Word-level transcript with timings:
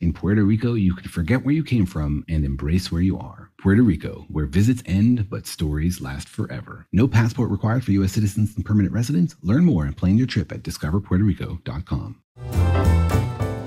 In 0.00 0.12
Puerto 0.12 0.44
Rico, 0.44 0.74
you 0.74 0.94
can 0.94 1.08
forget 1.08 1.44
where 1.44 1.52
you 1.52 1.64
came 1.64 1.84
from 1.84 2.24
and 2.28 2.44
embrace 2.44 2.92
where 2.92 3.02
you 3.02 3.18
are. 3.18 3.50
Puerto 3.60 3.82
Rico, 3.82 4.26
where 4.28 4.46
visits 4.46 4.80
end 4.86 5.28
but 5.28 5.44
stories 5.44 6.00
last 6.00 6.28
forever. 6.28 6.86
No 6.92 7.08
passport 7.08 7.50
required 7.50 7.84
for 7.84 7.90
U.S. 7.90 8.12
citizens 8.12 8.54
and 8.54 8.64
permanent 8.64 8.94
residents. 8.94 9.34
Learn 9.42 9.64
more 9.64 9.86
and 9.86 9.96
plan 9.96 10.16
your 10.16 10.28
trip 10.28 10.52
at 10.52 10.62
discoverpuertorico.com. 10.62 12.22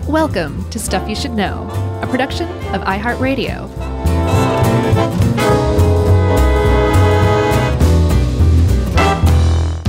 Welcome 0.08 0.70
to 0.70 0.80
Stuff 0.80 1.10
You 1.10 1.18
Should 1.18 1.34
Know, 1.34 1.68
a 2.02 2.08
production 2.08 2.48
of 2.74 2.80
iHeartRadio. 2.84 3.68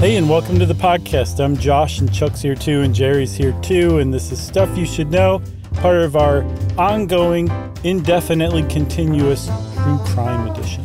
Hey, 0.01 0.17
and 0.17 0.29
welcome 0.29 0.59
to 0.59 0.67
the 0.67 0.75
podcast. 0.75 1.39
I'm 1.39 1.57
Josh, 1.57 2.01
and 2.01 2.13
Chuck's 2.13 2.43
here 2.43 2.57
too, 2.57 2.81
and 2.81 2.93
Jerry's 2.93 3.37
here 3.37 3.57
too, 3.63 3.99
and 3.99 4.13
this 4.13 4.33
is 4.33 4.45
Stuff 4.45 4.77
You 4.77 4.85
Should 4.85 5.13
Know, 5.13 5.41
part 5.75 5.97
of 6.03 6.17
our 6.17 6.45
ongoing, 6.79 7.51
indefinitely 7.85 8.63
continuous 8.65 9.47
true 9.47 9.99
crime 10.07 10.51
edition. 10.51 10.83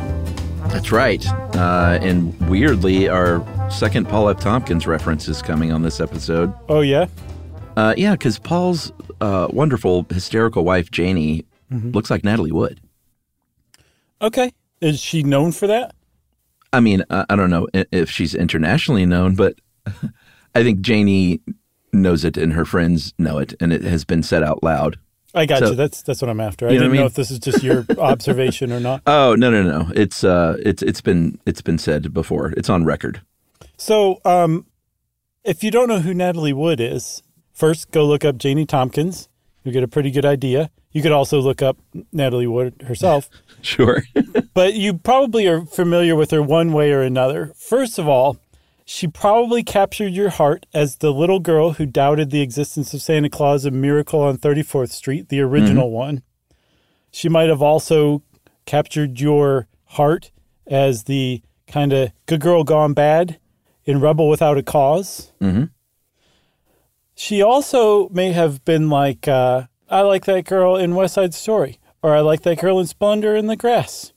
That's 0.68 0.92
right. 0.92 1.26
Uh, 1.56 1.98
and 2.02 2.38
weirdly, 2.48 3.08
our 3.08 3.44
second 3.70 4.08
Paul 4.08 4.28
F. 4.28 4.40
Tompkins 4.40 4.86
reference 4.86 5.28
is 5.28 5.40
coming 5.42 5.72
on 5.72 5.82
this 5.82 6.00
episode. 6.00 6.52
Oh, 6.68 6.80
yeah? 6.80 7.06
Uh, 7.76 7.94
yeah, 7.96 8.12
because 8.12 8.38
Paul's 8.38 8.92
uh, 9.20 9.48
wonderful, 9.50 10.06
hysterical 10.10 10.64
wife, 10.64 10.90
Janie, 10.90 11.46
looks 11.70 12.10
like 12.10 12.24
Natalie 12.24 12.52
Wood. 12.52 12.80
Okay. 14.20 14.52
Is 14.80 15.00
she 15.00 15.22
known 15.22 15.52
for 15.52 15.66
that? 15.66 15.94
I 16.72 16.80
mean, 16.80 17.02
I, 17.10 17.24
I 17.30 17.36
don't 17.36 17.50
know 17.50 17.66
if 17.72 18.10
she's 18.10 18.34
internationally 18.34 19.06
known, 19.06 19.34
but 19.34 19.54
I 20.54 20.62
think 20.62 20.80
Janie 20.80 21.40
knows 21.92 22.24
it 22.24 22.36
and 22.36 22.52
her 22.52 22.64
friends 22.64 23.14
know 23.18 23.38
it, 23.38 23.54
and 23.60 23.72
it 23.72 23.82
has 23.84 24.04
been 24.04 24.22
said 24.22 24.42
out 24.42 24.62
loud. 24.62 24.98
I 25.34 25.44
got 25.46 25.58
So- 25.60 25.70
you. 25.70 25.74
That's 25.74 26.02
that's 26.02 26.22
what 26.22 26.30
I'm 26.30 26.40
after. 26.40 26.66
I 26.66 26.70
You 26.72 26.78
know 26.78 26.84
didn't 26.84 26.98
I 26.98 27.00
know 27.02 27.06
if 27.06 27.14
this 27.14 27.30
is 27.30 27.38
just 27.38 27.62
your 27.62 27.84
observation 27.98 28.72
or 28.72 28.80
not. 28.80 29.02
Oh 29.06 29.34
no 29.34 29.50
no 29.50 29.62
no! 29.62 29.90
It's 29.94 30.24
uh 30.24 30.56
it's 30.64 30.82
it's 30.82 31.00
been 31.00 31.38
it's 31.46 31.60
been 31.62 31.78
said 31.78 32.12
before. 32.14 32.52
It's 32.56 32.70
on 32.70 32.84
record. 32.84 33.20
So, 33.76 34.20
um, 34.24 34.66
if 35.44 35.62
you 35.62 35.70
don't 35.70 35.88
know 35.88 36.00
who 36.00 36.12
Natalie 36.14 36.52
Wood 36.52 36.80
is, 36.80 37.22
first 37.52 37.90
go 37.90 38.04
look 38.06 38.24
up 38.24 38.36
Janie 38.38 38.66
Tompkins. 38.66 39.28
You 39.64 39.70
get 39.72 39.82
a 39.84 39.88
pretty 39.88 40.10
good 40.10 40.24
idea. 40.24 40.70
You 40.90 41.02
could 41.02 41.12
also 41.12 41.40
look 41.40 41.60
up 41.60 41.76
Natalie 42.12 42.46
Wood 42.46 42.82
herself, 42.86 43.28
Sure. 43.60 44.02
but 44.54 44.74
you 44.74 44.94
probably 44.94 45.46
are 45.46 45.66
familiar 45.66 46.16
with 46.16 46.30
her 46.30 46.42
one 46.42 46.72
way 46.72 46.90
or 46.90 47.02
another. 47.02 47.52
First 47.54 47.98
of 47.98 48.08
all, 48.08 48.38
she 48.90 49.06
probably 49.06 49.62
captured 49.62 50.14
your 50.14 50.30
heart 50.30 50.64
as 50.72 50.96
the 50.96 51.12
little 51.12 51.40
girl 51.40 51.72
who 51.72 51.84
doubted 51.84 52.30
the 52.30 52.40
existence 52.40 52.94
of 52.94 53.02
Santa 53.02 53.28
Claus 53.28 53.66
and 53.66 53.82
Miracle 53.82 54.20
on 54.20 54.38
34th 54.38 54.90
Street, 54.92 55.28
the 55.28 55.40
original 55.42 55.90
one. 55.90 56.22
She 57.10 57.28
might 57.28 57.50
have 57.50 57.60
also 57.60 58.22
captured 58.64 59.20
your 59.20 59.66
heart 59.88 60.30
as 60.66 61.04
the 61.04 61.42
kind 61.66 61.92
of 61.92 62.12
good 62.24 62.40
girl 62.40 62.64
gone 62.64 62.94
bad 62.94 63.38
in 63.84 64.00
Rebel 64.00 64.26
Without 64.26 64.56
a 64.56 64.62
because 64.62 65.32
Mhm. 65.38 65.68
She 67.14 67.42
also 67.42 68.08
may 68.08 68.32
have 68.32 68.64
been 68.64 68.88
like, 68.88 69.28
uh, 69.28 69.64
I 69.90 70.00
like 70.00 70.24
that 70.24 70.46
girl 70.46 70.76
in 70.76 70.94
West 70.94 71.12
Side 71.12 71.34
Story, 71.34 71.78
or 72.02 72.16
I 72.16 72.20
like 72.20 72.40
that 72.42 72.58
girl 72.58 72.80
in 72.80 72.86
Splendor 72.86 73.36
in 73.36 73.48
the 73.48 73.56
Grass, 73.56 74.14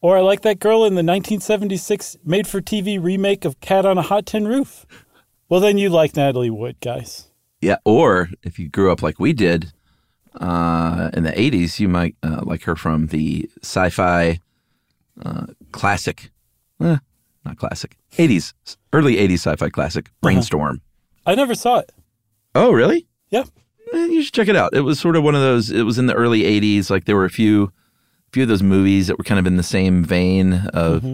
or 0.00 0.16
I 0.16 0.20
like 0.20 0.42
that 0.42 0.58
girl 0.58 0.84
in 0.84 0.94
the 0.94 1.02
1976 1.02 2.16
made 2.24 2.46
for 2.46 2.60
TV 2.60 3.02
remake 3.02 3.44
of 3.44 3.60
Cat 3.60 3.84
on 3.84 3.98
a 3.98 4.02
Hot 4.02 4.26
Tin 4.26 4.46
Roof. 4.46 4.86
Well, 5.48 5.60
then 5.60 5.78
you 5.78 5.90
like 5.90 6.16
Natalie 6.16 6.50
Wood, 6.50 6.76
guys. 6.80 7.26
Yeah, 7.60 7.76
or 7.84 8.30
if 8.42 8.58
you 8.58 8.68
grew 8.68 8.90
up 8.90 9.02
like 9.02 9.18
we 9.18 9.32
did 9.32 9.72
uh, 10.40 11.10
in 11.12 11.24
the 11.24 11.32
'80s, 11.32 11.78
you 11.78 11.88
might 11.88 12.16
uh, 12.22 12.40
like 12.42 12.62
her 12.62 12.76
from 12.76 13.08
the 13.08 13.50
sci-fi 13.62 14.40
uh, 15.22 15.46
classic, 15.72 16.30
eh, 16.80 16.96
not 17.44 17.58
classic, 17.58 17.96
'80s, 18.12 18.54
early 18.92 19.16
'80s 19.16 19.34
sci-fi 19.40 19.68
classic, 19.68 20.10
Brainstorm. 20.22 20.80
I 21.26 21.34
never 21.34 21.54
saw 21.54 21.80
it. 21.80 21.92
Oh, 22.54 22.72
really? 22.72 23.06
Yeah. 23.28 23.44
Eh, 23.92 24.06
you 24.06 24.22
should 24.22 24.34
check 24.34 24.48
it 24.48 24.56
out. 24.56 24.72
It 24.74 24.80
was 24.80 24.98
sort 24.98 25.16
of 25.16 25.22
one 25.22 25.34
of 25.34 25.42
those. 25.42 25.70
It 25.70 25.82
was 25.82 25.98
in 25.98 26.06
the 26.06 26.14
early 26.14 26.42
'80s. 26.42 26.88
Like 26.90 27.04
there 27.04 27.16
were 27.16 27.26
a 27.26 27.30
few, 27.30 27.72
few 28.32 28.42
of 28.44 28.48
those 28.48 28.62
movies 28.62 29.06
that 29.08 29.18
were 29.18 29.24
kind 29.24 29.38
of 29.38 29.46
in 29.46 29.56
the 29.56 29.62
same 29.62 30.04
vein 30.04 30.52
of. 30.74 31.04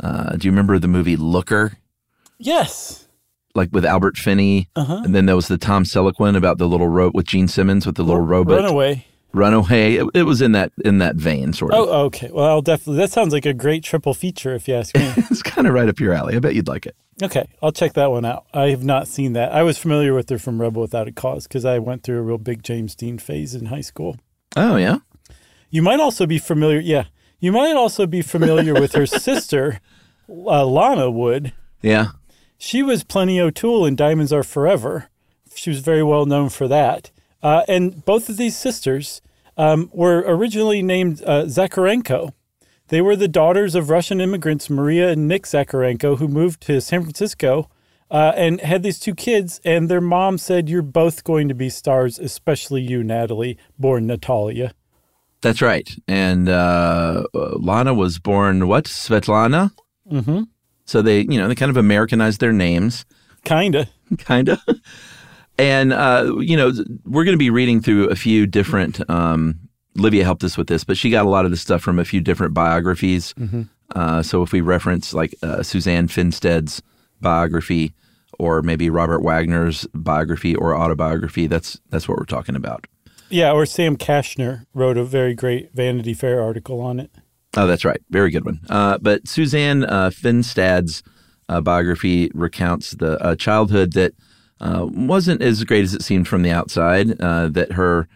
Uh, 0.00 0.36
do 0.36 0.46
you 0.46 0.52
remember 0.52 0.78
the 0.78 0.86
movie 0.88 1.16
Looker? 1.16 1.72
Yes. 2.38 3.06
Like 3.54 3.70
with 3.72 3.84
Albert 3.84 4.16
Finney, 4.16 4.68
Uh-huh. 4.76 5.02
and 5.04 5.14
then 5.14 5.26
there 5.26 5.34
was 5.34 5.48
the 5.48 5.58
Tom 5.58 5.84
Selleck 5.84 6.14
one 6.18 6.36
about 6.36 6.58
the 6.58 6.68
little 6.68 6.88
ro- 6.88 7.10
with 7.12 7.26
Gene 7.26 7.48
Simmons 7.48 7.86
with 7.86 7.96
the 7.96 8.04
little 8.04 8.20
robot. 8.22 8.56
Runaway. 8.56 9.04
Runaway. 9.32 9.94
It, 9.96 10.06
it 10.14 10.22
was 10.22 10.40
in 10.40 10.52
that 10.52 10.72
in 10.84 10.98
that 10.98 11.16
vein, 11.16 11.52
sort 11.52 11.72
of. 11.72 11.80
Oh, 11.88 11.92
okay. 12.06 12.30
Well, 12.32 12.46
I'll 12.46 12.62
definitely. 12.62 12.96
That 12.98 13.10
sounds 13.10 13.32
like 13.32 13.44
a 13.46 13.52
great 13.52 13.82
triple 13.82 14.14
feature, 14.14 14.54
if 14.54 14.68
you 14.68 14.74
ask 14.74 14.96
me. 14.96 15.12
It's 15.30 15.42
kind 15.42 15.66
of 15.66 15.74
right 15.74 15.88
up 15.88 15.98
your 16.00 16.12
alley. 16.12 16.36
I 16.36 16.38
bet 16.38 16.54
you'd 16.54 16.68
like 16.68 16.86
it. 16.86 16.94
okay, 17.22 17.46
I'll 17.60 17.72
check 17.72 17.94
that 17.94 18.10
one 18.12 18.24
out. 18.24 18.46
I 18.54 18.68
have 18.70 18.84
not 18.84 19.08
seen 19.08 19.32
that. 19.32 19.50
I 19.52 19.64
was 19.64 19.76
familiar 19.76 20.14
with 20.14 20.28
her 20.30 20.38
from 20.38 20.60
Rebel 20.60 20.80
Without 20.82 21.08
a 21.08 21.12
Cause 21.12 21.46
because 21.48 21.64
I 21.64 21.78
went 21.80 22.04
through 22.04 22.18
a 22.18 22.22
real 22.22 22.38
big 22.38 22.62
James 22.62 22.94
Dean 22.94 23.18
phase 23.18 23.54
in 23.56 23.66
high 23.66 23.80
school. 23.82 24.16
Oh 24.56 24.76
yeah. 24.76 24.98
You 25.70 25.82
might 25.82 26.00
also 26.00 26.26
be 26.26 26.38
familiar. 26.38 26.80
Yeah, 26.80 27.04
you 27.40 27.52
might 27.52 27.74
also 27.74 28.06
be 28.06 28.22
familiar 28.22 28.74
with 28.74 28.92
her 28.92 29.06
sister, 29.28 29.80
uh, 30.28 30.64
Lana 30.64 31.10
Wood. 31.10 31.52
Yeah. 31.82 32.08
She 32.58 32.82
was 32.82 33.04
Plenty 33.04 33.40
O'Toole 33.40 33.86
in 33.86 33.94
Diamonds 33.94 34.32
Are 34.32 34.42
Forever. 34.42 35.08
She 35.54 35.70
was 35.70 35.80
very 35.80 36.02
well 36.02 36.26
known 36.26 36.48
for 36.48 36.66
that. 36.68 37.12
Uh, 37.42 37.62
and 37.68 38.04
both 38.04 38.28
of 38.28 38.36
these 38.36 38.56
sisters 38.56 39.22
um, 39.56 39.90
were 39.92 40.24
originally 40.26 40.82
named 40.82 41.22
uh, 41.24 41.44
Zakharenko. 41.44 42.32
They 42.88 43.00
were 43.00 43.16
the 43.16 43.28
daughters 43.28 43.74
of 43.74 43.90
Russian 43.90 44.20
immigrants 44.20 44.70
Maria 44.70 45.10
and 45.10 45.28
Nick 45.28 45.44
Zakharenko, 45.44 46.18
who 46.18 46.26
moved 46.26 46.60
to 46.62 46.80
San 46.80 47.02
Francisco 47.02 47.68
uh, 48.10 48.32
and 48.34 48.60
had 48.60 48.82
these 48.82 48.98
two 48.98 49.14
kids. 49.14 49.60
And 49.64 49.88
their 49.88 50.00
mom 50.00 50.38
said, 50.38 50.68
You're 50.68 50.82
both 50.82 51.22
going 51.22 51.48
to 51.48 51.54
be 51.54 51.68
stars, 51.68 52.18
especially 52.18 52.82
you, 52.82 53.04
Natalie, 53.04 53.58
born 53.78 54.06
Natalia. 54.06 54.72
That's 55.40 55.62
right. 55.62 55.88
And 56.08 56.48
uh, 56.48 57.24
Lana 57.32 57.94
was 57.94 58.18
born 58.18 58.66
what? 58.66 58.84
Svetlana. 58.84 59.70
Mm-hmm. 60.10 60.42
So 60.84 61.02
they, 61.02 61.20
you 61.20 61.38
know, 61.38 61.48
they 61.48 61.54
kind 61.54 61.70
of 61.70 61.76
Americanized 61.76 62.40
their 62.40 62.52
names, 62.52 63.04
Kinda. 63.44 63.88
kind 64.18 64.48
of. 64.48 64.60
And 65.58 65.92
uh, 65.92 66.36
you 66.40 66.56
know, 66.56 66.72
we're 67.04 67.24
going 67.24 67.34
to 67.34 67.38
be 67.38 67.50
reading 67.50 67.80
through 67.80 68.08
a 68.08 68.16
few 68.16 68.46
different. 68.46 69.08
Um, 69.10 69.58
Livia 69.96 70.24
helped 70.24 70.44
us 70.44 70.56
with 70.56 70.68
this, 70.68 70.84
but 70.84 70.96
she 70.96 71.10
got 71.10 71.26
a 71.26 71.28
lot 71.28 71.44
of 71.44 71.50
the 71.50 71.56
stuff 71.56 71.82
from 71.82 71.98
a 71.98 72.04
few 72.04 72.20
different 72.20 72.54
biographies. 72.54 73.34
Uh, 73.94 74.22
so 74.22 74.42
if 74.42 74.52
we 74.52 74.60
reference 74.60 75.12
like 75.12 75.34
uh, 75.42 75.62
Suzanne 75.62 76.08
Finstad's 76.08 76.82
biography, 77.20 77.92
or 78.38 78.62
maybe 78.62 78.88
Robert 78.88 79.22
Wagner's 79.22 79.86
biography 79.94 80.54
or 80.54 80.76
autobiography, 80.76 81.46
that's 81.48 81.80
that's 81.90 82.08
what 82.08 82.18
we're 82.18 82.24
talking 82.24 82.54
about. 82.54 82.86
Yeah, 83.30 83.52
or 83.52 83.66
Sam 83.66 83.96
Kashner 83.96 84.64
wrote 84.74 84.96
a 84.96 85.04
very 85.04 85.34
great 85.34 85.72
Vanity 85.74 86.14
Fair 86.14 86.40
article 86.42 86.80
on 86.80 86.98
it. 87.00 87.10
Oh, 87.56 87.66
that's 87.66 87.84
right. 87.84 88.00
Very 88.10 88.30
good 88.30 88.44
one. 88.44 88.60
Uh, 88.68 88.98
but 88.98 89.26
Suzanne 89.28 89.84
uh, 89.84 90.10
Finstad's 90.10 91.02
uh, 91.48 91.60
biography 91.60 92.30
recounts 92.34 92.92
the 92.92 93.22
uh, 93.22 93.34
childhood 93.36 93.92
that 93.94 94.12
uh, 94.60 94.86
wasn't 94.90 95.42
as 95.42 95.64
great 95.64 95.84
as 95.84 95.94
it 95.94 96.02
seemed 96.02 96.28
from 96.28 96.42
the 96.42 96.50
outside. 96.50 97.20
Uh, 97.20 97.48
that 97.48 97.72
her 97.72 98.08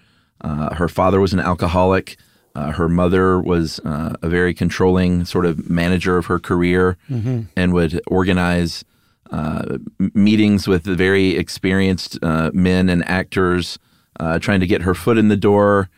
Uh, 0.45 0.75
her 0.75 0.89
father 0.89 1.21
was 1.21 1.33
an 1.33 1.39
alcoholic. 1.39 2.17
Uh, 2.57 2.73
her 2.73 2.89
mother 2.89 3.41
was 3.41 3.79
uh, 3.85 4.13
a 4.23 4.29
very 4.29 4.53
controlling 4.53 5.25
sort 5.25 5.47
of 5.47 5.71
manager 5.71 6.19
of 6.19 6.27
her 6.27 6.41
career 6.41 6.97
and 7.57 7.73
would 7.73 8.01
organize 8.09 8.85
uh, 9.31 9.79
meetings 10.15 10.67
with 10.67 10.83
very 10.85 11.37
experienced 11.37 12.19
uh, 12.23 12.51
men 12.53 12.89
and 12.89 13.05
actors, 13.09 13.79
uh, 14.21 14.39
trying 14.39 14.61
to 14.61 14.67
get 14.67 14.83
her 14.83 14.95
foot 14.95 15.19
in 15.19 15.29
the 15.29 15.37
door, 15.37 15.89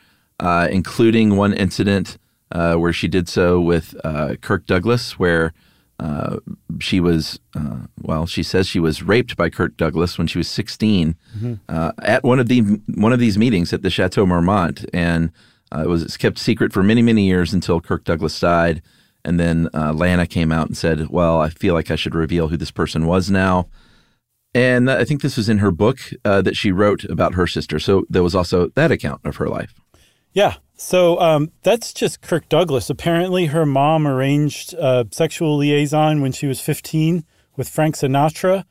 uh, 0.41 0.69
including 0.71 1.37
one 1.37 1.53
incident 1.53 2.19
uh, 2.53 2.75
where 2.77 2.93
she 2.93 3.09
did 3.09 3.29
so 3.29 3.61
with 3.61 3.95
uh, 4.05 4.37
Kirk 4.41 4.67
Douglas, 4.67 5.19
where 5.19 5.53
uh, 6.01 6.39
she 6.81 7.01
was, 7.01 7.39
uh, 7.57 7.87
well, 8.03 8.27
she 8.27 8.43
says 8.43 8.67
she 8.67 8.81
was 8.81 9.03
raped 9.03 9.37
by 9.37 9.49
Kirk 9.49 9.77
Douglas 9.77 10.19
when 10.19 10.27
she 10.27 10.39
was 10.39 10.49
16 10.49 11.15
uh, 11.69 11.93
at 12.03 12.25
one 12.25 12.41
of 12.41 12.49
the 12.49 12.63
one 12.95 13.13
of 13.13 13.21
these 13.21 13.39
meetings 13.39 13.73
at 13.73 13.83
the 13.83 13.91
Chateau 13.91 14.27
Marmont, 14.27 14.85
and 14.93 15.31
uh, 15.75 15.83
it 15.83 15.89
was 15.89 16.17
kept 16.17 16.39
secret 16.39 16.73
for 16.73 16.83
many 16.83 17.01
many 17.03 17.27
years 17.27 17.53
until 17.53 17.81
Kirk 17.81 18.05
Douglas 18.05 18.39
died, 18.39 18.83
and 19.25 19.39
then 19.39 19.69
uh, 19.73 19.93
Lana 19.93 20.27
came 20.27 20.51
out 20.51 20.67
and 20.67 20.77
said, 20.77 21.09
"Well, 21.11 21.41
I 21.41 21.49
feel 21.49 21.75
like 21.75 21.91
I 21.91 21.97
should 21.97 22.15
reveal 22.15 22.49
who 22.49 22.57
this 22.57 22.73
person 22.73 23.07
was 23.07 23.31
now." 23.31 23.69
And 24.55 24.91
I 24.91 25.05
think 25.05 25.21
this 25.21 25.37
was 25.37 25.49
in 25.49 25.59
her 25.59 25.73
book 25.73 25.99
uh, 26.25 26.41
that 26.43 26.57
she 26.57 26.71
wrote 26.71 27.05
about 27.05 27.35
her 27.35 27.47
sister. 27.47 27.81
So 27.81 28.05
there 28.09 28.23
was 28.23 28.35
also 28.35 28.69
that 28.77 28.93
account 28.93 29.21
of 29.25 29.37
her 29.37 29.49
life. 29.49 29.75
Yeah. 30.33 30.55
So 30.77 31.19
um, 31.21 31.51
that's 31.63 31.93
just 31.93 32.21
Kirk 32.21 32.49
Douglas. 32.49 32.89
Apparently, 32.91 33.47
her 33.47 33.67
mom 33.67 34.07
arranged 34.07 34.75
a 34.75 35.07
sexual 35.11 35.57
liaison 35.57 36.21
when 36.21 36.33
she 36.33 36.47
was 36.47 36.61
15 36.61 37.25
with 37.57 37.69
Frank 37.69 37.97
Sinatra 37.97 38.65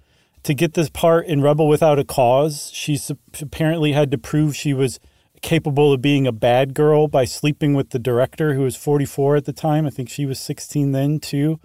to 0.44 0.54
get 0.54 0.74
this 0.74 0.90
part 0.90 1.26
in 1.26 1.42
Rebel 1.42 1.68
Without 1.68 2.00
a 2.00 2.04
Cause. 2.04 2.70
She 2.74 3.00
apparently 3.42 3.94
had 3.94 4.12
to 4.12 4.18
prove 4.18 4.56
she 4.56 4.74
was 4.74 5.00
capable 5.42 5.94
of 5.94 6.02
being 6.02 6.28
a 6.28 6.32
bad 6.32 6.74
girl 6.74 7.08
by 7.08 7.26
sleeping 7.26 7.74
with 7.74 7.92
the 7.92 8.00
director, 8.00 8.54
who 8.54 8.62
was 8.62 8.76
44 8.76 9.38
at 9.38 9.46
the 9.46 9.54
time. 9.54 9.86
I 9.86 9.90
think 9.90 10.10
she 10.10 10.26
was 10.26 10.40
16 10.40 10.92
then, 10.92 11.20
too. 11.20 11.60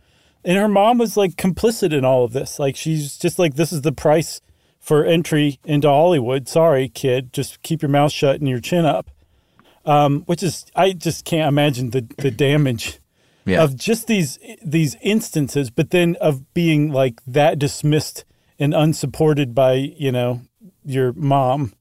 And 0.48 0.56
her 0.56 0.68
mom 0.68 0.98
was 0.98 1.16
like 1.16 1.36
complicit 1.36 1.92
in 1.92 2.04
all 2.04 2.24
of 2.24 2.32
this. 2.32 2.58
Like, 2.58 2.74
she's 2.74 3.16
just 3.18 3.38
like, 3.38 3.54
this 3.54 3.72
is 3.72 3.82
the 3.82 3.92
price 3.92 4.40
for 4.80 5.04
entry 5.04 5.58
into 5.64 5.88
Hollywood. 5.88 6.48
Sorry, 6.48 6.88
kid. 6.88 7.32
Just 7.32 7.62
keep 7.62 7.82
your 7.82 7.90
mouth 7.90 8.10
shut 8.10 8.40
and 8.40 8.48
your 8.48 8.60
chin 8.60 8.84
up 8.86 9.10
um, 9.88 10.22
which 10.26 10.42
is 10.42 10.66
I 10.76 10.92
just 10.92 11.24
can't 11.24 11.48
imagine 11.48 11.90
the 11.90 12.06
the 12.18 12.30
damage 12.30 12.98
Yeah. 13.46 13.62
of 13.64 13.74
just 13.74 14.06
these 14.06 14.38
these 14.62 14.96
instances, 15.00 15.70
but 15.70 15.90
then 15.90 16.16
of 16.20 16.52
being 16.52 16.92
like 16.92 17.20
that 17.26 17.58
dismissed 17.58 18.24
and 18.58 18.74
unsupported 18.74 19.54
by 19.54 19.72
you 19.74 20.12
know 20.12 20.42
your 20.84 21.12
mom. 21.14 21.72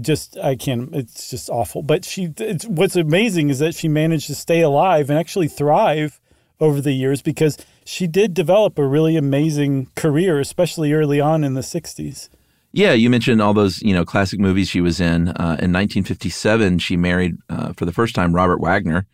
Just 0.00 0.38
I 0.38 0.54
can't. 0.54 0.94
It's 0.94 1.28
just 1.28 1.50
awful. 1.50 1.82
But 1.82 2.04
she. 2.04 2.32
It's 2.38 2.64
what's 2.66 2.94
amazing 2.94 3.50
is 3.50 3.58
that 3.58 3.74
she 3.74 3.88
managed 3.88 4.28
to 4.28 4.36
stay 4.36 4.60
alive 4.60 5.10
and 5.10 5.18
actually 5.18 5.48
thrive 5.48 6.20
over 6.60 6.80
the 6.80 6.92
years 6.92 7.20
because 7.22 7.58
she 7.88 8.06
did 8.06 8.34
develop 8.34 8.78
a 8.78 8.86
really 8.86 9.16
amazing 9.16 9.90
career, 9.96 10.38
especially 10.38 10.92
early 10.92 11.22
on 11.22 11.42
in 11.42 11.54
the 11.54 11.62
'60s. 11.62 12.28
Yeah, 12.70 12.92
you 12.92 13.08
mentioned 13.08 13.40
all 13.40 13.54
those 13.54 13.80
you 13.80 13.94
know 13.94 14.04
classic 14.04 14.38
movies 14.38 14.68
she 14.68 14.82
was 14.82 15.00
in. 15.00 15.28
Uh, 15.28 15.56
in 15.58 15.72
1957, 15.72 16.80
she 16.80 16.98
married 16.98 17.36
uh, 17.48 17.72
for 17.72 17.86
the 17.86 17.92
first 17.92 18.14
time 18.14 18.34
Robert 18.34 18.60
Wagner, 18.60 19.06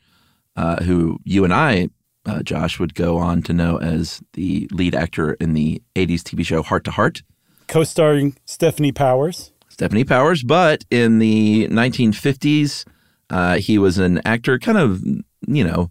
uh, 0.56 0.82
who 0.82 1.20
you 1.22 1.44
and 1.44 1.54
I, 1.54 1.88
uh, 2.26 2.42
Josh, 2.42 2.80
would 2.80 2.96
go 2.96 3.16
on 3.16 3.42
to 3.42 3.52
know 3.52 3.76
as 3.76 4.20
the 4.32 4.68
lead 4.72 4.96
actor 4.96 5.34
in 5.34 5.52
the 5.52 5.80
80s 5.94 6.22
TV 6.22 6.44
show 6.44 6.62
Hart 6.62 6.82
to 6.84 6.90
Hart. 6.90 7.22
Co-starring 7.68 8.36
Stefanie 8.44 8.94
Powers. 8.94 9.52
Stefanie 9.70 10.06
Powers. 10.06 10.42
But 10.42 10.84
in 10.90 11.20
the 11.20 11.68
1950s, 11.68 12.84
uh, 13.30 13.58
he 13.58 13.78
was 13.78 13.98
an 13.98 14.20
actor, 14.24 14.58
kind 14.58 14.78
of, 14.78 15.00
you 15.46 15.64
know, 15.64 15.90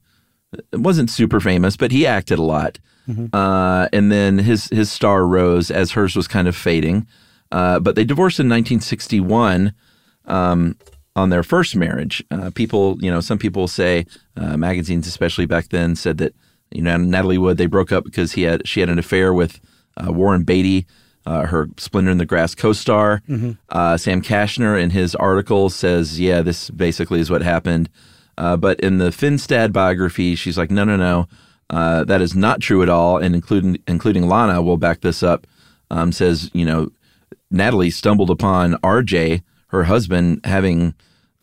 wasn't 0.74 1.10
super 1.10 1.40
famous, 1.40 1.78
but 1.78 1.92
he 1.92 2.06
acted 2.06 2.40
a 2.40 2.44
lot. 2.44 2.80
Uh, 3.34 3.90
and 3.92 4.12
then 4.12 4.38
his 4.38 4.68
his 4.70 4.90
star 4.92 5.26
rose 5.28 5.70
as 5.70 5.92
hers 5.92 6.16
was 6.16 6.28
kind 6.28 6.48
of 6.48 6.56
fading. 6.56 7.06
Uh, 7.52 7.80
but 7.80 7.96
they 7.96 8.04
divorced 8.06 8.40
in 8.40 8.48
1961 8.48 9.74
um, 10.26 10.76
on 11.16 11.30
their 11.30 11.44
first 11.44 11.76
marriage. 11.76 12.24
Uh, 12.32 12.50
people, 12.56 12.98
you 13.02 13.12
know, 13.12 13.20
some 13.20 13.38
people 13.38 13.68
say 13.68 14.06
uh, 14.38 14.58
magazines, 14.58 15.06
especially 15.08 15.46
back 15.46 15.70
then, 15.70 15.96
said 15.96 16.18
that 16.18 16.34
you 16.72 16.82
know 16.82 16.96
Natalie 16.98 17.38
Wood 17.38 17.58
they 17.58 17.66
broke 17.68 17.92
up 17.92 18.04
because 18.04 18.32
he 18.34 18.44
had 18.44 18.68
she 18.68 18.80
had 18.80 18.90
an 18.90 18.98
affair 19.00 19.34
with 19.34 19.60
uh, 19.98 20.12
Warren 20.12 20.44
Beatty, 20.44 20.88
uh, 21.26 21.46
her 21.48 21.68
Splendor 21.78 22.12
in 22.12 22.18
the 22.18 22.26
Grass 22.26 22.56
co-star. 22.56 23.22
Uh, 23.70 23.98
Sam 23.98 24.22
Kashner 24.22 24.82
in 24.82 24.90
his 24.90 25.14
article 25.16 25.70
says, 25.70 26.20
yeah, 26.20 26.42
this 26.42 26.70
basically 26.72 27.20
is 27.20 27.30
what 27.30 27.42
happened. 27.44 27.90
Uh, 28.38 28.58
but 28.58 28.80
in 28.80 28.98
the 28.98 29.10
Finstad 29.10 29.72
biography, 29.72 30.36
she's 30.36 30.58
like, 30.58 30.72
no, 30.72 30.84
no, 30.84 30.96
no, 30.96 31.28
uh, 31.70 32.04
that 32.04 32.22
is 32.22 32.36
not 32.36 32.62
true 32.62 32.82
at 32.82 32.90
all. 32.90 33.18
And 33.18 33.36
including 33.36 33.78
including 33.88 34.28
Lana 34.28 34.62
will 34.62 34.78
back 34.78 35.02
this 35.02 35.24
up. 35.24 35.48
Um, 35.92 36.12
says, 36.12 36.50
you 36.54 36.66
know, 36.66 36.90
Natalie 37.52 37.92
stumbled 37.92 38.32
upon 38.32 38.74
RJ, 38.78 39.44
her 39.68 39.84
husband, 39.84 40.42
having 40.44 40.96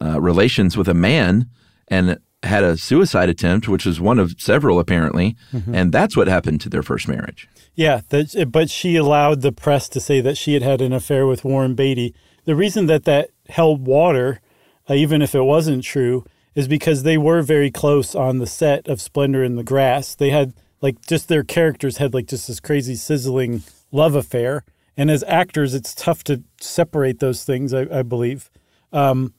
uh, 0.03 0.21
relations 0.21 0.77
with 0.77 0.89
a 0.89 0.95
man 0.95 1.47
and 1.89 2.19
had 2.43 2.65
a 2.65 2.77
suicide 2.77 3.29
attempt, 3.29 3.69
which 3.69 3.85
was 3.85 4.01
one 4.01 4.19
of 4.19 4.35
several 4.39 4.79
apparently, 4.79 5.37
and 5.73 5.93
that's 5.93 6.17
what 6.17 6.27
happened 6.27 6.61
to 6.63 6.69
their 6.69 6.83
first 6.83 7.07
marriage. 7.07 7.49
Yeah, 7.75 8.01
that, 8.09 8.51
but 8.51 8.71
she 8.71 8.97
allowed 8.97 9.43
the 9.43 9.53
press 9.53 9.89
to 9.91 10.01
say 10.01 10.21
that 10.21 10.37
she 10.37 10.55
had 10.55 10.63
had 10.63 10.81
an 10.81 10.93
affair 10.93 11.27
with 11.27 11.45
Warren 11.45 11.75
Beatty. 11.75 12.15
The 12.45 12.57
reason 12.57 12.87
that 12.87 13.05
that 13.05 13.31
held 13.49 13.87
water, 13.87 14.41
uh, 14.89 14.95
even 14.95 15.23
if 15.23 15.35
it 15.35 15.43
wasn't 15.43 15.85
true, 15.85 16.25
is 16.55 16.69
because 16.69 17.03
they 17.03 17.17
were 17.19 17.43
very 17.43 17.71
close 17.71 18.15
on 18.15 18.39
the 18.39 18.47
set 18.47 18.89
of 18.89 19.01
Splendor 19.01 19.43
in 19.45 19.57
the 19.57 19.63
Grass. 19.65 20.15
They 20.15 20.31
had 20.31 20.55
like 20.81 21.05
just 21.07 21.29
their 21.29 21.45
characters 21.45 21.99
had 21.99 22.15
like 22.15 22.27
just 22.27 22.47
this 22.49 22.61
crazy 22.61 22.97
sizzling 22.97 23.63
love 23.93 24.15
affair, 24.15 24.65
and 24.97 25.11
as 25.11 25.23
actors, 25.25 25.75
it's 25.75 25.95
tough 25.95 26.25
to 26.25 26.43
separate 26.61 27.19
those 27.21 27.45
things. 27.45 27.73
I, 27.75 27.87
I 27.91 28.03
believe. 28.03 28.51
And, 28.93 29.33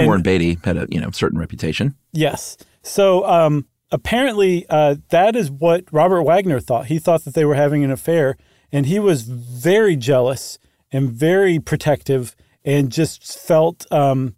And- 0.00 0.06
Warren 0.06 0.22
Beatty 0.22 0.58
had 0.64 0.76
a 0.76 0.86
you 0.90 1.00
know 1.00 1.10
certain 1.10 1.38
reputation. 1.38 1.94
Yes. 2.12 2.56
So 2.82 3.24
um, 3.26 3.66
apparently, 3.90 4.64
uh, 4.68 4.96
that 5.10 5.36
is 5.36 5.50
what 5.50 5.84
Robert 5.92 6.22
Wagner 6.22 6.60
thought. 6.60 6.86
He 6.86 6.98
thought 6.98 7.24
that 7.24 7.34
they 7.34 7.44
were 7.44 7.54
having 7.54 7.84
an 7.84 7.90
affair, 7.90 8.36
and 8.72 8.86
he 8.86 8.98
was 8.98 9.22
very 9.22 9.96
jealous 9.96 10.58
and 10.92 11.10
very 11.10 11.58
protective, 11.58 12.34
and 12.64 12.90
just 12.92 13.38
felt 13.38 13.90
um, 13.92 14.36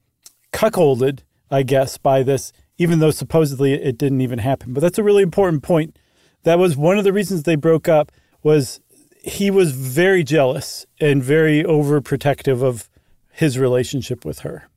cuckolded, 0.53 1.21
I 1.51 1.63
guess, 1.63 1.99
by 1.99 2.23
this, 2.23 2.53
even 2.77 2.99
though 2.99 3.11
supposedly 3.11 3.73
it 3.73 3.99
didn't 3.99 4.21
even 4.21 4.39
happen. 4.39 4.73
But 4.73 4.81
that's 4.81 4.99
a 4.99 5.03
really 5.03 5.23
important 5.23 5.63
point. 5.63 5.99
That 6.45 6.59
was 6.59 6.77
one 6.77 6.99
of 6.99 7.05
the 7.05 7.13
reasons 7.13 7.43
they 7.43 7.57
broke 7.57 7.89
up. 7.89 8.13
Was 8.43 8.81
he 9.23 9.51
was 9.51 9.73
very 9.73 10.23
jealous 10.25 10.87
and 11.01 11.23
very 11.23 11.63
overprotective 11.65 12.63
of 12.63 12.89
his 13.31 13.59
relationship 13.59 14.25
with 14.25 14.41
her. 14.41 14.69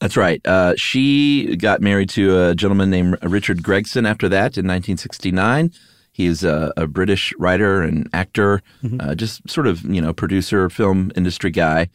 That's 0.00 0.16
right. 0.16 0.46
Uh, 0.46 0.74
she 0.76 1.56
got 1.56 1.80
married 1.80 2.10
to 2.10 2.48
a 2.48 2.54
gentleman 2.54 2.90
named 2.90 3.16
Richard 3.22 3.62
Gregson 3.62 4.04
after 4.04 4.28
that 4.28 4.58
in 4.58 4.66
1969. 4.66 5.72
He's 6.12 6.44
a, 6.44 6.72
a 6.76 6.86
British 6.86 7.34
writer 7.38 7.82
and 7.82 8.08
actor, 8.12 8.62
uh, 9.00 9.14
just 9.14 9.48
sort 9.48 9.66
of, 9.66 9.82
you 9.82 10.00
know, 10.00 10.12
producer, 10.12 10.68
film 10.70 11.12
industry 11.16 11.50
guy. 11.50 11.88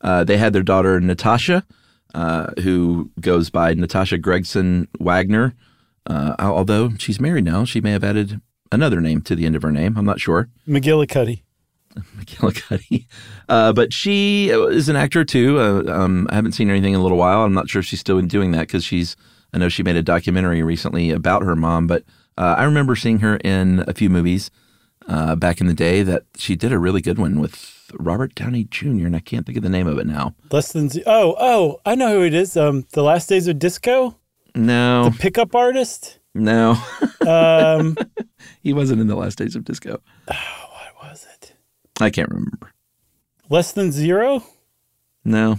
Uh, 0.00 0.24
they 0.24 0.36
had 0.36 0.52
their 0.52 0.62
daughter, 0.62 1.00
Natasha, 1.00 1.64
uh, 2.14 2.52
who 2.62 3.10
goes 3.20 3.50
by 3.50 3.74
Natasha 3.74 4.18
Gregson 4.18 4.88
Wagner. 4.98 5.54
Uh, 6.06 6.34
although 6.38 6.90
she's 6.98 7.20
married 7.20 7.44
now, 7.44 7.64
she 7.64 7.80
may 7.80 7.92
have 7.92 8.04
added 8.04 8.40
another 8.72 9.00
name 9.00 9.20
to 9.22 9.34
the 9.34 9.46
end 9.46 9.56
of 9.56 9.62
her 9.62 9.72
name. 9.72 9.96
I'm 9.96 10.04
not 10.04 10.20
sure. 10.20 10.48
McGillicuddy. 10.66 11.42
McGillicuddy. 12.16 13.06
Uh, 13.48 13.72
but 13.72 13.92
she 13.92 14.50
is 14.50 14.88
an 14.88 14.96
actor 14.96 15.24
too. 15.24 15.58
Uh, 15.58 15.82
um, 15.92 16.26
I 16.30 16.34
haven't 16.34 16.52
seen 16.52 16.70
anything 16.70 16.94
in 16.94 17.00
a 17.00 17.02
little 17.02 17.18
while. 17.18 17.42
I'm 17.42 17.54
not 17.54 17.68
sure 17.68 17.80
if 17.80 17.86
she's 17.86 18.00
still 18.00 18.20
doing 18.22 18.52
that 18.52 18.66
because 18.68 18.84
she's. 18.84 19.16
I 19.52 19.58
know 19.58 19.70
she 19.70 19.82
made 19.82 19.96
a 19.96 20.02
documentary 20.02 20.62
recently 20.62 21.10
about 21.10 21.42
her 21.42 21.56
mom, 21.56 21.86
but 21.86 22.04
uh, 22.36 22.56
I 22.58 22.64
remember 22.64 22.94
seeing 22.94 23.20
her 23.20 23.38
in 23.38 23.82
a 23.88 23.94
few 23.94 24.10
movies 24.10 24.50
uh, 25.06 25.36
back 25.36 25.60
in 25.60 25.66
the 25.66 25.74
day. 25.74 26.02
That 26.02 26.24
she 26.36 26.54
did 26.54 26.72
a 26.72 26.78
really 26.78 27.00
good 27.00 27.18
one 27.18 27.40
with 27.40 27.77
Robert 27.94 28.34
Downey 28.34 28.64
Jr. 28.64 29.06
and 29.06 29.16
I 29.16 29.20
can't 29.20 29.46
think 29.46 29.56
of 29.58 29.62
the 29.64 29.68
name 29.68 29.86
of 29.86 29.98
it 29.98 30.06
now. 30.06 30.34
Less 30.50 30.72
than 30.72 30.88
z- 30.88 31.02
oh 31.06 31.34
oh 31.38 31.80
I 31.86 31.94
know 31.94 32.14
who 32.18 32.24
it 32.24 32.34
is. 32.34 32.56
Um, 32.56 32.84
the 32.92 33.02
Last 33.02 33.28
Days 33.28 33.46
of 33.48 33.58
Disco, 33.58 34.16
No, 34.54 35.10
The 35.10 35.16
pickup 35.18 35.54
artist. 35.54 36.18
no, 36.34 36.76
Um, 37.26 37.96
he 38.62 38.72
wasn't 38.72 39.00
in 39.00 39.06
the 39.06 39.16
Last 39.16 39.38
Days 39.38 39.56
of 39.56 39.64
Disco. 39.64 40.00
what 40.26 40.38
was 41.02 41.26
it? 41.34 41.54
I 42.00 42.10
can't 42.10 42.28
remember. 42.30 42.72
Less 43.50 43.72
than 43.72 43.92
zero. 43.92 44.42
No, 45.24 45.56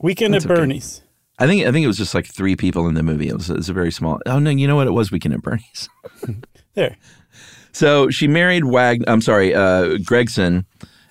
Weekend 0.00 0.34
That's 0.34 0.44
at 0.44 0.50
okay. 0.50 0.60
Bernie's. 0.60 1.02
I 1.38 1.46
think 1.46 1.66
I 1.66 1.72
think 1.72 1.84
it 1.84 1.88
was 1.88 1.96
just 1.98 2.14
like 2.14 2.26
three 2.26 2.54
people 2.56 2.86
in 2.86 2.94
the 2.94 3.02
movie. 3.02 3.28
It 3.28 3.34
was, 3.34 3.48
it 3.50 3.56
was 3.56 3.68
a 3.68 3.72
very 3.72 3.90
small. 3.90 4.20
Oh 4.26 4.38
no, 4.38 4.50
you 4.50 4.66
know 4.68 4.76
what? 4.76 4.86
It 4.86 4.92
was 4.92 5.10
Weekend 5.10 5.34
at 5.34 5.42
Bernie's. 5.42 5.88
There. 6.74 6.96
So 7.72 8.10
she 8.10 8.28
married 8.28 8.64
Wag. 8.64 9.02
I'm 9.08 9.20
sorry, 9.20 9.52
uh, 9.54 9.96
Gregson, 10.04 10.64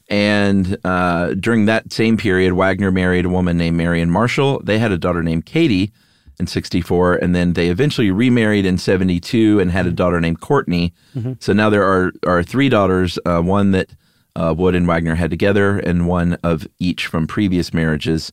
And 0.10 0.78
uh, 0.84 1.36
during 1.36 1.66
that 1.66 1.94
same 1.94 2.18
period, 2.18 2.54
Wagner 2.54 2.92
married 2.92 3.26
a 3.26 3.30
woman 3.30 3.58
named 3.58 3.78
Marion 3.78 4.10
Marshall. 4.10 4.60
They 4.64 4.80
had 4.80 4.92
a 4.92 4.98
daughter 4.98 5.22
named 5.22 5.46
Katie 5.46 5.92
in 6.40 6.48
64, 6.48 7.16
and 7.16 7.36
then 7.36 7.54
they 7.54 7.70
eventually 7.70 8.10
remarried 8.10 8.66
in 8.66 8.78
72 8.78 9.60
and 9.60 9.72
had 9.72 9.86
a 9.86 9.92
daughter 9.92 10.20
named 10.20 10.42
Courtney. 10.42 10.94
Mm-hmm. 11.16 11.34
So 11.40 11.54
now 11.54 11.70
there 11.70 11.84
are, 11.84 12.12
are 12.26 12.42
three 12.42 12.70
daughters, 12.70 13.20
uh, 13.26 13.42
one 13.42 13.72
that 13.72 13.92
uh, 14.36 14.56
Wood 14.58 14.74
and 14.74 14.88
Wagner 14.88 15.16
had 15.16 15.30
together, 15.30 15.78
and 15.78 16.08
one 16.08 16.36
of 16.44 16.68
each 16.80 17.06
from 17.06 17.28
previous 17.28 17.74
marriages. 17.74 18.32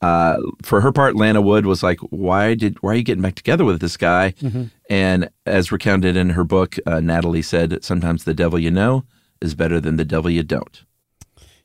Uh, 0.00 0.38
for 0.62 0.80
her 0.80 0.90
part, 0.90 1.14
Lana 1.14 1.40
Wood 1.40 1.66
was 1.66 1.82
like, 1.82 2.00
"Why 2.10 2.54
did 2.54 2.82
why 2.82 2.92
are 2.92 2.96
you 2.96 3.02
getting 3.04 3.22
back 3.22 3.36
together 3.36 3.64
with 3.64 3.80
this 3.80 3.96
guy?" 3.96 4.34
Mm-hmm. 4.40 4.64
And 4.90 5.30
as 5.46 5.70
recounted 5.70 6.16
in 6.16 6.30
her 6.30 6.42
book, 6.42 6.76
uh, 6.86 7.00
Natalie 7.00 7.42
said, 7.42 7.84
"Sometimes 7.84 8.24
the 8.24 8.34
devil 8.34 8.58
you 8.58 8.70
know 8.70 9.04
is 9.40 9.54
better 9.54 9.80
than 9.80 9.96
the 9.96 10.04
devil 10.04 10.30
you 10.30 10.42
don't." 10.42 10.84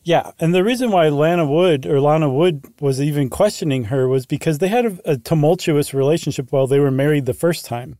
Yeah, 0.07 0.31
and 0.39 0.55
the 0.55 0.63
reason 0.63 0.89
why 0.89 1.09
Lana 1.09 1.45
Wood 1.45 1.85
or 1.85 1.99
Lana 1.99 2.29
Wood 2.29 2.63
was 2.79 3.01
even 3.01 3.29
questioning 3.29 3.85
her 3.85 4.07
was 4.07 4.25
because 4.25 4.59
they 4.59 4.69
had 4.69 4.85
a, 4.85 4.97
a 5.03 5.17
tumultuous 5.17 5.93
relationship 5.93 6.49
while 6.49 6.65
they 6.65 6.79
were 6.79 6.91
married 6.91 7.25
the 7.25 7.33
first 7.33 7.65
time. 7.65 7.97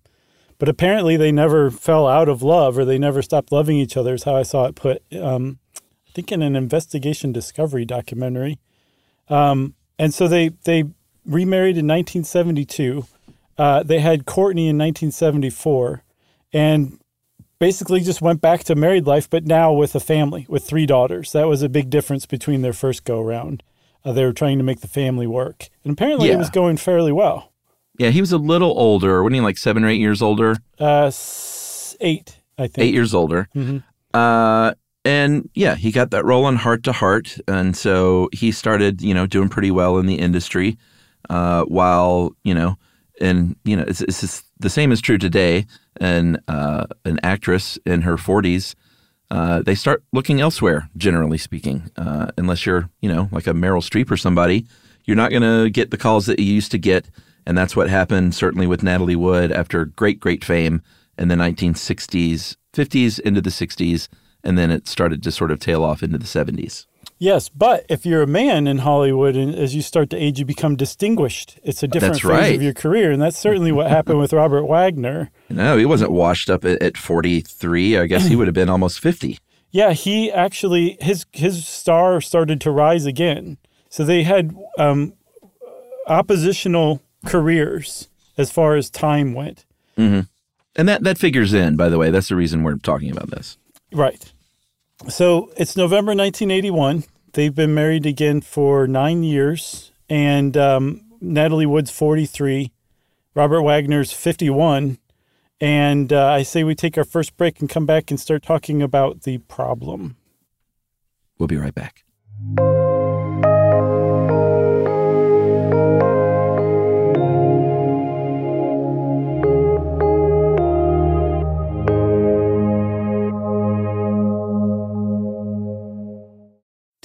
But 0.57 0.69
apparently, 0.69 1.17
they 1.17 1.33
never 1.33 1.69
fell 1.69 2.07
out 2.07 2.29
of 2.29 2.41
love, 2.41 2.77
or 2.77 2.85
they 2.85 2.97
never 2.97 3.21
stopped 3.21 3.51
loving 3.51 3.75
each 3.75 3.97
other. 3.97 4.13
Is 4.13 4.23
how 4.23 4.37
I 4.37 4.43
saw 4.43 4.67
it 4.67 4.75
put. 4.75 5.03
Um, 5.13 5.59
I 5.75 6.11
think 6.13 6.31
in 6.31 6.41
an 6.41 6.55
investigation 6.55 7.33
discovery 7.33 7.83
documentary. 7.83 8.57
Um, 9.27 9.75
and 9.99 10.13
so 10.13 10.29
they 10.29 10.51
they 10.63 10.85
remarried 11.25 11.77
in 11.77 11.87
1972. 11.87 13.05
Uh, 13.57 13.83
they 13.83 13.99
had 13.99 14.25
Courtney 14.25 14.69
in 14.69 14.77
1974, 14.77 16.03
and 16.53 17.01
basically 17.59 18.01
just 18.01 18.21
went 18.21 18.41
back 18.41 18.63
to 18.65 18.75
married 18.75 19.07
life, 19.07 19.29
but 19.29 19.45
now 19.45 19.73
with 19.73 19.95
a 19.95 19.99
family 19.99 20.45
with 20.49 20.63
three 20.63 20.85
daughters. 20.85 21.31
That 21.31 21.47
was 21.47 21.61
a 21.61 21.69
big 21.69 21.89
difference 21.89 22.25
between 22.25 22.61
their 22.61 22.73
first 22.73 23.03
go 23.03 23.21
around. 23.21 23.63
Uh, 24.05 24.13
they 24.13 24.23
were 24.23 24.33
trying 24.33 24.57
to 24.57 24.63
make 24.63 24.81
the 24.81 24.87
family 24.87 25.27
work, 25.27 25.69
and 25.83 25.93
apparently 25.93 26.27
yeah. 26.27 26.35
it 26.35 26.37
was 26.37 26.49
going 26.49 26.77
fairly 26.77 27.11
well. 27.11 27.51
Yeah, 27.97 28.09
he 28.09 28.21
was 28.21 28.31
a 28.31 28.37
little 28.37 28.77
older. 28.77 29.23
Wasn't 29.23 29.35
he 29.35 29.41
like 29.41 29.57
seven 29.57 29.83
or 29.83 29.89
eight 29.89 29.99
years 29.99 30.21
older? 30.21 30.55
Uh, 30.79 31.11
eight, 31.99 32.39
I 32.57 32.67
think. 32.67 32.77
Eight 32.77 32.93
years 32.93 33.13
older. 33.13 33.49
Mm-hmm. 33.55 33.77
Uh, 34.13 34.73
and 35.03 35.49
yeah, 35.55 35.75
he 35.75 35.91
got 35.91 36.11
that 36.11 36.25
role 36.25 36.45
on 36.45 36.57
Hart 36.57 36.83
to 36.83 36.91
Hart. 36.91 37.37
and 37.47 37.75
so 37.75 38.29
he 38.33 38.51
started, 38.51 39.01
you 39.01 39.13
know, 39.13 39.25
doing 39.25 39.49
pretty 39.49 39.71
well 39.71 39.97
in 39.97 40.05
the 40.05 40.19
industry. 40.19 40.77
Uh, 41.29 41.63
while 41.63 42.31
you 42.43 42.53
know, 42.53 42.77
and 43.19 43.55
you 43.65 43.75
know, 43.75 43.83
it's, 43.87 44.01
it's 44.01 44.43
the 44.59 44.69
same 44.69 44.91
is 44.91 45.01
true 45.01 45.17
today. 45.17 45.65
And 45.99 46.39
uh, 46.47 46.87
an 47.05 47.19
actress 47.23 47.77
in 47.85 48.01
her 48.01 48.17
forties, 48.17 48.75
uh, 49.29 49.61
they 49.61 49.75
start 49.75 50.03
looking 50.13 50.41
elsewhere. 50.41 50.89
Generally 50.95 51.39
speaking, 51.39 51.91
uh, 51.97 52.27
unless 52.37 52.65
you're, 52.65 52.89
you 53.01 53.09
know, 53.09 53.29
like 53.31 53.47
a 53.47 53.53
Meryl 53.53 53.81
Streep 53.81 54.09
or 54.11 54.17
somebody, 54.17 54.65
you're 55.05 55.17
not 55.17 55.31
going 55.31 55.41
to 55.41 55.69
get 55.69 55.91
the 55.91 55.97
calls 55.97 56.25
that 56.27 56.39
you 56.39 56.45
used 56.45 56.71
to 56.71 56.77
get. 56.77 57.09
And 57.45 57.57
that's 57.57 57.75
what 57.75 57.89
happened 57.89 58.35
certainly 58.35 58.67
with 58.67 58.83
Natalie 58.83 59.15
Wood 59.15 59.51
after 59.51 59.85
great, 59.85 60.19
great 60.19 60.43
fame 60.43 60.81
in 61.17 61.29
the 61.29 61.35
1960s, 61.35 62.57
50s 62.73 63.19
into 63.21 63.41
the 63.41 63.49
60s, 63.49 64.07
and 64.43 64.57
then 64.57 64.69
it 64.69 64.87
started 64.87 65.23
to 65.23 65.31
sort 65.31 65.51
of 65.51 65.59
tail 65.59 65.83
off 65.83 66.03
into 66.03 66.17
the 66.17 66.25
70s. 66.25 66.85
Yes, 67.19 67.49
but 67.49 67.85
if 67.89 68.05
you're 68.05 68.21
a 68.21 68.27
man 68.27 68.67
in 68.67 68.79
Hollywood 68.79 69.35
and 69.35 69.55
as 69.55 69.73
you 69.73 69.81
start 69.81 70.09
to 70.11 70.17
age, 70.17 70.37
you 70.37 70.45
become 70.45 70.75
distinguished. 70.75 71.59
It's 71.63 71.81
a 71.81 71.87
different 71.87 72.15
that's 72.15 72.23
phase 72.23 72.31
right. 72.31 72.55
of 72.55 72.61
your 72.61 72.73
career, 72.73 73.11
and 73.11 73.21
that's 73.21 73.37
certainly 73.37 73.71
what 73.71 73.89
happened 73.89 74.19
with 74.19 74.33
Robert 74.33 74.65
Wagner. 74.67 75.31
No, 75.49 75.77
he 75.77 75.85
wasn't 75.85 76.11
washed 76.11 76.49
up 76.49 76.63
at, 76.63 76.81
at 76.81 76.95
43. 76.97 77.97
I 77.97 78.05
guess 78.05 78.27
he 78.27 78.35
would 78.35 78.47
have 78.47 78.53
been 78.53 78.69
almost 78.69 78.99
50. 78.99 79.39
Yeah, 79.69 79.91
he 79.91 80.31
actually 80.31 80.97
his 81.01 81.25
his 81.33 81.67
star 81.67 82.21
started 82.21 82.61
to 82.61 82.71
rise 82.71 83.05
again. 83.05 83.57
So 83.89 84.05
they 84.05 84.23
had 84.23 84.55
um, 84.79 85.13
oppositional 86.07 87.01
careers 87.25 88.07
as 88.37 88.49
far 88.49 88.75
as 88.75 88.89
time 88.89 89.33
went. 89.33 89.65
Mm-hmm. 89.97 90.21
And 90.77 90.87
that 90.87 91.03
that 91.03 91.17
figures 91.17 91.53
in, 91.53 91.75
by 91.75 91.89
the 91.89 91.97
way. 91.97 92.11
That's 92.11 92.29
the 92.29 92.35
reason 92.37 92.63
we're 92.63 92.77
talking 92.77 93.11
about 93.11 93.29
this. 93.29 93.57
Right. 93.91 94.31
So 95.07 95.51
it's 95.55 95.77
November 95.77 96.13
1981. 96.13 97.05
They've 97.33 97.53
been 97.53 97.73
married 97.73 98.05
again 98.05 98.41
for 98.41 98.87
nine 98.87 99.23
years, 99.23 99.91
and 100.09 100.57
um, 100.57 101.01
Natalie 101.21 101.65
Wood's 101.65 101.91
43, 101.91 102.71
Robert 103.35 103.61
Wagner's 103.61 104.11
51. 104.11 104.97
And 105.61 106.11
uh, 106.11 106.27
I 106.27 106.43
say 106.43 106.63
we 106.63 106.75
take 106.75 106.97
our 106.97 107.03
first 107.03 107.37
break 107.37 107.59
and 107.59 107.69
come 107.69 107.85
back 107.85 108.11
and 108.11 108.19
start 108.19 108.43
talking 108.43 108.81
about 108.81 109.21
the 109.21 109.37
problem. 109.39 110.17
We'll 111.37 111.47
be 111.47 111.57
right 111.57 111.73
back. 111.73 112.03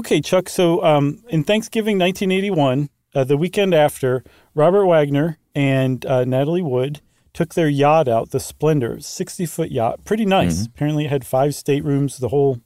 Okay, 0.00 0.22
Chuck. 0.22 0.48
So 0.48 0.82
um, 0.82 1.22
in 1.28 1.44
Thanksgiving 1.44 1.98
1981, 1.98 2.88
uh, 3.14 3.22
the 3.24 3.36
weekend 3.36 3.74
after, 3.74 4.24
Robert 4.54 4.86
Wagner 4.86 5.36
and 5.54 6.06
uh, 6.06 6.24
Natalie 6.24 6.62
Wood 6.62 7.02
took 7.34 7.52
their 7.52 7.68
yacht 7.68 8.08
out, 8.08 8.30
the 8.30 8.40
Splendor, 8.40 9.00
60 9.00 9.44
foot 9.44 9.70
yacht. 9.70 10.02
Pretty 10.06 10.24
nice. 10.24 10.64
Apparently, 10.64 11.04
it 11.04 11.10
had 11.10 11.26
five 11.26 11.54
staterooms, 11.54 12.16
the 12.16 12.28
whole 12.28 12.62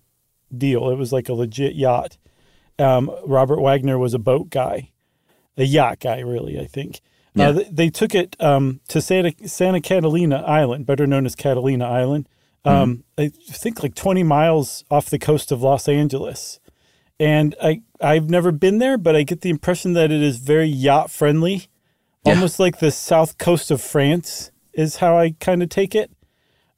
deal. 0.57 0.89
It 0.91 0.95
was 0.95 1.13
like 1.13 1.29
a 1.29 1.35
legit 1.35 1.75
yacht. 1.75 2.19
Um, 2.79 3.11
Robert 3.27 3.61
Wagner 3.61 3.99
was 3.99 4.15
a 4.15 4.21
boat 4.21 4.51
guy, 4.51 4.93
a 5.57 5.65
yacht 5.65 5.99
guy, 5.99 6.21
really, 6.21 6.61
I 6.61 6.67
think. 6.67 7.01
Yeah. 7.35 7.49
Uh, 7.49 7.53
they, 7.53 7.65
they 7.65 7.91
took 7.91 8.15
it 8.15 8.37
um, 8.39 8.79
to 8.87 9.03
Santa, 9.03 9.35
Santa 9.49 9.81
Catalina 9.81 10.37
Island, 10.47 10.87
better 10.87 11.05
known 11.05 11.27
as 11.27 11.35
Catalina 11.35 11.85
Island. 11.85 12.29
Um, 12.65 13.03
I 13.19 13.29
think 13.29 13.83
like 13.83 13.97
20 13.97 14.23
miles 14.23 14.85
off 14.89 15.11
the 15.11 15.19
coast 15.19 15.51
of 15.51 15.63
Los 15.63 15.89
Angeles. 15.89 16.61
And 17.21 17.55
I, 17.63 17.83
I've 18.01 18.29
never 18.29 18.51
been 18.53 18.79
there, 18.79 18.99
but 18.99 19.15
I 19.15 19.23
get 19.23 19.41
the 19.43 19.51
impression 19.51 19.93
that 19.93 20.11
it 20.11 20.21
is 20.23 20.39
very 20.39 20.67
yacht 20.67 21.11
friendly, 21.11 21.69
Yeah. 22.25 22.35
almost 22.35 22.59
like 22.59 22.79
the 22.79 22.91
south 22.91 23.39
coast 23.39 23.71
of 23.71 23.81
France 23.81 24.51
is 24.73 24.97
how 24.97 25.17
I 25.17 25.35
kind 25.39 25.63
of 25.63 25.69
take 25.69 25.95
it, 25.95 26.11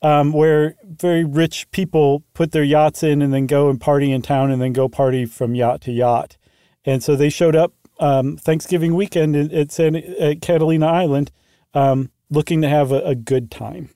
um, 0.02 0.32
where 0.32 0.76
very 0.84 1.24
rich 1.24 1.70
people 1.70 2.22
put 2.34 2.52
their 2.52 2.62
yachts 2.64 3.02
in 3.02 3.22
and 3.22 3.32
then 3.32 3.46
go 3.46 3.70
and 3.70 3.80
party 3.80 4.12
in 4.12 4.20
town 4.20 4.50
and 4.50 4.60
then 4.60 4.72
go 4.74 4.88
party 4.88 5.24
from 5.24 5.54
yacht 5.54 5.80
to 5.82 5.92
yacht. 5.92 6.36
And 6.84 7.02
so 7.02 7.16
they 7.16 7.30
showed 7.30 7.56
up 7.56 7.72
um, 7.98 8.36
Thanksgiving 8.36 8.94
weekend 8.94 9.34
at, 9.34 9.72
San, 9.72 9.96
at 9.96 10.42
Catalina 10.42 10.86
Island 10.86 11.32
um, 11.72 12.10
looking 12.30 12.60
to 12.60 12.68
have 12.68 12.92
a, 12.92 13.00
a 13.00 13.14
good 13.14 13.50
time. 13.50 13.88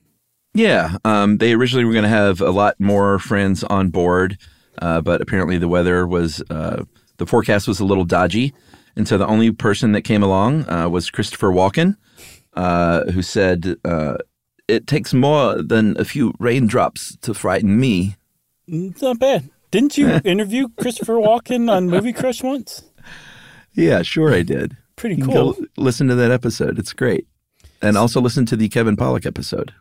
Yeah, 0.54 0.96
um, 1.04 1.36
they 1.38 1.52
originally 1.52 1.84
were 1.84 1.92
going 1.92 2.04
to 2.04 2.08
have 2.08 2.40
a 2.40 2.50
lot 2.50 2.80
more 2.80 3.18
friends 3.18 3.62
on 3.64 3.90
board, 3.90 4.38
uh, 4.80 5.00
but 5.00 5.20
apparently 5.20 5.58
the 5.58 5.68
weather 5.68 6.06
was 6.06 6.42
uh, 6.50 6.84
the 7.18 7.26
forecast 7.26 7.68
was 7.68 7.80
a 7.80 7.84
little 7.84 8.04
dodgy, 8.04 8.52
and 8.96 9.06
so 9.06 9.18
the 9.18 9.26
only 9.26 9.50
person 9.52 9.92
that 9.92 10.02
came 10.02 10.22
along 10.22 10.68
uh, 10.68 10.88
was 10.88 11.10
Christopher 11.10 11.48
Walken, 11.48 11.96
uh, 12.54 13.04
who 13.12 13.22
said, 13.22 13.76
uh, 13.84 14.16
"It 14.68 14.86
takes 14.86 15.12
more 15.12 15.62
than 15.62 15.98
a 16.00 16.04
few 16.04 16.32
raindrops 16.38 17.16
to 17.22 17.34
frighten 17.34 17.78
me." 17.78 18.16
It's 18.66 19.02
not 19.02 19.18
bad. 19.18 19.50
Didn't 19.70 19.98
you 19.98 20.08
interview 20.24 20.68
Christopher 20.80 21.14
Walken 21.14 21.70
on 21.70 21.88
Movie 21.88 22.12
Crush 22.12 22.42
once? 22.42 22.82
Yeah, 23.72 24.02
sure, 24.02 24.34
I 24.34 24.42
did. 24.42 24.76
Pretty 24.96 25.20
cool. 25.20 25.56
Listen 25.76 26.08
to 26.08 26.14
that 26.14 26.30
episode; 26.30 26.78
it's 26.78 26.92
great, 26.92 27.26
and 27.82 27.96
also 27.96 28.20
listen 28.20 28.46
to 28.46 28.56
the 28.56 28.68
Kevin 28.68 28.96
Pollak 28.96 29.26
episode. 29.26 29.72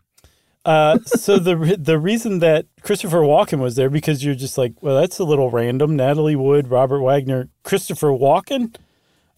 Uh, 0.64 0.98
so 1.06 1.38
the 1.38 1.76
the 1.78 1.98
reason 1.98 2.38
that 2.40 2.66
Christopher 2.82 3.20
Walken 3.20 3.60
was 3.60 3.76
there 3.76 3.88
because 3.88 4.24
you're 4.24 4.34
just 4.34 4.58
like, 4.58 4.74
well, 4.82 5.00
that's 5.00 5.18
a 5.18 5.24
little 5.24 5.50
random. 5.50 5.96
Natalie 5.96 6.36
Wood, 6.36 6.68
Robert 6.68 7.00
Wagner, 7.00 7.48
Christopher 7.62 8.08
Walken. 8.08 8.74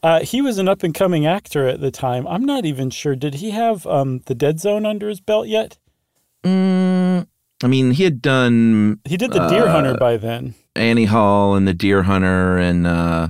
Uh, 0.02 0.21
he 0.21 0.43
was 0.43 0.59
an 0.59 0.69
up 0.69 0.83
and 0.83 0.93
coming 0.93 1.25
actor 1.26 1.68
at 1.68 1.81
the 1.81 1.92
time. 1.92 2.27
I'm 2.27 2.44
not 2.44 2.64
even 2.64 2.90
sure. 2.90 3.14
Did 3.14 3.35
he 3.35 3.51
have 3.53 3.87
um, 3.87 4.20
the 4.27 4.35
Dead 4.35 4.59
Zone 4.59 4.85
under 4.85 5.09
his 5.09 5.20
belt 5.20 5.47
yet? 5.47 5.79
Mm, 6.42 7.29
I 7.62 7.66
mean, 7.68 7.92
he 7.92 8.03
had 8.03 8.20
done 8.20 8.99
He 9.05 9.16
did 9.16 9.31
the 9.31 9.47
Deer 9.47 9.68
Uh, 9.68 9.73
Hunter 9.73 9.97
by 9.97 10.16
then. 10.16 10.55
Annie 10.75 11.05
Hall 11.05 11.55
and 11.55 11.68
the 11.68 11.75
Deer 11.75 12.03
Hunter, 12.03 12.59
and 12.59 12.85
uh, 12.85 13.29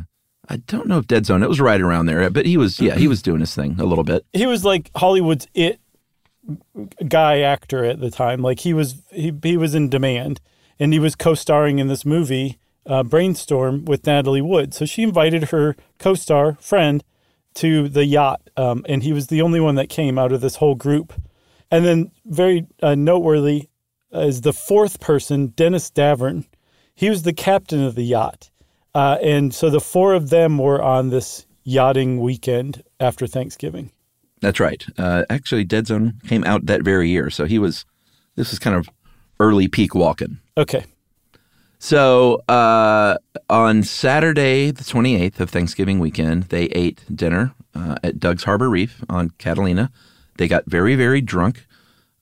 I 0.49 0.57
don't 0.67 0.87
know 0.87 0.99
if 0.99 1.07
Dead 1.07 1.27
Zone. 1.27 1.43
It 1.43 1.49
was 1.49 1.61
right 1.61 1.81
around 1.81 2.07
there, 2.07 2.31
but 2.31 2.47
he 2.47 2.57
was 2.57 2.81
yeah, 2.81 2.95
he 2.95 3.07
was 3.09 3.21
doing 3.21 3.40
his 3.40 3.55
thing 3.55 3.79
a 3.79 3.85
little 3.85 4.05
bit. 4.05 4.25
He 4.33 4.47
was 4.47 4.64
like 4.64 4.90
Hollywood's 4.97 5.47
it 5.53 5.79
guy 7.09 7.41
actor 7.41 7.85
at 7.85 8.01
the 8.01 8.11
time. 8.11 8.43
Like 8.43 8.61
he 8.61 8.75
was 8.75 9.03
he 9.11 9.33
he 9.43 9.57
was 9.57 9.75
in 9.75 9.89
demand, 9.89 10.41
and 10.79 10.93
he 10.93 10.99
was 10.99 11.15
co-starring 11.15 11.79
in 11.79 11.89
this 11.89 12.05
movie 12.05 12.59
uh, 12.87 13.03
Brainstorm 13.03 13.85
with 13.85 14.07
Natalie 14.07 14.43
Wood. 14.43 14.75
So 14.75 14.85
she 14.85 15.03
invited 15.03 15.45
her 15.45 15.77
co-star 15.99 16.55
friend 16.61 17.05
to 17.55 17.89
the 17.89 18.05
yacht, 18.05 18.51
um, 18.57 18.85
and 18.89 19.03
he 19.03 19.13
was 19.13 19.27
the 19.27 19.43
only 19.43 19.61
one 19.61 19.75
that 19.77 19.89
came 19.89 20.19
out 20.19 20.33
of 20.33 20.41
this 20.41 20.57
whole 20.57 20.75
group. 20.75 21.13
And 21.71 21.85
then 21.85 22.11
very 22.25 22.67
uh, 22.83 22.95
noteworthy 22.95 23.69
is 24.11 24.41
the 24.41 24.53
fourth 24.53 25.01
person, 25.01 25.49
Dennis 25.49 25.91
Davern. 25.91 26.47
He 26.95 27.09
was 27.09 27.23
the 27.23 27.33
captain 27.33 27.83
of 27.83 27.95
the 27.95 28.05
yacht, 28.05 28.51
uh, 28.95 29.19
and 29.23 29.55
so 29.55 29.71
the 29.71 29.81
four 29.81 30.15
of 30.15 30.31
them 30.31 30.59
were 30.59 30.83
on 30.83 31.11
this 31.11 31.47
yachting 31.65 32.21
weekend 32.21 32.83
after 33.01 33.27
Thanksgiving. 33.27 33.91
That's 34.43 34.61
right. 34.61 34.85
Uh, 34.99 35.25
actually, 35.31 35.65
Dead 35.65 35.87
Zone 35.87 36.21
came 36.27 36.45
out 36.45 36.67
that 36.67 36.83
very 36.83 37.09
year, 37.09 37.31
so 37.31 37.47
he 37.47 37.59
was. 37.59 37.87
This 38.35 38.51
was 38.51 38.59
kind 38.59 38.77
of 38.77 38.89
early 39.39 39.69
peak 39.69 39.93
Walken. 39.93 40.39
Okay. 40.57 40.85
So 41.79 42.43
uh, 42.49 43.19
on 43.51 43.83
Saturday, 43.83 44.71
the 44.71 44.85
28th 44.85 45.41
of 45.41 45.51
Thanksgiving 45.51 45.99
weekend, 45.99 46.45
they 46.45 46.67
ate 46.67 47.05
dinner 47.15 47.55
uh, 47.75 47.97
at 48.03 48.19
Doug's 48.21 48.45
Harbor 48.45 48.71
Reef 48.71 49.03
on 49.09 49.31
Catalina. 49.39 49.91
They 50.39 50.49
got 50.49 50.65
very, 50.67 50.95
very 50.95 51.21
drunk. 51.21 51.67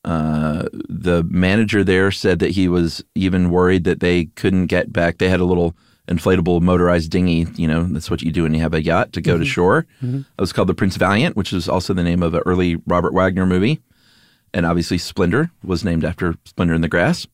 Uh, 0.02 0.64
the 0.72 1.22
manager 1.24 1.84
there 1.84 2.10
said 2.10 2.38
that 2.38 2.52
he 2.52 2.68
was 2.68 3.04
even 3.14 3.50
worried 3.50 3.84
that 3.84 4.00
they 4.00 4.24
couldn't 4.24 4.66
get 4.66 4.92
back. 4.92 5.18
They 5.18 5.28
had 5.28 5.40
a 5.40 5.44
little 5.44 5.76
inflatable 6.10 6.60
motorized 6.60 7.10
dinghy. 7.10 7.46
You 7.56 7.68
know, 7.68 7.84
that's 7.84 8.10
what 8.10 8.20
you 8.22 8.32
do 8.32 8.42
when 8.42 8.52
you 8.54 8.60
have 8.60 8.74
a 8.74 8.82
yacht 8.82 9.12
to 9.14 9.20
go 9.20 9.38
to 9.38 9.44
shore. 9.44 9.86
It 10.02 10.24
was 10.38 10.52
called 10.52 10.68
the 10.68 10.74
Prince 10.74 10.96
Valiant, 10.96 11.36
which 11.36 11.52
is 11.52 11.68
also 11.68 11.94
the 11.94 12.02
name 12.02 12.22
of 12.22 12.34
an 12.34 12.42
early 12.46 12.76
Robert 12.86 13.14
Wagner 13.14 13.46
movie. 13.46 13.80
And 14.52 14.66
obviously, 14.66 14.98
Splendor 14.98 15.50
was 15.62 15.84
named 15.84 16.04
after 16.04 16.34
Splendor 16.44 16.74
in 16.74 16.80
the 16.80 16.88
Grass. 16.88 17.26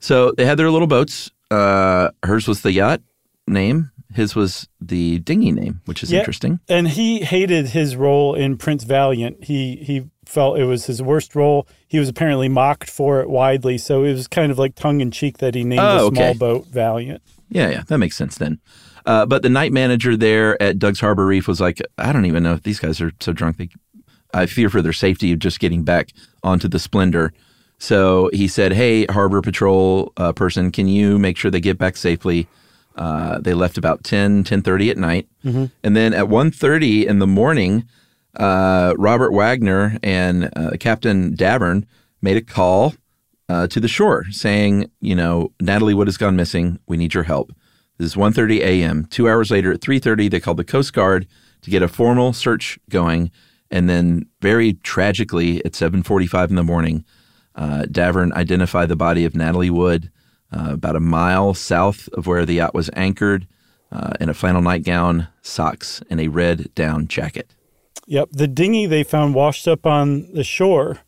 So 0.00 0.32
they 0.36 0.46
had 0.46 0.56
their 0.58 0.70
little 0.70 0.86
boats. 0.86 1.30
Uh, 1.50 2.10
hers 2.22 2.46
was 2.46 2.62
the 2.62 2.72
yacht 2.72 3.00
name. 3.46 3.90
His 4.14 4.34
was 4.34 4.68
the 4.80 5.18
dinghy 5.18 5.52
name, 5.52 5.80
which 5.84 6.02
is 6.02 6.10
Yeah. 6.12 6.20
interesting. 6.20 6.60
And 6.68 6.88
he 6.88 7.20
hated 7.22 7.68
his 7.68 7.94
role 7.96 8.34
in 8.34 8.56
Prince 8.56 8.84
Valiant. 8.84 9.44
He 9.44 9.76
he 9.76 10.04
felt 10.24 10.58
it 10.58 10.64
was 10.64 10.86
his 10.86 11.02
worst 11.02 11.34
role. 11.34 11.66
He 11.88 11.98
was 11.98 12.08
apparently 12.08 12.48
mocked 12.48 12.88
for 12.90 13.20
it 13.20 13.28
widely, 13.28 13.76
so 13.78 14.04
it 14.04 14.12
was 14.12 14.28
kind 14.28 14.50
of 14.52 14.58
like 14.58 14.74
tongue 14.74 15.00
in 15.00 15.10
cheek 15.10 15.38
that 15.38 15.54
he 15.54 15.64
named 15.64 15.80
Oh, 15.82 16.08
a 16.08 16.14
small 16.14 16.24
okay. 16.30 16.38
boat 16.38 16.66
Valiant. 16.68 17.22
Yeah, 17.48 17.70
yeah, 17.70 17.82
that 17.86 17.98
makes 17.98 18.16
sense 18.16 18.36
then. 18.36 18.60
Uh, 19.06 19.24
but 19.24 19.42
the 19.42 19.48
night 19.48 19.72
manager 19.72 20.16
there 20.16 20.60
at 20.62 20.78
Doug's 20.78 21.00
Harbor 21.00 21.26
Reef 21.26 21.48
was 21.48 21.60
like, 21.60 21.80
I 21.96 22.12
don't 22.12 22.26
even 22.26 22.42
know 22.42 22.52
if 22.52 22.62
these 22.62 22.78
guys 22.78 23.00
are 23.00 23.12
so 23.20 23.32
drunk. 23.32 23.56
They, 23.56 23.70
I 24.34 24.46
fear 24.46 24.68
for 24.68 24.82
their 24.82 24.92
safety 24.92 25.32
of 25.32 25.38
just 25.38 25.60
getting 25.60 25.82
back 25.82 26.10
onto 26.42 26.68
the 26.68 26.78
Splendor. 26.78 27.32
So 27.78 28.28
he 28.32 28.48
said, 28.48 28.72
"Hey, 28.72 29.06
Harbor 29.06 29.40
Patrol 29.40 30.12
uh, 30.16 30.32
person, 30.32 30.70
can 30.72 30.88
you 30.88 31.18
make 31.18 31.36
sure 31.36 31.50
they 31.50 31.60
get 31.60 31.78
back 31.78 31.96
safely?" 31.96 32.48
Uh, 32.96 33.38
they 33.38 33.54
left 33.54 33.78
about 33.78 34.02
10, 34.02 34.42
10.30 34.42 34.90
at 34.90 34.96
night. 34.98 35.28
And 35.84 35.96
then 35.96 36.12
at 36.12 36.24
1.30 36.26 37.06
in 37.06 37.20
the 37.20 37.28
morning, 37.28 37.84
uh, 38.34 38.94
Robert 38.98 39.30
Wagner 39.32 39.96
and 40.02 40.50
uh, 40.56 40.70
Captain 40.80 41.36
Davern 41.36 41.84
made 42.20 42.36
a 42.36 42.40
call 42.42 42.94
uh, 43.48 43.66
to 43.68 43.80
the 43.80 43.88
shore 43.88 44.24
saying, 44.30 44.90
you 45.00 45.14
know, 45.14 45.52
Natalie 45.60 45.94
Wood 45.94 46.08
has 46.08 46.16
gone 46.16 46.36
missing. 46.36 46.78
We 46.86 46.96
need 46.96 47.14
your 47.14 47.24
help. 47.24 47.52
This 47.98 48.12
is 48.12 48.14
1.30 48.14 48.60
a.m. 48.60 49.06
Two 49.06 49.28
hours 49.28 49.50
later 49.50 49.72
at 49.72 49.80
3.30, 49.80 50.30
they 50.30 50.40
called 50.40 50.56
the 50.56 50.64
Coast 50.64 50.92
Guard 50.92 51.26
to 51.62 51.70
get 51.70 51.82
a 51.82 51.88
formal 51.88 52.32
search 52.32 52.78
going. 52.88 53.30
And 53.70 53.88
then 53.88 54.26
very 54.40 54.74
tragically 54.74 55.64
at 55.64 55.72
7.45 55.72 56.50
in 56.50 56.54
the 56.54 56.62
morning, 56.62 57.04
uh, 57.54 57.84
Davern 57.90 58.32
identified 58.32 58.88
the 58.88 58.96
body 58.96 59.24
of 59.24 59.34
Natalie 59.34 59.70
Wood 59.70 60.10
uh, 60.52 60.70
about 60.72 60.96
a 60.96 61.00
mile 61.00 61.54
south 61.54 62.08
of 62.12 62.26
where 62.26 62.46
the 62.46 62.54
yacht 62.54 62.74
was 62.74 62.88
anchored 62.94 63.46
uh, 63.90 64.12
in 64.20 64.28
a 64.28 64.34
flannel 64.34 64.62
nightgown, 64.62 65.28
socks, 65.42 66.02
and 66.08 66.20
a 66.20 66.28
red 66.28 66.72
down 66.74 67.08
jacket. 67.08 67.54
Yep, 68.06 68.30
the 68.32 68.48
dinghy 68.48 68.86
they 68.86 69.02
found 69.02 69.34
washed 69.34 69.68
up 69.68 69.84
on 69.84 70.32
the 70.32 70.44
shore, 70.44 71.00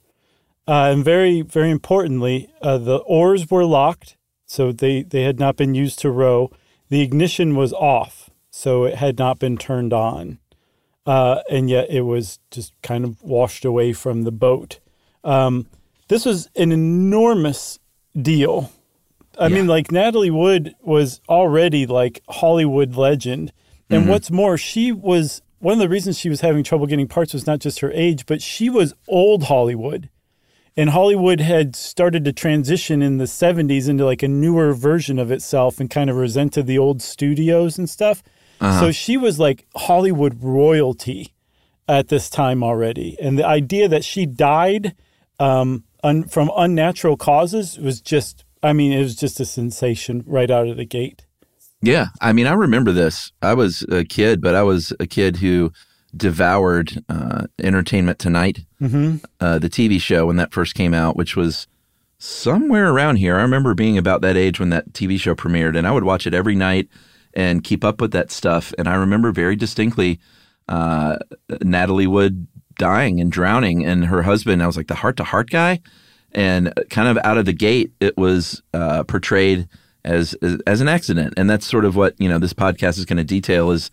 uh, 0.69 0.91
and 0.93 1.05
very 1.05 1.43
very 1.43 1.71
importantly, 1.71 2.49
uh, 2.63 2.79
the 2.79 2.97
oars 2.99 3.51
were 3.51 3.65
locked, 3.65 4.17
so 4.47 4.73
they 4.73 5.03
they 5.03 5.23
had 5.23 5.39
not 5.39 5.57
been 5.57 5.75
used 5.75 5.99
to 6.01 6.11
row. 6.11 6.51
The 6.89 7.01
ignition 7.03 7.55
was 7.57 7.73
off, 7.73 8.31
so 8.51 8.85
it 8.85 8.97
had 8.97 9.19
not 9.19 9.39
been 9.39 9.57
turned 9.57 9.93
on. 9.93 10.39
uh, 11.07 11.41
and 11.51 11.71
yet 11.71 11.89
it 11.91 12.03
was 12.03 12.39
just 12.51 12.73
kind 12.83 13.05
of 13.05 13.21
washed 13.23 13.65
away 13.65 13.93
from 13.93 14.23
the 14.23 14.31
boat. 14.31 14.79
Um, 15.25 15.67
this 16.09 16.25
was 16.27 16.49
an 16.55 16.71
enormous 16.73 17.79
deal. 18.21 18.71
I 19.39 19.47
Yeah. 19.49 19.55
mean, 19.57 19.67
like 19.67 19.91
Natalie 19.91 20.31
Wood 20.31 20.75
was 20.83 21.21
already 21.29 21.87
like 21.87 22.21
Hollywood 22.29 22.97
legend. 22.97 23.51
And 23.89 24.07
what's 24.09 24.31
more, 24.31 24.59
she 24.59 24.93
was 24.93 25.41
one 25.59 25.73
of 25.73 25.79
the 25.81 25.89
reasons 25.89 26.19
she 26.19 26.29
was 26.29 26.43
having 26.43 26.63
trouble 26.63 26.87
getting 26.87 27.09
parts 27.09 27.33
was 27.33 27.47
not 27.47 27.61
just 27.61 27.81
her 27.81 27.91
age, 27.93 28.27
but 28.27 28.41
she 28.43 28.69
was 28.69 28.95
old 29.09 29.45
Hollywood. 29.45 30.10
And 30.81 30.89
Hollywood 30.89 31.41
had 31.41 31.77
started 31.77 32.25
to 32.25 32.33
transition 32.33 33.03
in 33.03 33.19
the 33.19 33.27
70s 33.27 33.87
into 33.87 34.07
like 34.07 34.23
a 34.23 34.29
newer 34.29 34.73
version 34.73 35.19
of 35.19 35.31
itself 35.31 35.79
and 35.79 35.91
kind 35.91 36.09
of 36.09 36.17
resented 36.17 36.67
the 36.67 36.79
old 36.79 37.03
studios 37.03 37.77
and 37.77 37.87
stuff. 37.87 38.23
So 38.81 38.91
she 38.91 39.19
was 39.19 39.39
like 39.39 39.67
Hollywood 39.77 40.43
royalty 40.43 41.35
at 41.87 42.09
this 42.09 42.31
time 42.31 42.63
already. 42.63 43.19
And 43.21 43.39
the 43.39 43.47
idea 43.47 43.89
that 43.89 44.05
she 44.07 44.25
died 44.25 44.95
um, 45.39 45.85
un- 46.03 46.25
from 46.25 46.51
unnatural 46.57 47.19
causes 47.19 47.79
was 47.79 48.01
just, 48.01 48.45
I 48.63 48.73
mean, 48.73 48.91
it 48.91 49.03
was 49.03 49.17
just 49.17 49.39
a 49.39 49.45
sensation 49.45 50.25
right 50.27 50.51
out 50.51 50.67
of 50.67 50.79
the 50.79 50.87
gate. 50.87 51.27
Yeah, 51.83 52.07
I 52.23 52.33
mean, 52.33 52.47
I 52.47 52.55
remember 52.55 52.93
this. 52.93 53.33
I 53.43 53.53
was 53.53 53.83
a 53.91 54.03
kid, 54.03 54.41
but 54.41 54.55
I 54.55 54.63
was 54.63 54.95
a 54.99 55.07
kid 55.07 55.37
who 55.37 55.73
devoured 56.17 57.05
uh, 57.09 57.47
Entertainment 57.59 58.19
Tonight, 58.19 58.61
Mm-hmm. 58.81 59.17
uh, 59.41 59.59
the 59.59 59.69
TV 59.69 60.01
show 60.01 60.27
when 60.27 60.37
that 60.37 60.53
first 60.53 60.75
came 60.75 60.95
out, 60.95 61.15
which 61.17 61.37
was 61.37 61.67
somewhere 62.19 62.91
around 62.91 63.17
here. 63.17 63.37
I 63.37 63.43
remember 63.43 63.75
being 63.75 63.99
about 63.99 64.21
that 64.23 64.37
age 64.37 64.59
when 64.59 64.71
that 64.71 64.93
TV 64.93 65.19
show 65.21 65.35
premiered, 65.35 65.77
and 65.77 65.87
I 65.87 65.93
would 65.93 66.05
watch 66.05 66.27
it 66.27 66.35
every 66.35 66.55
night 66.55 66.89
and 67.35 67.63
keep 67.63 67.85
up 67.85 68.01
with 68.01 68.13
that 68.13 68.31
stuff. 68.31 68.73
And 68.79 68.89
I 68.89 68.95
remember 68.95 69.33
very 69.33 69.55
distinctly 69.57 70.19
uh, 70.69 71.17
Natalie 71.63 72.07
Wood 72.07 72.47
dying 72.79 73.21
and 73.21 73.31
drowning, 73.31 73.85
and 73.85 74.07
her 74.07 74.23
husband. 74.23 74.63
I 74.63 74.67
was 74.67 74.77
like 74.77 74.87
the 74.89 74.95
Hart 74.95 75.17
to 75.19 75.25
Hart 75.25 75.51
guy, 75.51 75.81
and 76.33 76.73
kind 76.91 77.09
of 77.09 77.19
out 77.25 77.37
of 77.39 77.45
the 77.45 77.53
gate, 77.53 77.93
it 78.01 78.17
was 78.17 78.63
uh, 78.73 79.03
portrayed 79.05 79.69
as, 80.05 80.33
as 80.43 80.59
as 80.67 80.81
an 80.81 80.89
accident, 80.89 81.35
and 81.37 81.51
that's 81.51 81.67
sort 81.67 81.85
of 81.85 81.97
what 81.97 82.15
you 82.19 82.29
know 82.29 82.39
this 82.39 82.55
podcast 82.55 82.99
is 82.99 83.05
going 83.05 83.19
to 83.19 83.25
detail 83.25 83.71
is 83.71 83.91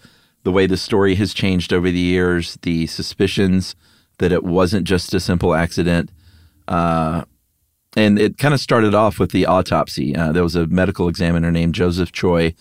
the 0.48 0.52
way 0.54 0.66
the 0.66 0.78
story 0.78 1.16
has 1.16 1.34
changed 1.34 1.74
over 1.74 1.92
the 1.92 2.00
years, 2.00 2.58
the 2.62 2.88
suspicions 2.88 3.76
that 4.20 4.32
it 4.32 4.46
wasn't 4.46 4.88
just 4.88 5.14
a 5.14 5.20
simple 5.20 5.54
accident. 5.54 6.10
Uh, 6.70 7.26
and 7.98 8.18
it 8.18 8.38
kind 8.38 8.54
of 8.54 8.62
started 8.62 8.96
off 8.96 9.20
with 9.20 9.32
the 9.32 9.46
autopsy. 9.46 10.16
Uh, 10.16 10.32
there 10.32 10.44
was 10.44 10.56
a 10.56 10.66
medical 10.68 11.10
examiner 11.10 11.52
named 11.52 11.76
Joseph 11.76 12.14
Choi 12.14 12.56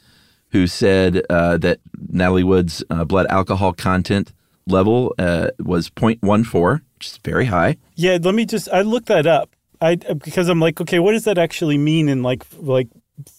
who 0.49 0.66
said 0.66 1.25
uh, 1.31 1.59
that 1.59 1.79
Natalie 2.09 2.42
Wood's 2.42 2.83
uh, 2.90 3.05
blood 3.05 3.29
alcohol 3.31 3.72
content 3.72 4.33
level 4.66 5.14
uh, 5.16 5.51
was 5.61 5.88
0.14, 5.88 6.81
which 6.96 7.07
is 7.07 7.20
very 7.22 7.44
high. 7.44 7.77
Yeah, 7.94 8.18
let 8.20 8.35
me 8.35 8.46
just, 8.46 8.68
I 8.72 8.83
looked 8.83 9.07
that 9.07 9.29
up. 9.29 9.55
I 9.81 9.94
because 9.94 10.49
I'm 10.49 10.59
like, 10.59 10.81
okay, 10.81 10.99
what 10.99 11.12
does 11.12 11.22
that 11.22 11.38
actually 11.38 11.79
mean 11.79 12.09
in 12.09 12.25
like 12.25 12.42
like 12.59 12.88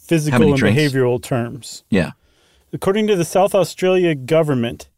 physical 0.05 0.41
and 0.41 0.55
drinks? 0.55 0.79
behavioral 0.79 1.21
terms? 1.21 1.83
Yeah. 1.89 2.11
According 2.73 3.07
to 3.07 3.15
the 3.15 3.25
South 3.25 3.55
Australia 3.55 4.13
government, 4.13 4.89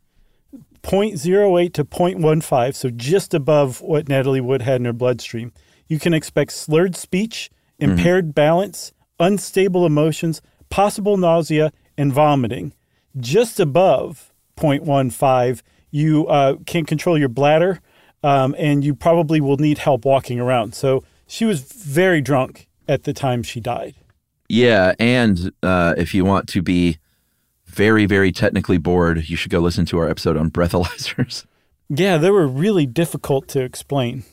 0.08 0.81 1.73
to 1.73 1.85
0.15, 1.85 2.75
so 2.75 2.89
just 2.89 3.33
above 3.33 3.81
what 3.81 4.09
Natalie 4.09 4.41
Wood 4.41 4.63
had 4.63 4.81
in 4.81 4.85
her 4.85 4.93
bloodstream, 4.93 5.51
you 5.87 5.99
can 5.99 6.13
expect 6.13 6.51
slurred 6.51 6.95
speech, 6.95 7.51
impaired 7.77 8.33
balance, 8.33 8.91
unstable 9.19 9.85
emotions, 9.85 10.41
possible 10.69 11.17
nausea, 11.17 11.71
and 11.97 12.11
vomiting. 12.11 12.73
Just 13.19 13.59
above 13.59 14.31
0.15, 14.57 15.61
you 15.91 16.27
uh, 16.27 16.55
can 16.65 16.85
control 16.85 17.17
your 17.17 17.29
bladder, 17.29 17.81
um, 18.23 18.55
and 18.57 18.83
you 18.83 18.95
probably 18.95 19.41
will 19.41 19.57
need 19.57 19.79
help 19.79 20.05
walking 20.05 20.39
around. 20.39 20.73
So 20.73 21.03
she 21.27 21.45
was 21.45 21.61
very 21.61 22.21
drunk 22.21 22.67
at 22.87 23.03
the 23.03 23.13
time 23.13 23.43
she 23.43 23.59
died. 23.59 23.95
Yeah. 24.47 24.93
And 24.97 25.51
uh, 25.61 25.93
if 25.97 26.13
you 26.13 26.25
want 26.25 26.47
to 26.49 26.61
be 26.61 26.97
very, 27.69 28.05
very 28.05 28.31
technically 28.31 28.77
bored, 28.77 29.29
you 29.29 29.35
should 29.35 29.51
go 29.51 29.59
listen 29.59 29.85
to 29.87 29.97
our 29.99 30.09
episode 30.09 30.37
on 30.37 30.49
breathalyzers. 30.51 31.45
Yeah, 31.91 32.17
they 32.19 32.29
were 32.29 32.45
really 32.47 32.85
difficult 32.85 33.47
to 33.47 33.61
explain. 33.63 34.23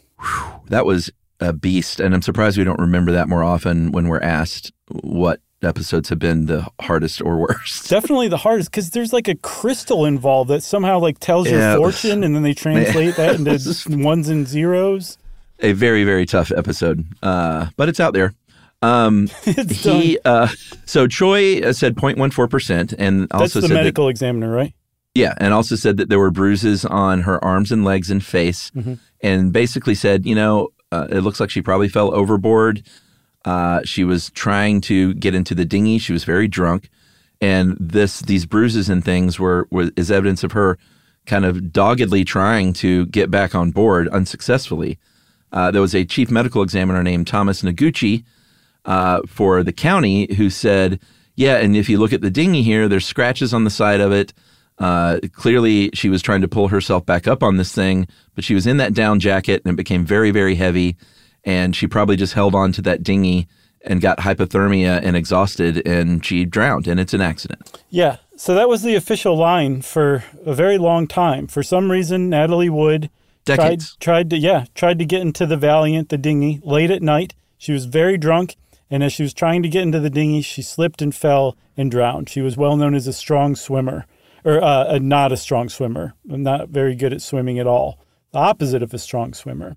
that 0.67 0.85
was 0.85 1.11
a 1.41 1.55
beast. 1.55 2.01
And 2.01 2.15
I'm 2.15 2.21
surprised 2.21 2.59
we 2.59 2.65
don't 2.65 2.79
remember 2.79 3.13
that 3.13 3.31
more 3.31 3.43
often 3.43 3.93
when 3.93 4.09
we're 4.09 4.21
asked 4.21 4.73
what 4.91 5.41
episodes 5.63 6.11
have 6.11 6.19
been 6.19 6.45
the 6.45 6.69
hardest 6.83 7.23
or 7.23 7.39
worst. 7.39 7.89
definitely 7.89 8.29
the 8.29 8.37
hardest 8.37 8.71
because 8.71 8.91
there's 8.91 9.15
like 9.15 9.27
a 9.27 9.37
crystal 9.37 10.05
involved 10.05 10.51
that 10.51 10.63
somehow 10.63 10.99
like 10.99 11.19
tells 11.19 11.49
Yeah, 11.49 11.71
your 11.73 11.79
fortune 11.79 12.23
and 12.25 12.35
then 12.37 12.43
they 12.43 12.53
translate 12.67 13.17
that 13.17 13.37
into 13.37 13.99
ones 14.05 14.29
and 14.29 14.47
zeros. 14.47 15.17
a 15.61 15.73
very 15.73 16.05
very 16.05 16.27
tough 16.27 16.53
episode 16.55 17.07
uh, 17.23 17.69
but 17.79 17.89
it's 17.89 18.01
out 18.01 18.13
there 18.13 18.35
um, 18.83 19.29
he 19.45 20.19
uh, 20.25 20.49
so 20.85 21.07
Choi 21.07 21.61
uh, 21.61 21.73
said 21.73 21.95
0.14% 21.97 22.95
and 22.99 23.23
That's 23.23 23.33
also 23.35 23.61
the 23.61 23.69
said 23.69 23.75
medical 23.75 24.09
examiner, 24.09 24.51
right? 24.51 24.75
yeah 25.15 25.35
and 25.39 25.55
also 25.55 25.77
said 25.77 25.97
that 25.97 26.11
there 26.11 26.19
were 26.19 26.31
bruises 26.31 26.85
on 26.85 27.23
her 27.23 27.43
arms 27.43 27.73
and 27.73 27.85
legs 27.85 28.11
and 28.11 28.23
face 28.25 28.71
Mm-hmm. 28.77 28.95
and 29.23 29.53
basically 29.53 29.95
said 29.95 30.27
you 30.27 30.35
know 30.35 30.69
uh, 30.93 31.07
it 31.11 31.21
looks 31.21 31.41
like 31.41 31.51
she 31.51 31.61
probably 31.63 31.89
fell 31.89 32.15
overboard. 32.15 32.83
Uh, 33.45 33.81
she 33.85 34.05
was 34.05 34.31
trying 34.31 34.81
to 34.81 35.15
get 35.15 35.35
into 35.35 35.55
the 35.55 35.65
dinghy. 35.65 35.99
She 35.99 36.13
was 36.13 36.25
very 36.25 36.47
drunk. 36.49 36.91
And 37.41 37.77
this 37.81 38.21
these 38.21 38.47
bruises 38.47 38.89
and 38.89 39.05
things 39.05 39.39
were, 39.39 39.67
were 39.71 39.91
is 39.97 40.11
evidence 40.11 40.45
of 40.45 40.53
her 40.53 40.79
kind 41.27 41.45
of 41.45 41.73
doggedly 41.73 42.25
trying 42.25 42.73
to 42.75 43.07
get 43.07 43.31
back 43.31 43.55
on 43.55 43.73
board 43.73 44.07
unsuccessfully. 44.09 44.99
Uh, 45.53 45.71
there 45.73 45.81
was 45.83 45.95
a 45.95 46.05
chief 46.05 46.31
medical 46.31 46.63
examiner 46.63 47.03
named 47.03 47.27
Thomas 47.27 47.63
Noguchi 47.63 48.25
uh, 48.87 49.21
for 49.27 49.63
the 49.63 49.73
county 49.73 50.33
who 50.35 50.49
said, 50.49 50.99
"Yeah, 51.35 51.57
and 51.57 51.77
if 51.77 51.89
you 51.89 51.99
look 51.99 52.13
at 52.13 52.23
the 52.23 52.31
dinghy 52.31 52.63
here, 52.63 52.89
there's 52.89 53.05
scratches 53.05 53.53
on 53.53 53.65
the 53.65 53.71
side 53.71 54.01
of 54.01 54.13
it. 54.13 54.33
Uh, 54.79 55.19
clearly, 55.33 55.91
she 55.95 56.09
was 56.09 56.23
trying 56.23 56.41
to 56.41 56.49
pull 56.49 56.69
herself 56.69 57.05
back 57.05 57.27
up 57.27 57.43
on 57.43 57.57
this 57.57 57.73
thing, 57.73 58.07
but 58.35 58.45
she 58.45 58.55
was 58.55 58.67
in 58.67 58.77
that 58.79 58.95
down 58.95 59.21
jacket, 59.21 59.63
and 59.65 59.73
it 59.73 59.77
became 59.77 60.05
very, 60.05 60.31
very 60.31 60.55
heavy, 60.55 60.97
and 61.45 61.75
she 61.77 61.87
probably 61.87 62.17
just 62.17 62.35
held 62.35 62.55
on 62.55 62.73
to 62.73 62.83
that 62.83 63.03
dinghy." 63.03 63.47
And 63.89 64.01
got 64.01 64.19
hypothermia 64.19 65.01
and 65.01 65.17
exhausted, 65.17 65.87
and 65.87 66.25
she 66.27 66.45
drowned, 66.45 66.89
and 66.89 66.99
it's 66.99 67.15
an 67.15 67.21
accident. 67.21 67.81
Yeah. 67.89 68.17
So 68.35 68.53
that 68.57 68.69
was 68.69 68.83
the 68.83 68.97
official 68.97 69.37
line 69.37 69.81
for 69.81 70.25
a 70.45 70.55
very 70.55 70.77
long 70.77 71.07
time. 71.07 71.47
For 71.47 71.63
some 71.63 71.89
reason, 71.93 72.29
Natalie 72.29 72.69
Wood 72.69 73.11
tried 73.45 73.83
tried 74.01 74.31
to 74.31 74.39
yeah 74.39 74.65
tried 74.75 74.99
to 74.99 75.05
get 75.05 75.21
into 75.21 75.47
the 75.47 75.57
Valiant, 75.57 76.09
the 76.09 76.19
dinghy, 76.19 76.61
late 76.65 76.91
at 76.91 77.01
night. 77.01 77.35
She 77.59 77.71
was 77.71 77.85
very 77.85 78.19
drunk, 78.19 78.57
and 78.91 79.03
as 79.03 79.13
she 79.13 79.23
was 79.23 79.35
trying 79.35 79.63
to 79.63 79.69
get 79.69 79.83
into 79.83 80.01
the 80.01 80.11
dinghy, 80.11 80.43
she 80.43 80.63
slipped 80.63 81.03
and 81.03 81.15
fell 81.15 81.57
and 81.77 81.91
drowned. 81.91 82.29
She 82.29 82.41
was 82.41 82.57
well 82.57 82.77
known 82.77 82.95
as 82.95 83.07
a 83.07 83.13
strong 83.13 83.57
swimmer, 83.57 84.07
or 84.45 84.63
uh, 84.63 84.99
not 85.01 85.33
a 85.33 85.37
strong 85.37 85.69
swimmer, 85.69 86.15
not 86.25 86.69
very 86.69 86.95
good 86.95 87.13
at 87.13 87.23
swimming 87.23 87.59
at 87.59 87.67
all. 87.67 87.99
The 88.33 88.39
opposite 88.39 88.83
of 88.83 88.95
a 88.95 88.99
strong 88.99 89.35
swimmer. 89.35 89.77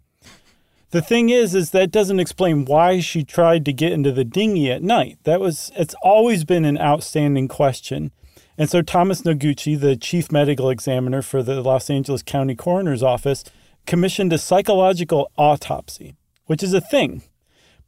The 0.92 1.02
thing 1.02 1.30
is, 1.30 1.54
is 1.54 1.70
that 1.72 1.92
doesn't 1.92 2.20
explain 2.20 2.66
why 2.66 3.00
she 3.00 3.24
tried 3.24 3.64
to 3.66 3.74
get 3.74 3.92
into 3.92 4.12
the 4.12 4.26
dinghy 4.26 4.72
at 4.72 4.82
night. 4.82 5.20
That 5.24 5.40
was, 5.40 5.72
it's 5.76 5.96
always 6.02 6.44
been 6.46 6.66
an 6.66 6.80
outstanding 6.80 7.48
question. 7.48 8.12
And 8.58 8.70
so 8.70 8.82
Thomas 8.82 9.22
Noguchi, 9.22 9.80
the 9.80 9.96
chief 9.96 10.32
medical 10.32 10.70
examiner 10.70 11.22
for 11.22 11.44
the 11.44 11.62
Los 11.62 11.90
Angeles 11.90 12.24
County 12.24 12.56
Coroner's 12.56 13.04
Office, 13.04 13.44
commissioned 13.86 14.34
a 14.34 14.38
psychological 14.38 15.32
autopsy, 15.38 16.16
which 16.46 16.64
is 16.64 16.74
a 16.74 16.82
thing. 16.82 17.22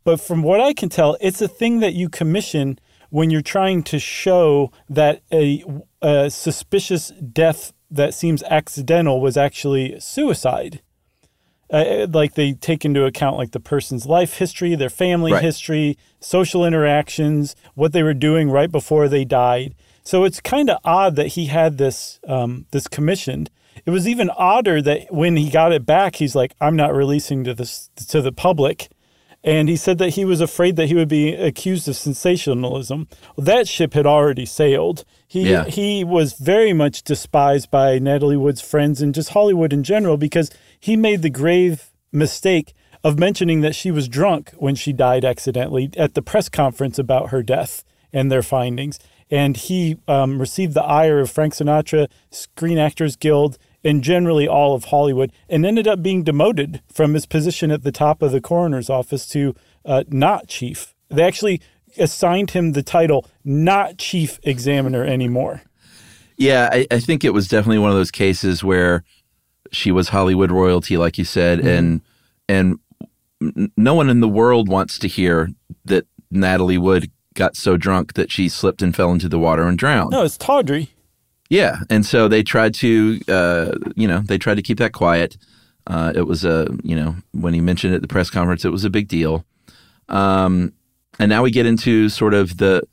But 0.04 0.20
from 0.20 0.44
what 0.44 0.60
I 0.60 0.74
can 0.74 0.90
tell, 0.90 1.18
it's 1.22 1.42
a 1.42 1.48
thing 1.48 1.80
that 1.80 1.94
you 1.94 2.10
commission 2.10 2.80
when 3.10 3.30
you're 3.30 3.42
trying 3.42 3.84
to 3.84 4.00
show 4.00 4.72
that 4.90 5.22
a, 5.32 5.64
a 6.02 6.30
suspicious 6.30 7.10
death 7.10 7.74
that 7.90 8.14
seems 8.14 8.42
accidental 8.44 9.20
was 9.20 9.36
actually 9.36 10.00
suicide 10.00 10.82
uh, 11.72 12.06
like 12.12 12.36
they 12.36 12.54
take 12.54 12.84
into 12.84 13.06
account 13.06 13.38
like 13.38 13.52
the 13.52 13.60
person's 13.60 14.06
life 14.06 14.36
history, 14.38 14.76
their 14.76 14.90
family 14.90 15.32
Right. 15.32 15.42
history, 15.44 15.98
social 16.20 16.66
interactions, 16.66 17.56
what 17.76 17.94
they 17.94 18.04
were 18.04 18.14
doing 18.14 18.50
right 18.50 18.72
before 18.72 19.08
they 19.08 19.24
died. 19.24 19.74
So 20.04 20.24
it's 20.26 20.42
kind 20.42 20.70
of 20.70 20.80
odd 20.84 21.16
that 21.16 21.28
he 21.28 21.46
had 21.46 21.78
this 21.78 22.20
um, 22.28 22.66
this 22.72 22.88
commissioned. 22.88 23.50
It 23.86 23.92
was 23.92 24.08
even 24.08 24.30
odder 24.32 24.82
that 24.82 25.14
when 25.14 25.38
he 25.38 25.50
got 25.50 25.72
it 25.72 25.86
back, 25.86 26.16
he's 26.16 26.36
like, 26.36 26.54
"I'm 26.60 26.76
not 26.76 26.94
releasing 26.94 27.44
to 27.46 27.54
this 27.54 27.90
to 28.08 28.22
the 28.22 28.32
public," 28.32 28.90
and 29.44 29.70
he 29.70 29.76
said 29.76 29.98
that 29.98 30.12
he 30.12 30.26
was 30.26 30.40
afraid 30.42 30.76
that 30.76 30.88
he 30.88 30.96
would 30.96 31.08
be 31.08 31.34
accused 31.34 31.88
of 31.88 31.96
sensationalism. 31.96 33.08
Well, 33.36 33.46
that 33.46 33.68
ship 33.68 33.94
had 33.94 34.06
already 34.06 34.46
sailed. 34.46 35.04
He 35.28 35.50
Yeah. 35.50 35.66
he 35.66 36.04
was 36.04 36.34
very 36.34 36.74
much 36.74 37.04
despised 37.04 37.72
by 37.72 38.00
Natalie 38.00 38.38
Wood's 38.38 38.62
friends 38.62 39.02
and 39.02 39.14
just 39.16 39.30
Hollywood 39.30 39.74
in 39.74 39.84
general 39.84 40.18
because 40.18 40.50
he 40.80 40.96
made 40.96 41.22
the 41.22 41.30
grave 41.30 41.92
mistake 42.12 42.74
of 43.04 43.18
mentioning 43.18 43.62
that 43.62 43.74
she 43.74 43.90
was 43.90 44.08
drunk 44.08 44.52
when 44.58 44.76
she 44.76 44.94
died 44.94 45.26
accidentally 45.26 45.90
at 45.98 46.14
the 46.14 46.22
press 46.22 46.50
conference 46.50 47.00
about 47.00 47.30
her 47.30 47.42
death 47.42 47.84
and 48.14 48.32
their 48.32 48.44
findings. 48.44 49.00
And 49.32 49.56
he 49.56 49.98
um, 50.08 50.40
received 50.40 50.74
the 50.74 50.84
ire 50.84 51.20
of 51.20 51.32
Frank 51.32 51.54
Sinatra, 51.54 52.10
Screen 52.30 52.78
Actors 52.78 53.16
Guild, 53.16 53.58
and 53.84 54.04
generally 54.04 54.48
all 54.48 54.76
of 54.76 54.86
Hollywood, 54.86 55.32
and 55.50 55.66
ended 55.66 55.88
up 55.88 56.04
being 56.04 56.24
demoted 56.24 56.82
from 56.92 57.14
his 57.14 57.26
position 57.26 57.72
at 57.72 57.84
the 57.84 57.92
top 57.92 58.22
of 58.22 58.32
the 58.32 58.42
coroner's 58.42 58.90
office 58.90 59.26
to 59.30 59.56
uh, 59.86 60.04
not 60.10 60.48
chief. 60.48 60.94
They 61.10 61.24
actually 61.24 61.62
assigned 61.98 62.52
him 62.52 62.72
the 62.72 62.84
title 62.84 63.26
not 63.44 63.98
chief 63.98 64.40
examiner 64.44 65.04
anymore. 65.04 65.64
Yeah, 66.38 66.70
I, 66.72 66.88
I 66.90 67.00
think 67.00 67.24
it 67.24 67.34
was 67.34 67.48
definitely 67.48 67.80
one 67.80 67.92
of 67.92 67.98
those 67.98 68.12
cases 68.12 68.64
where 68.64 69.04
she 69.72 69.92
was 69.92 70.10
Hollywood 70.10 70.52
royalty, 70.52 70.98
like 70.98 71.18
you 71.18 71.26
said, 71.26 71.60
Mm-hmm. 71.60 71.68
and 71.68 72.02
and 72.50 72.80
no 73.78 73.94
one 73.96 74.10
in 74.10 74.20
the 74.20 74.28
world 74.28 74.68
wants 74.70 75.00
to 75.00 75.08
hear 75.08 75.50
that 75.86 76.06
Natalie 76.30 76.78
Wood 76.78 77.10
got 77.34 77.56
so 77.56 77.78
drunk 77.78 78.14
that 78.14 78.32
she 78.32 78.50
slipped 78.50 78.82
and 78.82 78.96
fell 78.96 79.12
into 79.12 79.28
the 79.30 79.40
water 79.40 79.64
and 79.64 79.78
drowned. 79.78 80.12
No, 80.12 80.24
it's 80.24 80.38
Tawdry. 80.38 80.90
Yeah, 81.52 81.80
and 81.90 82.06
so 82.06 82.30
they 82.30 82.44
tried 82.44 82.74
to, 82.76 83.20
uh, 83.28 83.74
you 83.98 84.08
know, 84.08 84.20
they 84.20 84.38
tried 84.38 84.56
to 84.56 84.62
keep 84.62 84.78
that 84.78 84.94
quiet. 84.94 85.36
Uh, 85.86 86.14
it 86.16 86.22
was 86.22 86.46
a, 86.46 86.66
you 86.82 86.96
know, 86.96 87.14
when 87.34 87.54
he 87.54 87.60
mentioned 87.60 87.92
it 87.92 87.98
at 87.98 88.02
the 88.02 88.08
press 88.08 88.30
conference, 88.30 88.64
it 88.64 88.70
was 88.70 88.86
a 88.86 88.90
big 88.90 89.10
deal. 89.10 89.44
Um, 90.08 90.72
and 91.20 91.28
now 91.28 91.44
we 91.44 91.52
get 91.52 91.66
into 91.66 92.08
sort 92.08 92.34
of 92.34 92.56
the, 92.56 92.84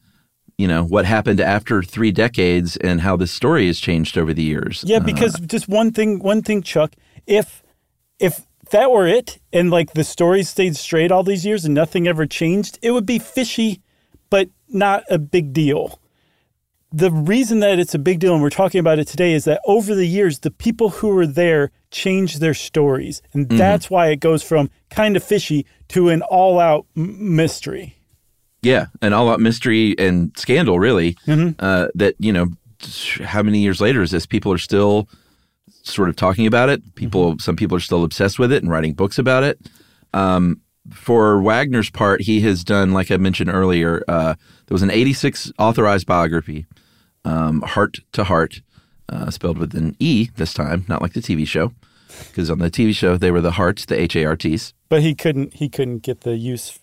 you 0.57 0.67
know, 0.67 0.83
what 0.83 1.05
happened 1.05 1.41
after 1.41 1.85
three 1.85 2.11
decades 2.11 2.77
and 2.79 3.01
how 3.01 3.17
this 3.17 3.31
story 3.31 3.69
has 3.69 3.79
changed 3.79 4.19
over 4.19 4.35
the 4.35 4.43
years. 4.43 4.83
Yeah, 4.85 4.99
because 4.99 5.39
just 5.39 5.69
one 5.69 5.93
thing, 5.93 6.19
one 6.19 6.43
thing, 6.43 6.61
Chuck. 6.63 6.95
If 7.29 7.63
if 8.19 8.45
that 8.73 8.91
were 8.91 9.07
it, 9.07 9.39
and 9.53 9.71
like 9.71 9.93
the 9.93 10.03
story 10.03 10.43
stayed 10.43 10.75
straight 10.75 11.13
all 11.13 11.23
these 11.23 11.47
years 11.47 11.65
and 11.65 11.75
nothing 11.77 12.09
ever 12.09 12.27
changed, 12.27 12.77
it 12.83 12.91
would 12.91 13.07
be 13.07 13.21
fishy, 13.21 13.83
but 14.31 14.49
not 14.69 15.05
a 15.09 15.19
big 15.19 15.53
deal. 15.53 16.01
The 16.91 17.11
reason 17.11 17.61
that 17.61 17.79
it's 17.79 17.95
a 17.95 17.99
big 17.99 18.19
deal 18.19 18.33
and 18.33 18.43
we're 18.43 18.49
talking 18.49 18.79
about 18.79 18.99
it 18.99 19.07
today 19.07 19.35
is 19.35 19.45
that 19.45 19.61
over 19.67 19.95
the 19.95 20.07
years, 20.07 20.39
the 20.39 20.51
people 20.51 20.89
who 20.89 21.09
were 21.09 21.27
there 21.27 21.71
changed 21.91 22.41
their 22.41 22.55
stories, 22.55 23.21
and 23.35 23.49
that's 23.49 23.91
why 23.91 24.09
it 24.09 24.21
goes 24.21 24.43
from 24.43 24.71
kind 24.89 25.15
of 25.17 25.23
fishy 25.23 25.67
to 25.89 26.09
an 26.09 26.23
all-out 26.23 26.87
m- 26.97 27.37
mystery. 27.37 27.97
Yeah, 28.63 28.87
an 29.03 29.13
all-out 29.13 29.39
mystery 29.41 29.95
and 29.99 30.33
scandal, 30.37 30.79
really. 30.79 31.17
Uh, 31.59 31.89
that 31.95 32.15
you 32.19 32.33
know, 32.33 32.49
how 33.23 33.43
many 33.43 33.59
years 33.59 33.81
later 33.83 34.01
is 34.03 34.11
this? 34.11 34.25
People 34.25 34.51
are 34.53 34.59
still 34.59 35.09
sort 35.83 36.09
of 36.09 36.17
talking 36.17 36.47
about 36.47 36.71
it. 36.71 36.95
People, 36.95 37.39
some 37.39 37.55
people 37.57 37.77
are 37.77 37.81
still 37.81 38.03
obsessed 38.03 38.39
with 38.39 38.51
it 38.51 38.63
and 38.63 38.71
writing 38.73 38.95
books 38.95 39.19
about 39.19 39.43
it. 39.43 39.59
Um, 40.15 40.61
for 40.93 41.41
Wagner's 41.41 41.91
part, 41.91 42.23
he 42.23 42.41
has 42.41 42.65
done, 42.65 42.93
like 42.93 43.11
I 43.11 43.17
mentioned 43.17 43.51
earlier, 43.51 44.03
uh, 44.09 44.35
there 44.67 44.75
was 44.75 44.83
an 44.83 44.91
'86 44.91 45.53
authorized 45.59 46.07
biography, 46.07 46.67
um, 47.25 47.63
Heart 47.63 47.99
to 48.13 48.25
Heart, 48.25 48.63
uh, 49.09 49.31
spelled 49.31 49.59
with 49.59 49.75
an 49.75 49.97
E 49.99 50.31
this 50.37 50.53
time, 50.53 50.85
not 50.89 51.03
like 51.03 51.13
the 51.13 51.21
TV 51.21 51.47
show, 51.47 51.73
because 52.29 52.51
on 52.51 52.59
the 52.59 52.71
TV 52.71 52.95
show 52.95 53.17
they 53.17 53.31
were 53.31 53.41
the 53.41 53.53
Hearts, 53.53 53.85
the 53.85 54.01
H 54.01 54.17
A 54.17 54.25
R 54.25 54.37
T's. 54.37 54.75
But 54.89 55.03
he 55.03 55.15
couldn't. 55.15 55.55
He 55.55 55.69
couldn't 55.69 55.99
get 55.99 56.23
the 56.23 56.37
use 56.37 56.79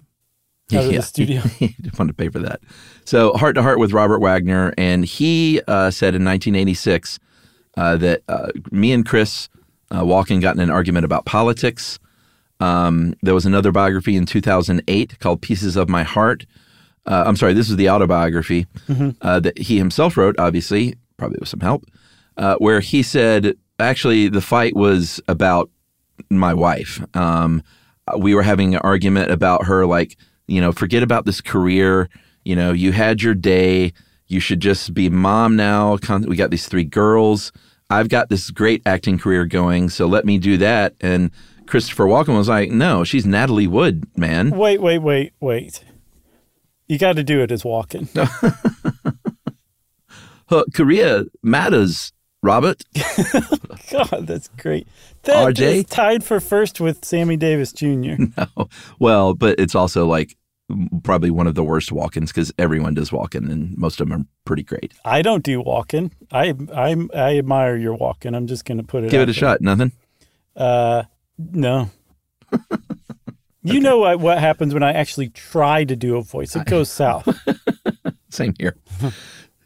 out 0.73 0.85
of 0.85 0.91
the 0.91 1.01
studio. 1.01 1.41
he 1.59 1.75
didn't 1.81 1.97
want 1.99 2.09
to 2.09 2.13
pay 2.13 2.29
for 2.29 2.39
that. 2.39 2.61
So, 3.05 3.33
Heart 3.33 3.55
to 3.55 3.61
Heart 3.61 3.79
with 3.79 3.93
Robert 3.93 4.19
Wagner, 4.19 4.73
and 4.77 5.05
he 5.05 5.61
uh, 5.67 5.91
said 5.91 6.15
in 6.15 6.25
1986 6.25 7.19
uh, 7.77 7.97
that 7.97 8.23
uh, 8.27 8.49
me 8.71 8.91
and 8.91 9.05
Chris 9.05 9.49
uh, 9.91 10.01
Walken 10.01 10.41
got 10.41 10.55
in 10.55 10.61
an 10.61 10.69
argument 10.69 11.05
about 11.05 11.25
politics. 11.25 11.99
Um, 12.59 13.15
there 13.21 13.33
was 13.33 13.45
another 13.45 13.71
biography 13.71 14.15
in 14.15 14.25
2008 14.25 15.19
called 15.19 15.41
Pieces 15.41 15.75
of 15.75 15.89
My 15.89 16.03
Heart. 16.03 16.45
Uh, 17.05 17.23
I'm 17.27 17.35
sorry, 17.35 17.53
this 17.53 17.69
is 17.69 17.75
the 17.75 17.89
autobiography 17.89 18.65
uh, 19.21 19.39
that 19.41 19.57
he 19.57 19.77
himself 19.77 20.17
wrote, 20.17 20.35
obviously, 20.39 20.95
probably 21.17 21.37
with 21.39 21.49
some 21.49 21.59
help, 21.59 21.83
uh, 22.37 22.55
where 22.57 22.79
he 22.79 23.03
said, 23.03 23.55
actually, 23.79 24.27
the 24.27 24.41
fight 24.41 24.75
was 24.75 25.21
about 25.27 25.69
my 26.29 26.53
wife. 26.53 27.01
Um, 27.15 27.61
we 28.17 28.33
were 28.33 28.43
having 28.43 28.73
an 28.75 28.81
argument 28.83 29.31
about 29.31 29.65
her, 29.65 29.85
like, 29.85 30.17
you 30.47 30.61
know, 30.61 30.71
forget 30.71 31.03
about 31.03 31.25
this 31.25 31.41
career. 31.41 32.09
You 32.43 32.55
know, 32.55 32.71
you 32.71 32.91
had 32.91 33.21
your 33.21 33.33
day. 33.33 33.93
You 34.27 34.39
should 34.39 34.59
just 34.59 34.93
be 34.93 35.09
mom 35.09 35.55
now. 35.55 35.97
We 36.25 36.35
got 36.35 36.51
these 36.51 36.67
three 36.67 36.83
girls. 36.83 37.51
I've 37.89 38.09
got 38.09 38.29
this 38.29 38.49
great 38.49 38.81
acting 38.85 39.19
career 39.19 39.45
going, 39.45 39.89
so 39.89 40.07
let 40.07 40.25
me 40.25 40.39
do 40.39 40.57
that. 40.57 40.95
And 41.01 41.29
Christopher 41.67 42.05
Walken 42.05 42.37
was 42.37 42.47
like, 42.49 42.69
no, 42.71 43.03
she's 43.03 43.25
Natalie 43.25 43.67
Wood, 43.67 44.05
man. 44.17 44.51
Wait, 44.51 44.81
wait, 44.81 44.99
wait, 44.99 45.33
wait. 45.39 45.83
You 46.87 46.97
got 46.99 47.15
to 47.15 47.23
do 47.23 47.41
it 47.41 47.51
as 47.51 47.63
Walken. 47.63 48.07
Her 50.49 50.63
career 50.75 51.25
matters, 51.41 52.13
Robert. 52.43 52.83
God, 53.91 54.27
that's 54.27 54.47
great. 54.49 54.87
That 55.23 55.47
RJ? 55.55 55.89
tied 55.89 56.23
for 56.23 56.39
first 56.39 56.79
with 56.79 57.03
Sammy 57.03 57.35
Davis 57.37 57.73
Jr. 57.73 58.15
No. 58.37 58.69
Well, 58.99 59.33
but 59.33 59.59
it's 59.59 59.73
also 59.73 60.05
like 60.05 60.37
probably 61.03 61.31
one 61.31 61.47
of 61.47 61.55
the 61.55 61.63
worst 61.63 61.89
Walkens 61.89 62.27
because 62.27 62.51
everyone 62.59 62.93
does 62.93 63.09
Walken 63.09 63.51
and 63.51 63.75
most 63.77 63.99
of 63.99 64.07
them 64.09 64.21
are 64.21 64.25
pretty 64.45 64.63
great. 64.63 64.93
I 65.03 65.23
don't 65.23 65.43
do 65.43 65.63
Walken. 65.63 66.11
I 66.31 66.53
I 66.75 66.95
I 67.15 67.37
admire 67.39 67.75
your 67.75 67.97
Walken. 67.97 68.35
I'm 68.35 68.45
just 68.45 68.65
going 68.65 68.77
to 68.77 68.83
put 68.83 69.03
it. 69.03 69.09
Give 69.09 69.21
it 69.21 69.23
a 69.23 69.25
there. 69.27 69.33
shot. 69.33 69.61
Nothing. 69.61 69.91
Uh, 70.55 71.03
no. 71.37 71.89
You 73.63 73.79
know 73.79 73.97
what, 73.97 74.19
what 74.19 74.37
happens 74.37 74.73
when 74.75 74.83
I 74.83 74.93
actually 74.93 75.29
try 75.29 75.83
to 75.85 75.95
do 75.95 76.17
a 76.17 76.21
voice? 76.21 76.55
It 76.55 76.65
goes 76.65 76.91
south. 76.91 77.27
Same 78.29 78.53
here. 78.59 78.75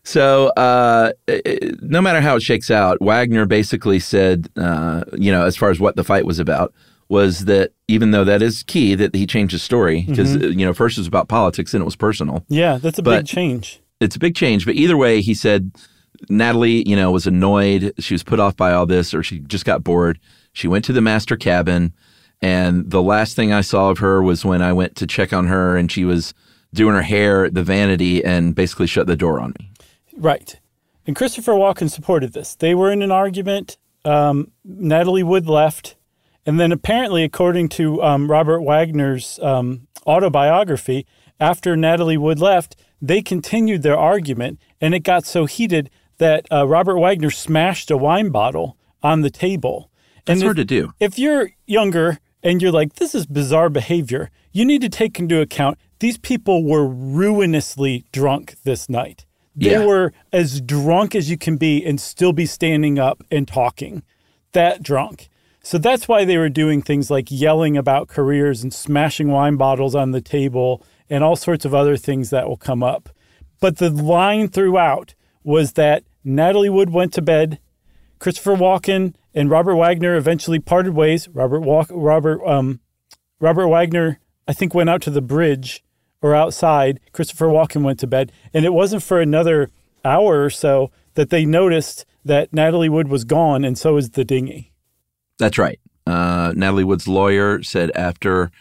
So, 0.05 0.47
uh, 0.55 1.11
it- 1.27 1.81
no 1.83 1.99
matter 2.01 2.21
how 2.21 2.37
it 2.37 2.41
shakes 2.41 2.71
out, 2.71 2.97
Wagner 3.01 3.45
basically 3.45 3.99
said, 3.99 4.47
uh, 4.55 5.03
you 5.17 5.31
know, 5.33 5.45
as 5.45 5.57
far 5.57 5.69
as 5.69 5.81
what 5.81 5.97
the 5.97 6.05
fight 6.05 6.25
was 6.25 6.39
about, 6.39 6.73
was 7.09 7.45
that 7.45 7.73
even 7.89 8.11
though 8.11 8.23
that 8.23 8.41
is 8.41 8.63
key, 8.63 8.95
that 8.95 9.13
he 9.15 9.25
changed 9.27 9.51
his 9.51 9.63
story 9.63 10.03
because 10.07 10.35
you 10.35 10.63
know 10.65 10.73
first 10.73 10.95
it 10.97 11.01
was 11.01 11.07
about 11.07 11.27
politics 11.27 11.73
and 11.73 11.81
it 11.81 11.85
was 11.85 11.95
personal. 11.95 12.45
Yeah, 12.49 12.77
that's 12.77 12.99
a 12.99 13.03
But- 13.03 13.21
big 13.21 13.25
change. 13.27 13.81
It's 13.99 14.15
a 14.15 14.19
big 14.19 14.33
change, 14.35 14.65
but 14.65 14.75
either 14.75 14.95
way, 14.95 15.19
he 15.19 15.33
said 15.33 15.71
Natalie, 16.29 16.87
you 16.87 16.95
know, 16.95 17.11
was 17.11 17.27
annoyed. 17.27 17.93
She 17.99 18.13
was 18.13 18.23
put 18.23 18.39
off 18.39 18.55
by 18.55 18.71
all 18.71 18.85
this, 18.85 19.13
or 19.13 19.23
she 19.23 19.39
just 19.39 19.65
got 19.65 19.83
bored. 19.83 20.19
She 20.59 20.67
went 20.67 20.83
to 20.85 20.93
the 20.93 20.99
master 20.99 21.37
cabin, 21.37 21.93
and 22.41 22.91
the 22.91 23.01
last 23.01 23.33
thing 23.33 23.53
I 23.53 23.61
saw 23.61 23.91
of 23.91 23.99
her 23.99 24.21
was 24.21 24.43
when 24.43 24.61
I 24.61 24.73
went 24.73 24.97
to 24.97 25.07
check 25.07 25.31
on 25.31 25.47
her, 25.47 25.77
and 25.77 25.89
she 25.89 26.03
was 26.03 26.33
doing 26.73 26.95
her 26.95 27.01
hair 27.01 27.45
at 27.45 27.53
the 27.53 27.63
vanity 27.63 28.23
and 28.25 28.53
basically 28.53 28.85
shut 28.85 29.07
the 29.07 29.15
door 29.15 29.39
on 29.39 29.53
me. 29.57 29.71
Right. 30.17 30.59
And 31.07 31.15
Christopher 31.15 31.53
Walken 31.53 31.89
supported 31.89 32.33
this. 32.33 32.55
They 32.55 32.75
were 32.75 32.91
in 32.91 33.01
an 33.01 33.09
argument. 33.09 33.77
Um, 34.03 34.51
Natalie 34.65 35.23
Wood 35.23 35.47
left. 35.47 35.95
And 36.45 36.59
then, 36.59 36.73
apparently, 36.73 37.23
according 37.23 37.69
to 37.69 38.03
um, 38.03 38.29
Robert 38.29 38.61
Wagner's 38.61 39.39
um, 39.41 39.87
autobiography, 40.05 41.05
after 41.39 41.77
Natalie 41.77 42.17
Wood 42.17 42.39
left, 42.39 42.75
they 43.01 43.21
continued 43.21 43.81
their 43.81 43.97
argument. 43.97 44.59
And 44.81 44.93
it 44.93 45.03
got 45.03 45.25
so 45.25 45.45
heated 45.45 45.89
that 46.17 46.45
uh, 46.51 46.67
Robert 46.67 46.99
Wagner 46.99 47.31
smashed 47.31 47.89
a 47.89 47.95
wine 47.95 48.29
bottle 48.29 48.75
on 49.01 49.21
the 49.21 49.29
table. 49.29 49.88
That's 50.29 50.41
and 50.41 50.47
hard 50.47 50.59
if, 50.59 50.67
to 50.67 50.81
do. 50.81 50.93
if 50.99 51.17
you're 51.19 51.51
younger 51.65 52.19
and 52.43 52.61
you're 52.61 52.71
like, 52.71 52.93
this 52.93 53.13
is 53.15 53.25
bizarre 53.25 53.69
behavior, 53.69 54.29
you 54.53 54.63
need 54.63 54.81
to 54.81 54.89
take 54.89 55.19
into 55.19 55.41
account 55.41 55.77
these 55.99 56.17
people 56.17 56.63
were 56.63 56.87
ruinously 56.87 58.05
drunk 58.11 58.55
this 58.63 58.87
night. 58.89 59.25
They 59.55 59.71
Yeah. 59.71 59.85
were 59.85 60.13
as 60.31 60.61
drunk 60.61 61.15
as 61.15 61.29
you 61.29 61.37
can 61.37 61.57
be 61.57 61.83
and 61.83 61.99
still 61.99 62.31
be 62.31 62.45
standing 62.45 62.97
up 62.97 63.23
and 63.29 63.47
talking. 63.47 64.03
That 64.53 64.81
drunk. 64.81 65.29
So 65.61 65.77
that's 65.77 66.07
why 66.07 66.23
they 66.25 66.37
were 66.37 66.47
doing 66.49 66.81
things 66.81 67.11
like 67.11 67.27
yelling 67.29 67.75
about 67.75 68.07
careers 68.07 68.63
and 68.63 68.73
smashing 68.73 69.29
wine 69.29 69.57
bottles 69.57 69.93
on 69.95 70.11
the 70.11 70.21
table 70.21 70.81
and 71.09 71.23
all 71.23 71.35
sorts 71.35 71.65
of 71.65 71.75
other 71.75 71.97
things 71.97 72.29
that 72.29 72.47
will 72.47 72.57
come 72.57 72.81
up. 72.81 73.09
But 73.59 73.77
the 73.77 73.89
line 73.89 74.47
throughout 74.47 75.15
was 75.43 75.73
that 75.73 76.03
Natalie 76.23 76.69
Wood 76.69 76.91
went 76.91 77.11
to 77.13 77.21
bed, 77.21 77.59
Christopher 78.19 78.55
Walken 78.55 79.15
and 79.33 79.49
Robert 79.49 79.75
Wagner 79.75 80.15
eventually 80.15 80.59
parted 80.59 80.93
ways. 80.93 81.27
Robert 81.29 81.61
Walk, 81.61 81.87
Robert 81.91 82.45
um, 82.45 82.79
Robert 83.39 83.67
Wagner, 83.67 84.19
I 84.47 84.53
think, 84.53 84.73
went 84.73 84.89
out 84.89 85.01
to 85.03 85.11
the 85.11 85.21
bridge 85.21 85.83
or 86.21 86.35
outside. 86.35 86.99
Christopher 87.11 87.47
Walken 87.47 87.83
went 87.83 87.99
to 87.99 88.07
bed, 88.07 88.31
and 88.53 88.65
it 88.65 88.73
wasn't 88.73 89.03
for 89.03 89.21
another 89.21 89.69
hour 90.03 90.43
or 90.43 90.49
so 90.49 90.91
that 91.13 91.29
they 91.29 91.45
noticed 91.45 92.05
that 92.25 92.53
Natalie 92.53 92.89
Wood 92.89 93.07
was 93.07 93.23
gone, 93.23 93.63
and 93.63 93.77
so 93.77 93.97
is 93.97 94.11
the 94.11 94.25
dinghy. 94.25 94.73
That's 95.37 95.57
right. 95.57 95.79
Uh, 96.05 96.53
Natalie 96.55 96.83
Wood's 96.83 97.07
lawyer 97.07 97.63
said 97.63 97.91
after 97.95 98.51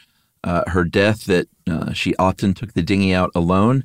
uh, 0.44 0.62
her 0.68 0.84
death 0.84 1.24
that 1.24 1.48
uh, 1.68 1.92
she 1.92 2.14
often 2.16 2.54
took 2.54 2.74
the 2.74 2.82
dinghy 2.82 3.14
out 3.14 3.30
alone. 3.34 3.84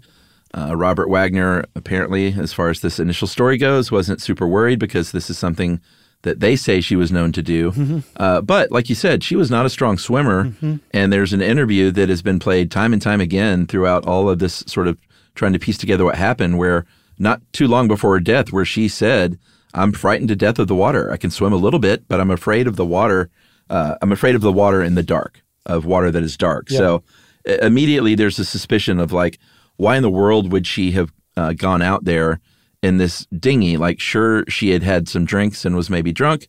Uh, 0.56 0.76
Robert 0.76 1.10
Wagner, 1.10 1.66
apparently, 1.76 2.34
as 2.34 2.54
far 2.54 2.70
as 2.70 2.82
this 2.82 3.00
initial 3.00 3.28
story 3.28 3.58
goes, 3.58 3.92
wasn't 3.92 4.22
super 4.22 4.48
worried 4.48 4.78
because 4.78 5.12
this 5.12 5.30
is 5.30 5.38
something 5.38 5.82
that 6.24 6.40
they 6.40 6.56
say 6.56 6.82
she 6.82 6.96
was 6.96 7.12
known 7.12 7.32
to 7.34 7.42
do. 7.42 8.02
Uh, 8.18 8.42
but 8.42 8.72
like 8.72 8.90
you 8.90 8.96
said, 8.96 9.24
she 9.24 9.36
was 9.36 9.52
not 9.52 9.66
a 9.66 9.70
strong 9.70 9.98
swimmer. 9.98 10.54
And 10.92 11.14
there's 11.14 11.34
an 11.34 11.42
interview 11.42 11.92
that 11.92 12.10
has 12.10 12.22
been 12.22 12.40
played 12.40 12.72
time 12.72 12.94
and 12.94 13.02
time 13.02 13.22
again 13.22 13.68
throughout 13.68 14.06
all 14.08 14.30
of 14.30 14.40
this 14.40 14.64
sort 14.66 14.88
of 14.88 14.98
trying 15.36 15.54
to 15.54 15.60
piece 15.60 15.78
together 15.78 16.06
what 16.06 16.16
happened, 16.16 16.58
where 16.58 16.86
not 17.20 17.42
too 17.54 17.68
long 17.68 17.88
before 17.88 18.14
her 18.14 18.20
death, 18.20 18.52
where 18.52 18.66
she 18.66 18.88
said, 18.88 19.38
I'm 19.74 19.92
frightened 19.92 20.30
to 20.30 20.36
death 20.36 20.60
of 20.60 20.68
the 20.68 20.76
water. 20.76 21.12
I 21.12 21.18
can 21.18 21.30
swim 21.30 21.54
a 21.54 21.58
little 21.58 21.80
bit, 21.80 22.08
but 22.08 22.20
I'm 22.20 22.32
afraid 22.32 22.68
of 22.68 22.76
the 22.76 22.86
water. 22.86 23.30
Uh, 23.70 23.96
I'm 24.02 24.12
afraid 24.12 24.36
of 24.36 24.42
the 24.42 24.52
water 24.52 24.82
in 24.82 24.96
the 24.96 25.04
dark, 25.04 25.42
of 25.66 25.86
water 25.86 26.12
that 26.12 26.24
is 26.24 26.38
dark. 26.38 26.70
Yeah. 26.70 26.78
So 26.78 27.04
immediately 27.46 28.16
there's 28.16 28.40
a 28.40 28.46
suspicion 28.46 29.00
of 29.00 29.12
like, 29.12 29.40
why 29.78 29.98
in 29.98 30.04
the 30.04 30.10
world 30.10 30.52
would 30.52 30.68
she 30.68 30.92
have 30.92 31.12
uh, 31.36 31.54
gone 31.54 31.82
out 31.82 32.06
there 32.06 32.40
in 32.84 32.98
this 32.98 33.26
dinghy? 33.40 33.78
Like, 33.78 34.00
sure, 34.00 34.44
she 34.48 34.70
had 34.70 34.84
had 34.84 35.10
some 35.10 35.26
drinks 35.26 35.66
and 35.66 35.76
was 35.76 35.90
maybe 35.90 36.12
drunk. 36.12 36.48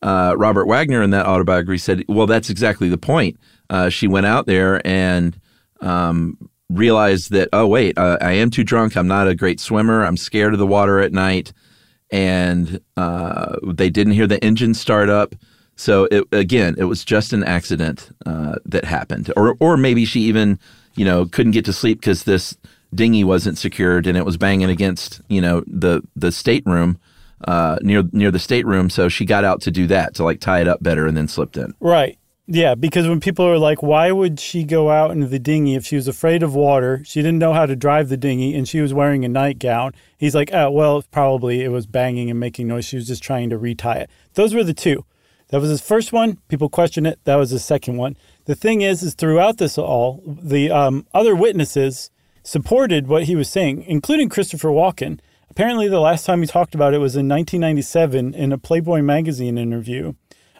Uh, 0.00 0.34
Robert 0.38 0.66
Wagner 0.66 1.02
in 1.02 1.10
that 1.10 1.26
autobiography 1.26 1.78
said, 1.78 2.04
well, 2.08 2.26
that's 2.26 2.48
exactly 2.48 2.88
the 2.88 2.98
point. 2.98 3.38
Uh, 3.68 3.88
she 3.88 4.08
went 4.08 4.26
out 4.26 4.46
there 4.46 4.84
and 4.86 5.38
um, 5.80 6.38
realized 6.70 7.30
that, 7.32 7.48
oh, 7.52 7.66
wait, 7.66 7.98
uh, 7.98 8.16
I 8.20 8.32
am 8.32 8.50
too 8.50 8.64
drunk. 8.64 8.96
I'm 8.96 9.08
not 9.08 9.28
a 9.28 9.34
great 9.34 9.60
swimmer. 9.60 10.04
I'm 10.04 10.16
scared 10.16 10.54
of 10.54 10.58
the 10.58 10.66
water 10.66 11.00
at 11.00 11.12
night. 11.12 11.52
And 12.10 12.80
uh, 12.96 13.56
they 13.64 13.90
didn't 13.90 14.12
hear 14.14 14.26
the 14.26 14.42
engine 14.44 14.74
start 14.74 15.08
up. 15.08 15.34
So 15.76 16.06
it, 16.10 16.24
again, 16.32 16.74
it 16.78 16.84
was 16.84 17.04
just 17.04 17.32
an 17.32 17.44
accident 17.44 18.10
uh, 18.26 18.56
that 18.66 18.84
happened, 18.84 19.32
or 19.36 19.56
or 19.58 19.78
maybe 19.78 20.04
she 20.04 20.20
even, 20.20 20.58
you 20.94 21.04
know, 21.04 21.24
couldn't 21.24 21.52
get 21.52 21.64
to 21.64 21.72
sleep 21.72 22.00
because 22.00 22.24
this 22.24 22.56
dinghy 22.94 23.24
wasn't 23.24 23.58
secured 23.58 24.06
and 24.06 24.16
it 24.16 24.24
was 24.24 24.36
banging 24.36 24.70
against, 24.70 25.20
you 25.28 25.40
know, 25.40 25.62
the 25.66 26.02
the 26.16 26.32
stateroom 26.32 26.98
uh, 27.46 27.78
near 27.82 28.04
near 28.12 28.30
the 28.30 28.38
stateroom. 28.38 28.90
So 28.90 29.08
she 29.08 29.24
got 29.24 29.44
out 29.44 29.60
to 29.62 29.70
do 29.70 29.86
that 29.88 30.14
to 30.14 30.24
like 30.24 30.40
tie 30.40 30.60
it 30.60 30.68
up 30.68 30.82
better 30.82 31.06
and 31.06 31.16
then 31.16 31.28
slipped 31.28 31.56
in. 31.56 31.74
Right. 31.80 32.18
Yeah, 32.48 32.74
because 32.74 33.08
when 33.08 33.20
people 33.20 33.46
are 33.46 33.56
like, 33.56 33.82
why 33.82 34.10
would 34.10 34.40
she 34.40 34.64
go 34.64 34.90
out 34.90 35.12
into 35.12 35.28
the 35.28 35.38
dinghy 35.38 35.76
if 35.76 35.86
she 35.86 35.94
was 35.94 36.08
afraid 36.08 36.42
of 36.42 36.54
water? 36.54 37.00
She 37.04 37.22
didn't 37.22 37.38
know 37.38 37.52
how 37.52 37.66
to 37.66 37.76
drive 37.76 38.08
the 38.08 38.16
dinghy 38.16 38.54
and 38.56 38.68
she 38.68 38.80
was 38.80 38.92
wearing 38.92 39.24
a 39.24 39.28
nightgown. 39.28 39.92
He's 40.18 40.34
like, 40.34 40.52
oh, 40.52 40.70
well, 40.70 41.02
probably 41.12 41.62
it 41.62 41.68
was 41.68 41.86
banging 41.86 42.30
and 42.30 42.40
making 42.40 42.66
noise. 42.66 42.84
She 42.84 42.96
was 42.96 43.06
just 43.06 43.22
trying 43.22 43.48
to 43.50 43.58
retie 43.58 44.00
it. 44.00 44.10
Those 44.34 44.54
were 44.54 44.64
the 44.64 44.74
two. 44.74 45.04
That 45.48 45.60
was 45.60 45.70
his 45.70 45.80
first 45.80 46.12
one. 46.12 46.38
People 46.48 46.68
question 46.68 47.06
it. 47.06 47.20
That 47.24 47.36
was 47.36 47.50
his 47.50 47.64
second 47.64 47.96
one. 47.96 48.16
The 48.46 48.54
thing 48.54 48.80
is, 48.80 49.02
is 49.02 49.14
throughout 49.14 49.58
this 49.58 49.78
all, 49.78 50.22
the 50.26 50.70
um, 50.70 51.06
other 51.14 51.36
witnesses 51.36 52.10
supported 52.42 53.06
what 53.06 53.24
he 53.24 53.36
was 53.36 53.48
saying, 53.48 53.82
including 53.86 54.28
Christopher 54.28 54.68
Walken. 54.68 55.20
Apparently, 55.50 55.88
the 55.88 56.00
last 56.00 56.24
time 56.24 56.40
he 56.40 56.46
talked 56.46 56.74
about 56.74 56.94
it 56.94 56.98
was 56.98 57.14
in 57.14 57.28
1997 57.28 58.34
in 58.34 58.52
a 58.52 58.58
Playboy 58.58 59.02
magazine 59.02 59.58
interview 59.58 60.14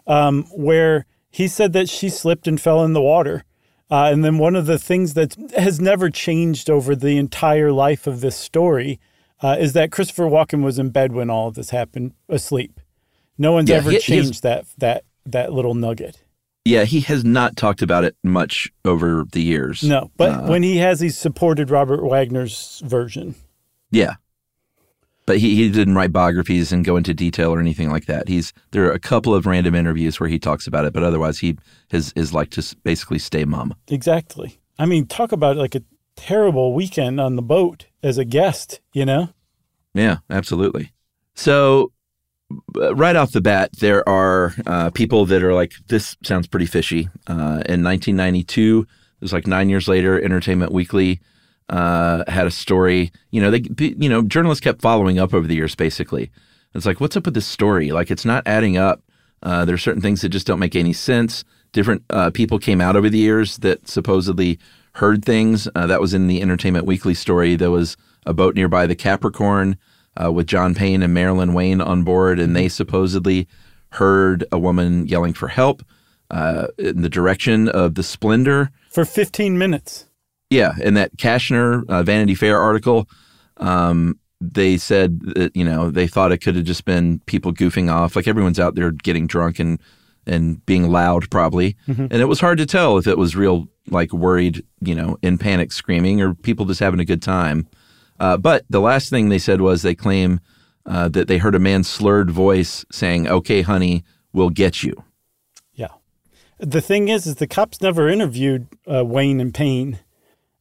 um, 0.06 0.44
where 0.52 1.06
he 1.30 1.48
said 1.48 1.72
that 1.72 1.88
she 1.88 2.08
slipped 2.08 2.46
and 2.46 2.60
fell 2.60 2.84
in 2.84 2.92
the 2.92 3.00
water. 3.02 3.44
Uh, 3.90 4.10
and 4.12 4.24
then 4.24 4.38
one 4.38 4.56
of 4.56 4.66
the 4.66 4.78
things 4.78 5.14
that 5.14 5.34
has 5.56 5.80
never 5.80 6.08
changed 6.10 6.68
over 6.70 6.94
the 6.94 7.16
entire 7.18 7.72
life 7.72 8.06
of 8.06 8.20
this 8.20 8.36
story 8.36 8.98
uh, 9.42 9.56
is 9.58 9.72
that 9.72 9.90
Christopher 9.92 10.24
Walken 10.24 10.62
was 10.62 10.78
in 10.78 10.90
bed 10.90 11.12
when 11.12 11.28
all 11.30 11.48
of 11.48 11.54
this 11.54 11.70
happened, 11.70 12.12
asleep. 12.28 12.80
No 13.38 13.52
one's 13.52 13.68
Yeah, 13.70 13.76
ever 13.76 13.90
he- 13.90 13.98
changed 13.98 14.42
that 14.42 14.66
that 14.78 15.04
that 15.26 15.52
little 15.52 15.74
nugget. 15.74 16.22
Yeah, 16.64 16.84
he 16.84 17.00
has 17.00 17.24
not 17.24 17.56
talked 17.56 17.82
about 17.82 18.04
it 18.04 18.16
much 18.22 18.70
over 18.84 19.24
the 19.32 19.42
years. 19.42 19.82
No, 19.82 20.10
but 20.16 20.30
Uh, 20.30 20.46
when 20.46 20.62
he 20.62 20.76
has, 20.76 21.00
he's 21.00 21.18
supported 21.18 21.70
Robert 21.70 22.04
Wagner's 22.04 22.80
version. 22.84 23.34
Yeah. 23.90 24.14
But 25.26 25.38
he, 25.38 25.54
he 25.56 25.70
didn't 25.70 25.94
write 25.94 26.12
biographies 26.12 26.72
and 26.72 26.84
go 26.84 26.96
into 26.96 27.14
detail 27.14 27.52
or 27.52 27.60
anything 27.60 27.90
like 27.90 28.06
that. 28.06 28.28
He's 28.28 28.52
there 28.72 28.86
are 28.86 28.92
a 28.92 28.98
couple 28.98 29.34
of 29.34 29.46
random 29.46 29.74
interviews 29.74 30.18
where 30.18 30.28
he 30.28 30.38
talks 30.38 30.66
about 30.66 30.84
it, 30.84 30.92
but 30.92 31.02
otherwise 31.04 31.38
he 31.38 31.56
is 31.92 32.12
is 32.16 32.32
like 32.32 32.50
to 32.50 32.76
basically 32.82 33.18
stay 33.18 33.44
mum. 33.44 33.74
Exactly. 33.88 34.58
I 34.78 34.86
mean, 34.86 35.06
talk 35.06 35.30
about 35.30 35.56
like 35.56 35.76
a 35.76 35.82
terrible 36.16 36.74
weekend 36.74 37.20
on 37.20 37.36
the 37.36 37.42
boat 37.42 37.86
as 38.02 38.18
a 38.18 38.24
guest. 38.24 38.80
You 38.92 39.04
know. 39.06 39.28
Yeah, 39.94 40.18
absolutely. 40.28 40.92
So 41.34 41.92
right 42.74 43.16
off 43.16 43.32
the 43.32 43.40
bat, 43.40 43.70
there 43.78 44.06
are 44.08 44.54
uh, 44.66 44.90
people 44.90 45.26
that 45.26 45.42
are 45.42 45.54
like, 45.54 45.74
this 45.88 46.16
sounds 46.22 46.46
pretty 46.46 46.66
fishy. 46.66 47.08
Uh, 47.26 47.62
in 47.66 47.82
1992, 47.82 48.86
it 48.88 49.22
was 49.22 49.32
like 49.32 49.46
nine 49.46 49.68
years 49.68 49.88
later, 49.88 50.22
Entertainment 50.22 50.72
Weekly 50.72 51.20
uh, 51.68 52.24
had 52.28 52.46
a 52.46 52.50
story. 52.50 53.12
You 53.30 53.40
know, 53.40 53.50
they, 53.50 53.62
you 53.78 54.08
know, 54.08 54.22
journalists 54.22 54.62
kept 54.62 54.82
following 54.82 55.18
up 55.18 55.32
over 55.32 55.46
the 55.46 55.54
years. 55.54 55.74
Basically, 55.74 56.30
it's 56.74 56.86
like, 56.86 57.00
what's 57.00 57.16
up 57.16 57.24
with 57.24 57.34
this 57.34 57.46
story? 57.46 57.90
Like, 57.92 58.10
it's 58.10 58.24
not 58.24 58.46
adding 58.46 58.76
up. 58.76 59.02
Uh, 59.42 59.64
there 59.64 59.74
are 59.74 59.78
certain 59.78 60.02
things 60.02 60.20
that 60.20 60.28
just 60.28 60.46
don't 60.46 60.58
make 60.58 60.76
any 60.76 60.92
sense. 60.92 61.44
Different 61.72 62.04
uh, 62.10 62.30
people 62.30 62.58
came 62.58 62.80
out 62.80 62.96
over 62.96 63.08
the 63.08 63.18
years 63.18 63.58
that 63.58 63.88
supposedly 63.88 64.58
heard 64.94 65.24
things. 65.24 65.68
Uh, 65.74 65.86
that 65.86 66.00
was 66.00 66.14
in 66.14 66.26
the 66.26 66.42
Entertainment 66.42 66.86
Weekly 66.86 67.14
story. 67.14 67.56
There 67.56 67.70
was 67.70 67.96
a 68.26 68.34
boat 68.34 68.54
nearby 68.54 68.86
the 68.86 68.94
Capricorn 68.94 69.76
uh, 70.22 70.32
with 70.32 70.46
John 70.46 70.74
Payne 70.74 71.02
and 71.02 71.14
Marilyn 71.14 71.54
Wayne 71.54 71.80
on 71.80 72.02
board, 72.02 72.38
and 72.38 72.54
they 72.54 72.68
supposedly 72.68 73.48
heard 73.90 74.44
a 74.50 74.58
woman 74.58 75.06
yelling 75.06 75.32
for 75.32 75.48
help 75.48 75.82
uh, 76.30 76.68
in 76.78 77.02
the 77.02 77.08
direction 77.08 77.68
of 77.68 77.94
the 77.94 78.02
Splendor. 78.02 78.70
For 78.90 79.04
15 79.04 79.58
minutes. 79.58 80.06
Yeah, 80.50 80.74
in 80.80 80.94
that 80.94 81.16
Kashner 81.16 81.88
uh, 81.88 82.02
Vanity 82.02 82.34
Fair 82.34 82.58
article, 82.58 83.08
um, 83.56 84.18
they 84.40 84.76
said 84.76 85.20
that 85.20 85.54
you 85.54 85.64
know 85.64 85.90
they 85.90 86.06
thought 86.06 86.32
it 86.32 86.38
could 86.38 86.56
have 86.56 86.64
just 86.64 86.84
been 86.84 87.20
people 87.26 87.52
goofing 87.52 87.90
off, 87.90 88.16
like 88.16 88.28
everyone's 88.28 88.60
out 88.60 88.74
there 88.74 88.90
getting 88.90 89.26
drunk 89.26 89.58
and 89.58 89.78
and 90.26 90.64
being 90.66 90.90
loud, 90.90 91.30
probably. 91.30 91.76
And 91.86 92.20
it 92.20 92.26
was 92.26 92.38
hard 92.40 92.58
to 92.58 92.66
tell 92.66 92.96
if 92.98 93.06
it 93.06 93.18
was 93.18 93.34
real, 93.34 93.66
like 93.88 94.12
worried, 94.12 94.64
you 94.80 94.94
know, 94.94 95.18
in 95.22 95.38
panic 95.38 95.72
screaming, 95.72 96.20
or 96.20 96.34
people 96.34 96.66
just 96.66 96.80
having 96.80 97.00
a 97.00 97.04
good 97.04 97.22
time. 97.22 97.66
Uh, 98.22 98.36
but 98.36 98.64
the 98.70 98.80
last 98.80 99.10
thing 99.10 99.28
they 99.28 99.38
said 99.38 99.60
was 99.60 99.82
they 99.82 99.96
claim 99.96 100.38
uh, 100.86 101.08
that 101.08 101.26
they 101.26 101.38
heard 101.38 101.56
a 101.56 101.58
man's 101.58 101.88
slurred 101.88 102.30
voice 102.30 102.84
saying, 102.92 103.26
"Okay, 103.26 103.62
honey, 103.62 104.04
we'll 104.32 104.48
get 104.48 104.84
you." 104.84 105.02
Yeah. 105.72 105.88
The 106.58 106.80
thing 106.80 107.08
is, 107.08 107.26
is 107.26 107.34
the 107.34 107.48
cops 107.48 107.80
never 107.80 108.08
interviewed 108.08 108.68
uh, 108.86 109.04
Wayne 109.04 109.40
and 109.40 109.52
Payne. 109.52 109.98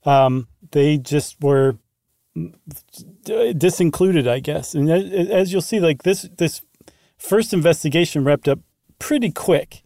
Um, 0.06 0.47
they 0.71 0.97
just 0.97 1.39
were 1.39 1.78
d- 2.34 3.54
disincluded, 3.54 4.28
I 4.28 4.39
guess. 4.39 4.74
And 4.74 4.89
as 4.89 5.54
you'll 5.54 5.62
see, 5.62 5.80
like 5.80 6.02
this, 6.02 6.24
this 6.39 6.63
first 7.19 7.54
investigation 7.54 8.24
wrapped 8.24 8.47
up 8.47 8.58
pretty 8.97 9.32
quick. 9.32 9.84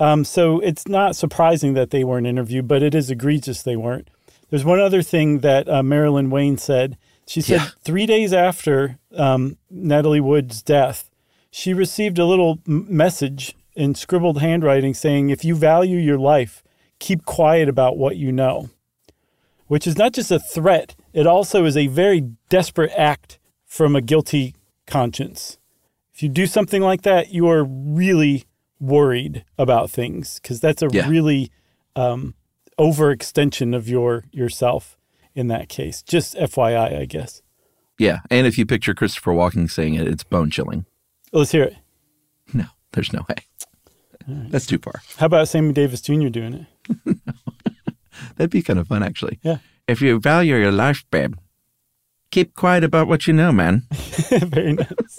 Um, 0.00 0.24
so 0.24 0.58
it's 0.58 0.88
not 0.88 1.14
surprising 1.14 1.74
that 1.74 1.90
they 1.90 2.02
weren't 2.02 2.26
interviewed, 2.26 2.66
but 2.66 2.82
it 2.82 2.96
is 2.96 3.12
egregious 3.12 3.62
they 3.62 3.76
weren't. 3.76 4.08
There's 4.50 4.64
one 4.64 4.80
other 4.80 5.02
thing 5.02 5.38
that 5.38 5.68
uh, 5.68 5.84
Marilyn 5.84 6.28
Wayne 6.28 6.58
said. 6.58 6.98
She 7.26 7.40
said 7.40 7.60
Yeah. 7.60 7.68
three 7.82 8.06
days 8.06 8.32
after 8.32 8.98
um, 9.16 9.56
Natalie 9.70 10.20
Wood's 10.20 10.62
death, 10.62 11.10
she 11.50 11.72
received 11.74 12.18
a 12.18 12.26
little 12.26 12.58
message 12.66 13.54
in 13.74 13.94
scribbled 13.94 14.40
handwriting 14.40 14.94
saying, 14.94 15.30
If 15.30 15.44
you 15.44 15.54
value 15.54 15.98
your 15.98 16.18
life, 16.18 16.62
keep 16.98 17.24
quiet 17.24 17.68
about 17.68 17.96
what 17.96 18.16
you 18.16 18.32
know, 18.32 18.70
which 19.66 19.86
is 19.86 19.96
not 19.96 20.12
just 20.12 20.30
a 20.30 20.38
threat, 20.38 20.94
it 21.12 21.26
also 21.26 21.64
is 21.64 21.76
a 21.76 21.86
very 21.86 22.20
desperate 22.48 22.92
act 22.96 23.38
from 23.64 23.96
a 23.96 24.00
guilty 24.02 24.54
conscience. 24.86 25.58
If 26.14 26.22
you 26.22 26.28
do 26.28 26.46
something 26.46 26.82
like 26.82 27.02
that, 27.02 27.32
you 27.32 27.48
are 27.48 27.64
really 27.64 28.44
worried 28.78 29.44
about 29.56 29.90
things 29.90 30.38
because 30.42 30.60
that's 30.60 30.82
a 30.82 30.88
Yeah. 30.92 31.08
really 31.08 31.50
um, 31.96 32.34
overextension 32.78 33.74
of 33.74 33.88
your 33.88 34.24
yourself 34.32 34.96
in 35.34 35.48
that 35.48 35.68
case. 35.68 36.02
Just 36.02 36.34
FYI, 36.36 37.00
I 37.00 37.04
guess. 37.04 37.42
Yeah, 37.98 38.20
and 38.30 38.46
if 38.46 38.58
you 38.58 38.66
picture 38.66 38.94
Christopher 38.94 39.32
Walken 39.32 39.70
saying 39.70 39.94
it, 39.94 40.08
it's 40.08 40.24
bone 40.24 40.50
chilling. 40.50 40.86
Let's 41.32 41.52
hear 41.52 41.64
it. 41.64 41.76
No, 42.52 42.66
there's 42.92 43.12
no 43.12 43.24
way. 43.28 43.36
That's 44.26 44.66
too 44.66 44.78
far. 44.78 45.02
How 45.16 45.26
about 45.26 45.48
Sammy 45.48 45.72
Davis 45.72 46.00
Jr. 46.00 46.28
doing 46.28 46.66
it? 47.06 47.18
That'd 48.36 48.50
be 48.50 48.62
kind 48.62 48.78
of 48.78 48.88
fun, 48.88 49.02
actually. 49.02 49.38
Yeah. 49.42 49.58
If 49.88 50.00
you 50.00 50.18
value 50.20 50.56
your 50.56 50.72
life, 50.72 51.04
babe, 51.10 51.34
keep 52.30 52.54
quiet 52.54 52.84
about 52.84 53.08
what 53.08 53.26
you 53.26 53.32
know, 53.32 53.52
man. 53.52 53.82
Very 54.30 54.74
nice. 54.74 55.18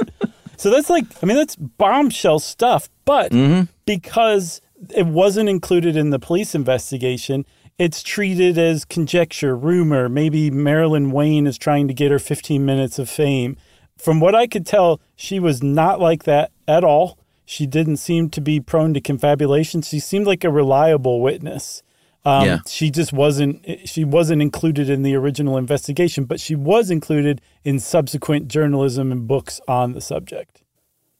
so 0.58 0.70
that's 0.70 0.90
like, 0.90 1.06
I 1.22 1.26
mean, 1.26 1.38
that's 1.38 1.56
bombshell 1.56 2.40
stuff. 2.40 2.90
But 3.06 3.32
mm-hmm. 3.32 3.64
because 3.86 4.62
it 4.96 5.06
wasn't 5.06 5.50
included 5.50 5.96
in 5.96 6.10
the 6.10 6.20
police 6.20 6.56
investigation, 6.56 7.46
it's 7.78 8.04
treated 8.04 8.58
as 8.58 8.86
conjecture, 8.86 9.56
rumor. 9.56 10.10
Maybe 10.10 10.52
Marilyn 10.52 11.12
Wayne 11.12 11.48
is 11.48 11.58
trying 11.58 11.88
to 11.88 11.94
get 11.94 12.12
her 12.12 12.20
15 12.20 12.66
minutes 12.66 13.00
of 13.00 13.10
fame. 13.10 13.58
From 13.98 14.20
what 14.20 14.36
I 14.36 14.48
could 14.48 14.66
tell, 14.66 15.02
she 15.16 15.40
was 15.40 15.64
not 15.64 16.00
like 16.00 16.24
that 16.24 16.52
at 16.68 16.84
all. 16.84 17.18
She 17.46 17.66
didn't 17.66 17.98
seem 17.98 18.30
to 18.32 18.42
be 18.42 18.60
prone 18.60 18.94
to 18.94 19.02
confabulation. 19.02 19.82
She 19.82 20.00
seemed 20.00 20.28
like 20.28 20.44
a 20.44 20.50
reliable 20.50 21.22
witness. 21.22 21.84
Um, 22.26 22.46
Yeah. 22.46 22.58
She 22.68 22.90
just 22.90 23.12
wasn't. 23.12 23.66
She 23.86 24.06
wasn't 24.06 24.42
included 24.42 24.90
in 24.90 25.04
the 25.04 25.16
original 25.16 25.58
investigation, 25.58 26.24
but 26.24 26.40
she 26.40 26.56
was 26.56 26.90
included 26.90 27.42
in 27.64 27.80
subsequent 27.80 28.48
journalism 28.48 29.12
and 29.12 29.28
books 29.28 29.60
on 29.68 29.94
the 29.94 30.02
subject. 30.02 30.62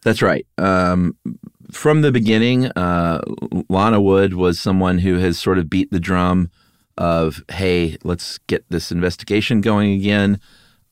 That's 0.04 0.22
right. 0.22 0.46
Um, 0.58 1.16
from 1.74 2.02
the 2.02 2.12
beginning, 2.12 2.68
uh, 2.68 3.22
Lana 3.70 4.02
Wood 4.02 4.34
was 4.34 4.60
someone 4.60 5.00
who 5.00 5.20
has 5.20 5.40
sort 5.40 5.58
of 5.58 5.70
beat 5.70 5.92
the 5.92 6.00
drum 6.00 6.50
of, 6.98 7.44
hey, 7.52 7.98
let's 8.04 8.38
get 8.48 8.66
this 8.70 8.92
investigation 8.92 9.62
going 9.62 9.94
again. 9.94 10.40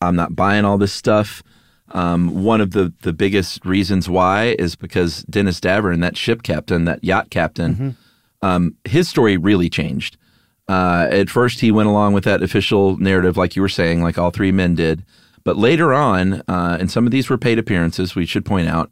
I'm 0.02 0.16
not 0.16 0.36
buying 0.36 0.66
all 0.66 0.78
this 0.78 0.94
stuff. 0.94 1.44
Um, 1.92 2.44
one 2.44 2.62
of 2.62 2.72
the, 2.72 2.94
the 3.02 3.14
biggest 3.14 3.66
reasons 3.66 4.10
why 4.10 4.56
is 4.58 4.76
because 4.76 5.24
Dennis 5.24 5.60
Davern, 5.60 6.02
that 6.02 6.18
ship 6.18 6.42
captain, 6.42 6.86
that 6.86 7.04
yacht 7.04 7.30
captain, 7.30 7.98
um, 8.42 8.76
his 8.86 9.10
story 9.10 9.38
really 9.38 9.70
changed. 9.70 10.18
Uh, 10.68 11.08
at 11.12 11.30
first, 11.30 11.60
he 11.60 11.72
went 11.72 11.90
along 11.90 12.14
with 12.14 12.24
that 12.24 12.42
official 12.42 12.98
narrative, 12.98 13.36
like 13.36 13.56
you 13.56 13.62
were 13.62 13.70
saying, 13.70 14.02
like 14.02 14.18
all 14.18 14.32
three 14.32 14.52
men 14.52 14.74
did. 14.74 15.04
But 15.44 15.58
later 15.58 15.94
on, 15.94 16.42
uh, 16.48 16.78
and 16.80 16.90
some 16.90 17.06
of 17.06 17.12
these 17.12 17.30
were 17.30 17.38
paid 17.38 17.60
appearances, 17.60 18.16
we 18.16 18.26
should 18.26 18.46
point 18.46 18.70
out, 18.70 18.90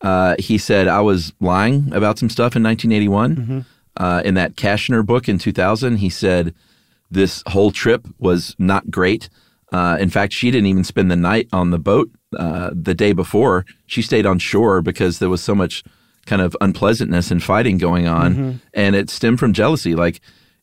uh, 0.00 0.36
he 0.38 0.58
said, 0.58 0.88
I 0.88 1.00
was 1.00 1.32
lying 1.40 1.92
about 1.92 2.18
some 2.18 2.30
stuff 2.30 2.54
in 2.56 2.62
1981. 2.62 3.66
Uh, 3.96 4.22
in 4.24 4.34
that 4.34 4.54
Kashner 4.54 5.04
book 5.04 5.28
in 5.28 5.38
2000, 5.38 5.96
he 5.96 6.08
said 6.08 6.54
this 7.10 7.42
whole 7.48 7.72
trip 7.72 8.06
was 8.18 8.54
not 8.58 8.90
great. 8.90 9.28
Uh, 9.72 9.96
in 10.00 10.08
fact, 10.08 10.32
she 10.32 10.50
didn't 10.50 10.66
even 10.66 10.84
spend 10.84 11.10
the 11.10 11.16
night 11.16 11.48
on 11.52 11.70
the 11.70 11.78
boat 11.78 12.10
uh, 12.38 12.70
the 12.72 12.94
day 12.94 13.12
before. 13.12 13.66
She 13.86 14.00
stayed 14.02 14.24
on 14.24 14.38
shore 14.38 14.82
because 14.82 15.18
there 15.18 15.28
was 15.28 15.42
so 15.42 15.54
much 15.54 15.82
kind 16.26 16.40
of 16.42 16.56
unpleasantness 16.60 17.30
and 17.30 17.42
fighting 17.42 17.76
going 17.78 18.06
on. 18.06 18.60
And 18.74 18.94
it 18.94 19.10
stemmed 19.10 19.40
from 19.40 19.52
jealousy. 19.52 19.94
Like, 19.94 20.20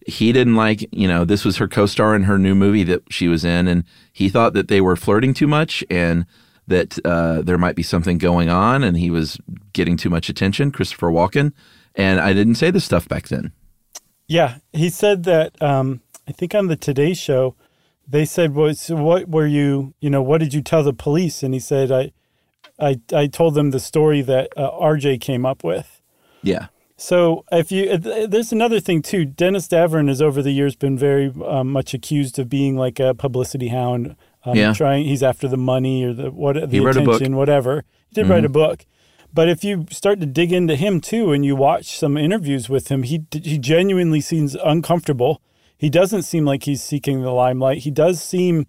he 0.08 0.32
didn't 0.32 0.56
like, 0.56 0.88
you 0.92 1.08
know, 1.08 1.26
this 1.26 1.44
was 1.44 1.58
her 1.58 1.68
co 1.68 1.88
star 1.88 2.16
in 2.16 2.24
her 2.24 2.38
new 2.38 2.56
movie 2.56 2.84
that 2.84 3.02
she 3.10 3.28
was 3.28 3.44
in. 3.44 3.68
And 3.68 3.84
he 4.14 4.30
thought 4.30 4.54
that 4.54 4.68
they 4.68 4.80
were 4.80 4.96
flirting 4.96 5.34
too 5.34 5.48
much 5.48 5.84
and 5.90 6.26
that 6.68 6.98
uh, 7.06 7.42
there 7.42 7.58
might 7.58 7.76
be 7.76 7.84
something 7.84 8.18
going 8.18 8.50
on. 8.50 8.84
And 8.84 8.98
he 8.98 9.10
was 9.10 9.38
getting 9.74 9.98
too 9.98 10.10
much 10.10 10.30
attention, 10.30 10.72
Christopher 10.72 11.12
Walken. 11.12 11.54
And 11.96 12.20
I 12.20 12.34
didn't 12.34 12.56
say 12.56 12.72
this 12.72 12.86
stuff 12.86 13.08
back 13.08 13.28
then. 13.28 13.52
Yeah, 14.28 14.58
he 14.74 14.90
said 14.90 15.24
that. 15.24 15.62
Um, 15.62 16.02
I 16.28 16.32
think 16.32 16.56
on 16.56 16.68
the 16.68 16.76
Today 16.76 17.14
Show, 17.14 17.56
they 18.08 18.26
said, 18.26 18.56
"Well, 18.56 18.74
so 18.74 18.96
what 18.96 19.30
were 19.30 19.46
you? 19.46 19.94
You 20.00 20.10
know, 20.10 20.22
what 20.22 20.40
did 20.40 20.54
you 20.54 20.62
tell 20.62 20.84
the 20.84 20.94
police?" 20.94 21.44
And 21.44 21.54
he 21.54 21.60
said, 21.60 21.92
"I, 21.92 22.12
I, 22.80 23.00
I 23.14 23.28
told 23.28 23.54
them 23.54 23.72
the 23.72 23.80
story 23.80 24.22
that 24.24 24.50
uh, 24.58 24.72
RJ 24.72 25.22
came 25.22 25.46
up 25.46 25.64
with." 25.64 26.02
Yeah. 26.42 26.68
So 26.98 27.44
if 27.52 27.72
you, 27.72 27.90
uh, 27.92 28.28
there's 28.28 28.52
another 28.52 28.80
thing 28.80 29.02
too. 29.02 29.26
Dennis 29.26 29.68
Davern 29.68 30.08
has 30.08 30.22
over 30.22 30.42
the 30.42 30.52
years 30.52 30.76
been 30.76 30.98
very 30.98 31.32
um, 31.46 31.72
much 31.72 31.94
accused 31.94 32.40
of 32.40 32.50
being 32.50 32.78
like 32.78 33.00
a 33.00 33.14
publicity 33.14 33.68
hound. 33.68 34.16
Um, 34.46 34.56
Yeah. 34.56 34.74
Trying, 34.74 35.06
he's 35.06 35.24
after 35.24 35.48
the 35.48 35.58
money 35.58 36.04
or 36.04 36.14
the 36.14 36.32
what 36.32 36.54
the 36.54 36.68
He 36.68 36.80
a 36.80 36.88
attention, 36.90 37.32
book. 37.32 37.38
whatever. 37.40 37.84
He 38.10 38.16
did 38.16 38.30
write 38.30 38.46
a 38.46 38.50
book. 38.50 38.86
But 39.34 39.50
if 39.50 39.64
you 39.64 39.86
start 39.92 40.20
to 40.22 40.26
dig 40.26 40.54
into 40.54 40.76
him 40.76 41.02
too, 41.02 41.32
and 41.34 41.44
you 41.44 41.56
watch 41.56 41.98
some 41.98 42.16
interviews 42.16 42.70
with 42.70 42.88
him, 42.90 43.04
he 43.04 43.26
he 43.32 43.58
genuinely 43.58 44.22
seems 44.22 44.56
uncomfortable. 44.56 45.42
He 45.78 45.90
doesn't 45.90 46.22
seem 46.24 46.46
like 46.46 46.64
he's 46.64 46.82
seeking 46.82 47.22
the 47.22 47.32
limelight. 47.32 47.80
He 47.80 47.92
does 47.92 48.22
seem, 48.22 48.66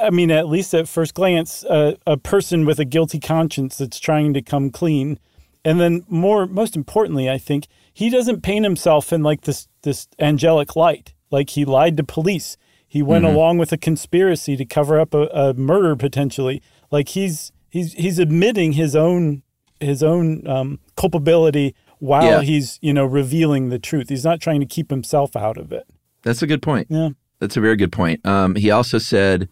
I 0.00 0.08
mean, 0.10 0.30
at 0.30 0.48
least 0.48 0.72
at 0.72 0.88
first 0.88 1.12
glance, 1.12 1.64
uh, 1.64 1.96
a 2.06 2.16
person 2.16 2.64
with 2.64 2.78
a 2.78 2.86
guilty 2.86 3.20
conscience 3.20 3.76
that's 3.76 4.00
trying 4.00 4.32
to 4.32 4.40
come 4.40 4.70
clean. 4.70 5.18
And 5.64 5.78
then 5.78 6.04
more, 6.08 6.46
most 6.46 6.74
importantly, 6.74 7.28
I 7.28 7.36
think 7.38 7.66
he 7.92 8.08
doesn't 8.08 8.42
paint 8.42 8.64
himself 8.64 9.12
in 9.12 9.22
like 9.22 9.42
this 9.42 9.68
this 9.82 10.08
angelic 10.18 10.74
light. 10.76 11.12
Like 11.30 11.50
he 11.50 11.64
lied 11.66 11.96
to 11.98 12.04
police. 12.04 12.56
He 12.92 13.00
went 13.02 13.24
along 13.24 13.56
with 13.56 13.72
a 13.72 13.78
conspiracy 13.78 14.54
to 14.54 14.66
cover 14.66 15.00
up 15.00 15.14
a, 15.14 15.22
a 15.28 15.54
murder 15.54 15.96
potentially. 15.96 16.60
Like 16.90 17.08
he's 17.08 17.50
he's 17.70 17.94
he's 17.94 18.18
admitting 18.18 18.72
his 18.72 18.94
own 18.94 19.42
his 19.80 20.02
own 20.02 20.46
um, 20.46 20.78
culpability 20.94 21.74
while 22.00 22.24
Yeah. 22.24 22.40
he's 22.42 22.78
you 22.82 22.92
know 22.92 23.06
revealing 23.06 23.70
the 23.70 23.78
truth. 23.78 24.10
He's 24.10 24.24
not 24.26 24.42
trying 24.42 24.60
to 24.60 24.66
keep 24.66 24.90
himself 24.90 25.34
out 25.34 25.56
of 25.56 25.72
it. 25.72 25.84
That's 26.22 26.42
a 26.42 26.46
good 26.46 26.60
point. 26.60 26.88
Yeah. 26.90 27.08
That's 27.40 27.56
a 27.56 27.62
very 27.62 27.76
good 27.76 27.92
point. 27.92 28.26
Um, 28.26 28.56
he 28.56 28.70
also 28.70 28.98
said 28.98 29.48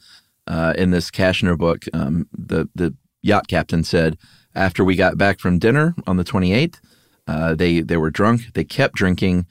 uh, 0.47 0.75
in 0.77 0.91
this 0.91 1.11
Kashner 1.11 1.57
book, 1.57 1.87
um, 1.95 2.29
the 2.37 2.69
the 2.75 2.95
yacht 3.23 3.49
captain 3.49 3.85
said 3.85 4.19
after 4.55 4.85
we 4.85 4.97
got 4.97 5.17
back 5.17 5.41
from 5.41 5.59
dinner 5.59 5.95
on 6.07 6.19
the 6.19 6.25
28th, 6.25 6.79
uh, 7.27 7.55
they 7.55 7.81
they 7.81 7.97
were 7.97 8.11
drunk. 8.11 8.53
They 8.53 8.65
kept 8.65 8.97
drinking, 8.97 9.47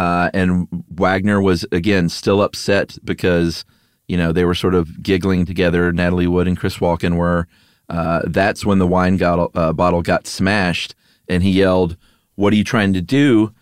uh, 0.00 0.30
and 0.32 0.66
Wagner 0.88 1.42
was 1.42 1.66
again 1.72 2.08
still 2.08 2.40
upset 2.40 2.96
because 3.04 3.66
you 4.08 4.16
know 4.16 4.32
they 4.32 4.46
were 4.46 4.54
sort 4.54 4.74
of 4.74 5.02
giggling 5.02 5.44
together. 5.44 5.92
Natalie 5.92 6.26
Wood 6.26 6.48
and 6.48 6.56
Chris 6.56 6.78
Walken 6.78 7.16
were. 7.16 7.46
Uh, 7.90 8.22
that's 8.26 8.64
when 8.64 8.78
the 8.78 8.86
wine 8.86 9.16
got, 9.16 9.50
uh, 9.54 9.72
bottle 9.72 10.00
got 10.00 10.26
smashed, 10.26 10.94
and 11.28 11.42
he 11.42 11.50
yelled, 11.50 11.98
"What 12.36 12.54
are 12.54 12.56
you 12.56 12.64
trying 12.64 12.94
to 12.94 13.02
do? 13.02 13.52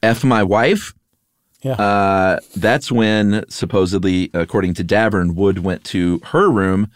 F 0.00 0.22
my 0.22 0.44
wife?" 0.44 0.94
Yeah. 1.62 1.72
Uh, 1.72 2.38
that's 2.54 2.92
when 2.92 3.44
supposedly, 3.48 4.30
according 4.32 4.74
to 4.74 4.84
Davern, 4.84 5.34
Wood 5.34 5.58
went 5.58 5.82
to 5.86 6.20
her 6.26 6.48
room, 6.50 6.88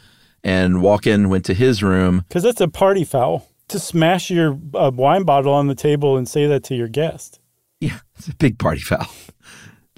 and 0.44 0.76
Walken 0.76 1.28
went 1.28 1.44
to 1.46 1.54
his 1.54 1.82
room. 1.82 2.24
Because 2.28 2.44
that's 2.44 2.60
a 2.60 2.68
party 2.68 3.02
foul 3.04 3.48
to 3.68 3.80
smash 3.80 4.30
your 4.30 4.56
uh, 4.74 4.92
wine 4.94 5.24
bottle 5.24 5.52
on 5.52 5.66
the 5.66 5.74
table 5.74 6.16
and 6.16 6.28
say 6.28 6.46
that 6.46 6.62
to 6.64 6.76
your 6.76 6.88
guest. 6.88 7.40
Yeah, 7.80 7.98
it's 8.16 8.28
a 8.28 8.34
big 8.34 8.58
party 8.58 8.80
foul. 8.80 9.08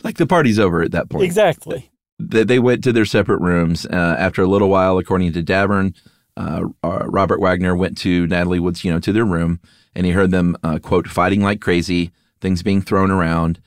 like 0.02 0.16
the 0.16 0.26
party's 0.26 0.58
over 0.58 0.82
at 0.82 0.92
that 0.92 1.08
point. 1.08 1.24
Exactly. 1.24 1.90
They, 2.18 2.44
they 2.44 2.58
went 2.58 2.82
to 2.84 2.92
their 2.92 3.04
separate 3.04 3.40
rooms. 3.40 3.86
Uh, 3.86 4.16
after 4.18 4.42
a 4.42 4.46
little 4.46 4.68
while, 4.68 4.98
according 4.98 5.32
to 5.34 5.42
Davern, 5.42 5.94
uh, 6.36 6.62
uh, 6.82 7.06
Robert 7.06 7.40
Wagner 7.40 7.76
went 7.76 7.96
to 7.98 8.26
Natalie 8.26 8.60
Wood's, 8.60 8.84
you 8.84 8.92
know, 8.92 9.00
to 9.00 9.12
their 9.12 9.24
room, 9.24 9.60
and 9.94 10.06
he 10.06 10.12
heard 10.12 10.30
them 10.30 10.56
uh, 10.62 10.78
quote 10.78 11.08
fighting 11.08 11.42
like 11.42 11.60
crazy, 11.60 12.10
things 12.40 12.62
being 12.62 12.82
thrown 12.82 13.10
around. 13.10 13.60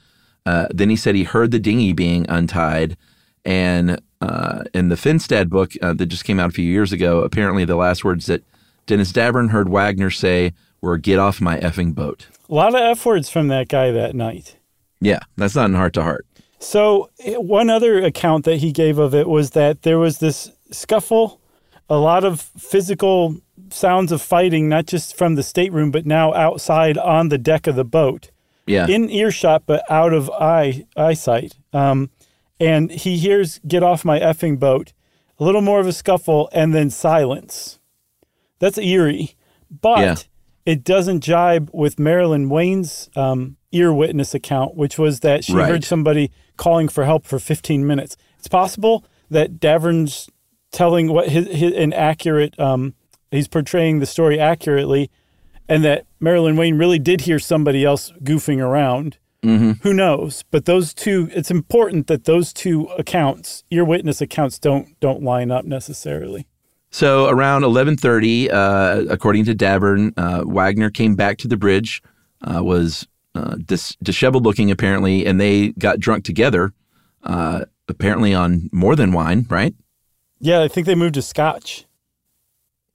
Uh, 0.45 0.67
then 0.71 0.89
he 0.89 0.95
said 0.95 1.15
he 1.15 1.23
heard 1.23 1.51
the 1.51 1.59
dinghy 1.59 1.93
being 1.93 2.25
untied, 2.29 2.97
and 3.45 4.01
uh, 4.21 4.63
in 4.73 4.89
the 4.89 4.95
Finstad 4.95 5.49
book 5.49 5.73
uh, 5.81 5.93
that 5.93 6.07
just 6.07 6.25
came 6.25 6.39
out 6.39 6.49
a 6.49 6.53
few 6.53 6.65
years 6.65 6.91
ago, 6.91 7.21
apparently 7.21 7.65
the 7.65 7.75
last 7.75 8.03
words 8.03 8.25
that 8.27 8.43
Dennis 8.85 9.11
Davern 9.11 9.51
heard 9.51 9.69
Wagner 9.69 10.09
say 10.09 10.53
were 10.81 10.97
"Get 10.97 11.19
off 11.19 11.41
my 11.41 11.57
effing 11.59 11.93
boat." 11.93 12.27
A 12.49 12.53
lot 12.53 12.73
of 12.75 12.81
F 12.81 13.05
words 13.05 13.29
from 13.29 13.47
that 13.49 13.67
guy 13.67 13.91
that 13.91 14.15
night. 14.15 14.57
Yeah, 15.01 15.19
that's 15.37 15.55
not 15.55 15.69
in 15.69 15.75
Hart 15.75 15.93
to 15.93 16.03
Hart. 16.03 16.25
So, 16.59 17.09
eh, 17.19 17.35
one 17.35 17.69
other 17.69 18.03
account 18.03 18.45
that 18.45 18.57
he 18.57 18.71
gave 18.71 18.97
of 18.97 19.15
it 19.15 19.27
was 19.29 19.51
that 19.51 19.83
there 19.83 19.97
was 19.99 20.17
this 20.17 20.51
scuffle, 20.71 21.39
a 21.89 21.97
lot 21.97 22.23
of 22.25 22.41
physical 22.41 23.37
sounds 23.69 24.11
of 24.11 24.21
fighting, 24.21 24.67
not 24.67 24.85
just 24.85 25.15
from 25.15 25.35
the 25.35 25.43
stateroom, 25.43 25.91
but 25.91 26.05
now 26.05 26.33
outside 26.33 26.97
on 26.97 27.29
the 27.29 27.37
deck 27.37 27.67
of 27.67 27.75
the 27.75 27.85
boat, 27.85 28.31
Yeah, 28.67 28.87
in 28.87 29.09
earshot, 29.09 29.63
but 29.65 29.83
out 29.89 30.13
of 30.13 30.29
eye 30.31 30.85
eyesight. 30.97 31.55
Um, 31.71 32.09
and 32.59 32.91
he 32.91 33.17
hears 33.17 33.59
"Get 33.67 33.83
off 33.83 34.03
my 34.03 34.19
effing 34.19 34.59
boat," 34.59 34.91
a 35.39 35.43
little 35.45 35.61
more 35.61 35.79
of 35.79 35.87
a 35.87 35.93
scuffle, 35.93 36.49
and 36.51 36.73
then 36.73 36.89
silence. 36.89 37.79
That's 38.59 38.77
eerie, 38.77 39.35
but 39.69 39.99
Yeah. 39.99 40.15
It 40.69 40.83
doesn't 40.83 41.21
jibe 41.21 41.69
with 41.73 41.97
Marilyn 41.97 42.47
Wayne's 42.47 43.09
um, 43.15 43.57
ear 43.71 43.91
witness 43.91 44.35
account, 44.35 44.75
which 44.75 44.99
was 44.99 45.21
that 45.21 45.43
she 45.43 45.53
Right. 45.53 45.67
heard 45.69 45.83
somebody 45.83 46.29
calling 46.57 46.87
for 46.89 47.05
help 47.05 47.25
for 47.25 47.39
15 47.39 47.87
minutes. 47.87 48.15
It's 48.37 48.47
possible 48.47 49.03
that 49.31 49.59
Davern's 49.59 50.29
telling 50.71 51.11
what 51.11 51.29
his, 51.29 51.47
his 51.47 51.73
an 51.73 51.91
accurate, 51.93 52.53
um, 52.59 52.93
he's 53.31 53.47
portraying 53.47 53.99
the 53.99 54.05
story 54.05 54.39
accurately, 54.39 55.09
and 55.67 55.83
that 55.83 56.05
Marilyn 56.19 56.55
Wayne 56.55 56.77
really 56.77 56.99
did 56.99 57.21
hear 57.21 57.39
somebody 57.39 57.83
else 57.83 58.11
goofing 58.23 58.59
around. 58.61 59.17
Who 59.41 59.93
knows? 59.93 60.43
But 60.51 60.65
those 60.65 60.93
two, 60.93 61.29
it's 61.33 61.49
important 61.49 62.07
that 62.07 62.25
those 62.25 62.51
two 62.53 62.83
accounts, 62.97 63.63
ear 63.71 63.85
witness 63.85 64.19
accounts, 64.21 64.59
don't 64.59 64.99
don't 64.99 65.23
line 65.23 65.49
up 65.49 65.63
necessarily. 65.65 66.45
So 66.91 67.29
around 67.29 67.63
11:30, 67.63 68.49
uh, 68.51 69.05
according 69.09 69.45
to 69.45 69.55
Davern, 69.55 70.11
uh, 70.17 70.43
Wagner 70.45 70.89
came 70.89 71.15
back 71.15 71.37
to 71.39 71.47
the 71.47 71.57
bridge, 71.57 72.01
uh, 72.41 72.63
was 72.63 73.07
uh, 73.35 73.55
dis- 73.63 73.95
disheveled 74.01 74.43
looking 74.43 74.71
apparently, 74.71 75.25
and 75.25 75.39
they 75.39 75.69
got 75.73 75.99
drunk 75.99 76.23
together, 76.23 76.73
uh, 77.23 77.65
apparently 77.87 78.33
on 78.33 78.69
more 78.71 78.95
than 78.95 79.11
wine, 79.11 79.45
right? 79.49 79.75
Yeah, 80.39 80.61
I 80.61 80.67
think 80.67 80.87
they 80.87 80.95
moved 80.95 81.15
to 81.15 81.21
Scotch. 81.21 81.85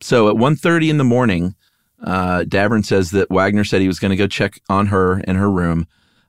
So 0.01 0.29
at 0.29 0.37
1.30 0.37 0.91
in 0.91 0.99
the 0.99 1.05
morning, 1.05 1.55
uh, 2.03 2.45
Davern 2.47 2.85
says 2.85 3.11
that 3.13 3.31
Wagner 3.31 3.65
said 3.65 3.81
he 3.81 3.87
was 3.87 3.99
going 3.99 4.11
to 4.11 4.17
go 4.17 4.27
check 4.27 4.61
on 4.69 4.87
her 4.87 5.21
in 5.21 5.37
her 5.37 5.51
room, 5.51 5.87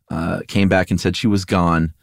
uh, 0.09 0.41
came 0.47 0.69
back 0.69 0.91
and 0.91 1.01
said 1.01 1.17
she 1.17 1.27
was 1.27 1.45
gone. 1.45 1.93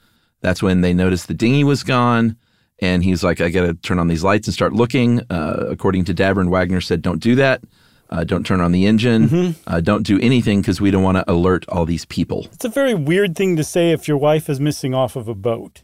That's 0.40 0.62
when 0.62 0.80
they 0.80 0.92
noticed 0.92 1.28
the 1.28 1.34
dinghy 1.34 1.62
was 1.64 1.84
gone. 1.84 2.36
And 2.82 3.02
he's 3.04 3.22
like, 3.22 3.40
I 3.40 3.48
got 3.48 3.62
to 3.62 3.74
turn 3.74 3.98
on 4.00 4.08
these 4.08 4.24
lights 4.24 4.48
and 4.48 4.52
start 4.52 4.72
looking. 4.72 5.20
Uh, 5.30 5.66
according 5.70 6.04
to 6.06 6.14
Davern, 6.14 6.50
Wagner 6.50 6.80
said, 6.80 7.00
don't 7.00 7.22
do 7.22 7.36
that. 7.36 7.62
Uh, 8.10 8.24
don't 8.24 8.44
turn 8.44 8.60
on 8.60 8.72
the 8.72 8.84
engine. 8.84 9.54
Uh, 9.66 9.80
don't 9.80 10.02
do 10.02 10.20
anything 10.20 10.60
because 10.60 10.80
we 10.80 10.90
don't 10.90 11.02
want 11.02 11.16
to 11.16 11.30
alert 11.32 11.64
all 11.68 11.86
these 11.86 12.04
people. 12.04 12.46
It's 12.52 12.64
a 12.64 12.68
very 12.68 12.92
weird 12.92 13.36
thing 13.36 13.56
to 13.56 13.64
say 13.64 13.92
if 13.92 14.06
your 14.06 14.18
wife 14.18 14.50
is 14.50 14.60
missing 14.60 14.92
off 14.92 15.16
of 15.16 15.28
a 15.28 15.34
boat. 15.34 15.82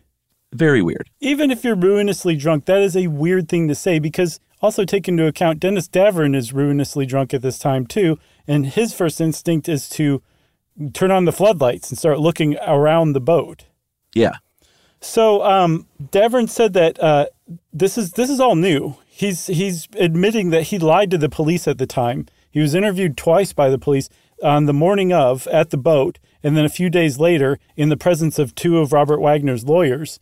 Very 0.53 0.83
weird. 0.83 1.09
Even 1.21 1.51
if 1.51 1.65
you're 1.65 1.77
ruinously 1.77 2.37
drunk, 2.37 2.67
that 2.67 2.83
is 2.83 2.97
a 2.97 3.07
weird 3.07 3.49
thing 3.49 3.69
to 3.69 3.75
say 3.75 3.99
because 3.99 4.41
also 4.61 4.85
take 4.85 5.09
into 5.09 5.27
account 5.27 5.61
Dennis 5.61 5.89
Davern 5.89 6.35
is 6.35 6.53
ruinously 6.53 7.07
drunk 7.07 7.33
at 7.33 7.43
this 7.43 7.59
time 7.59 7.87
too, 7.87 8.19
and 8.47 8.67
his 8.67 8.93
first 8.93 9.21
instinct 9.21 9.69
is 9.69 9.89
to 9.91 10.21
turn 10.93 11.11
on 11.11 11.27
the 11.27 11.33
floodlights 11.33 11.91
and 11.91 11.99
start 11.99 12.19
looking 12.19 12.59
around 12.67 13.13
the 13.13 13.21
boat. 13.21 13.67
Yeah. 14.15 14.37
So 15.01 15.45
um, 15.45 15.87
Davern 16.03 16.49
said 16.49 16.73
that 16.73 17.01
uh, 17.01 17.27
this 17.73 17.97
is 17.97 18.13
this 18.13 18.31
is 18.31 18.41
all 18.41 18.57
new. 18.57 18.97
He's 19.07 19.47
he's 19.47 19.89
admitting 19.97 20.51
that 20.51 20.65
he 20.65 20.79
lied 20.79 21.11
to 21.13 21.19
the 21.19 21.29
police 21.29 21.69
at 21.69 21.79
the 21.79 21.87
time. 21.87 22.27
He 22.51 22.61
was 22.61 22.75
interviewed 22.75 23.17
twice 23.17 23.53
by 23.53 23.71
the 23.71 23.79
police 23.79 24.09
on 24.43 24.67
the 24.67 24.73
morning 24.73 25.13
of 25.13 25.47
at 25.49 25.71
the 25.71 25.77
boat, 25.77 26.19
and 26.43 26.57
then 26.57 26.65
a 26.65 26.71
few 26.71 26.91
days 26.91 27.19
later 27.19 27.59
in 27.77 27.89
the 27.89 27.97
presence 27.97 28.39
of 28.39 28.55
two 28.55 28.79
of 28.79 28.93
Robert 28.93 29.21
Wagner's 29.21 29.65
lawyers. 29.65 30.19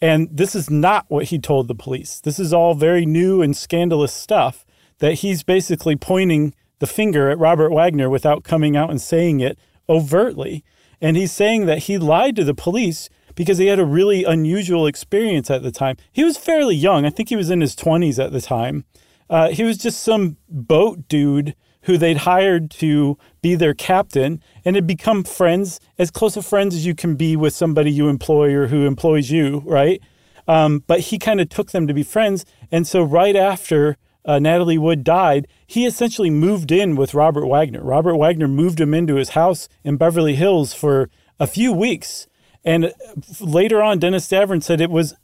And 0.00 0.28
this 0.30 0.54
is 0.54 0.70
not 0.70 1.06
what 1.08 1.26
he 1.26 1.38
told 1.38 1.66
the 1.66 1.74
police. 1.74 2.20
This 2.20 2.38
is 2.38 2.52
all 2.52 2.74
very 2.74 3.04
new 3.04 3.42
and 3.42 3.56
scandalous 3.56 4.12
stuff 4.12 4.64
that 4.98 5.14
he's 5.14 5.42
basically 5.42 5.96
pointing 5.96 6.54
the 6.78 6.86
finger 6.86 7.30
at 7.30 7.38
Robert 7.38 7.72
Wagner 7.72 8.08
without 8.08 8.44
coming 8.44 8.76
out 8.76 8.90
and 8.90 9.00
saying 9.00 9.40
it 9.40 9.58
overtly. 9.88 10.64
And 11.00 11.16
he's 11.16 11.32
saying 11.32 11.66
that 11.66 11.84
he 11.84 11.98
lied 11.98 12.36
to 12.36 12.44
the 12.44 12.54
police 12.54 13.08
because 13.38 13.58
he 13.58 13.68
had 13.68 13.78
a 13.78 13.84
really 13.84 14.24
unusual 14.24 14.84
experience 14.84 15.48
at 15.48 15.62
the 15.62 15.70
time. 15.70 15.96
He 16.10 16.24
was 16.24 16.36
fairly 16.36 16.74
young. 16.74 17.06
I 17.06 17.10
think 17.10 17.28
he 17.28 17.36
was 17.36 17.50
in 17.50 17.60
his 17.60 17.76
20s 17.76 18.22
at 18.22 18.32
the 18.32 18.40
time. 18.40 18.84
Uh, 19.30 19.50
he 19.50 19.62
was 19.62 19.78
just 19.78 20.02
some 20.02 20.38
boat 20.48 21.06
dude 21.06 21.54
who 21.82 21.96
they'd 21.96 22.16
hired 22.16 22.68
to 22.68 23.16
be 23.40 23.54
their 23.54 23.74
captain 23.74 24.42
and 24.64 24.74
had 24.74 24.88
become 24.88 25.22
friends, 25.22 25.78
as 25.98 26.10
close 26.10 26.36
of 26.36 26.44
friends 26.44 26.74
as 26.74 26.84
you 26.84 26.96
can 26.96 27.14
be 27.14 27.36
with 27.36 27.54
somebody 27.54 27.92
you 27.92 28.08
employ 28.08 28.52
or 28.52 28.66
who 28.66 28.86
employs 28.86 29.30
you, 29.30 29.62
right? 29.64 30.02
Um, 30.48 30.82
but 30.88 30.98
he 30.98 31.16
kind 31.16 31.40
of 31.40 31.48
took 31.48 31.70
them 31.70 31.86
to 31.86 31.94
be 31.94 32.02
friends. 32.02 32.44
And 32.72 32.88
so, 32.88 33.04
right 33.04 33.36
after 33.36 33.98
uh, 34.24 34.40
Natalie 34.40 34.78
Wood 34.78 35.04
died, 35.04 35.46
he 35.64 35.86
essentially 35.86 36.30
moved 36.30 36.72
in 36.72 36.96
with 36.96 37.14
Robert 37.14 37.46
Wagner. 37.46 37.84
Robert 37.84 38.16
Wagner 38.16 38.48
moved 38.48 38.80
him 38.80 38.94
into 38.94 39.14
his 39.14 39.30
house 39.30 39.68
in 39.84 39.96
Beverly 39.96 40.34
Hills 40.34 40.74
for 40.74 41.08
a 41.38 41.46
few 41.46 41.72
weeks. 41.72 42.26
And 42.64 42.92
later 43.40 43.82
on, 43.82 43.98
Dennis 43.98 44.28
Davern 44.28 44.62
said 44.62 44.80
it 44.80 44.90
was 44.90 45.14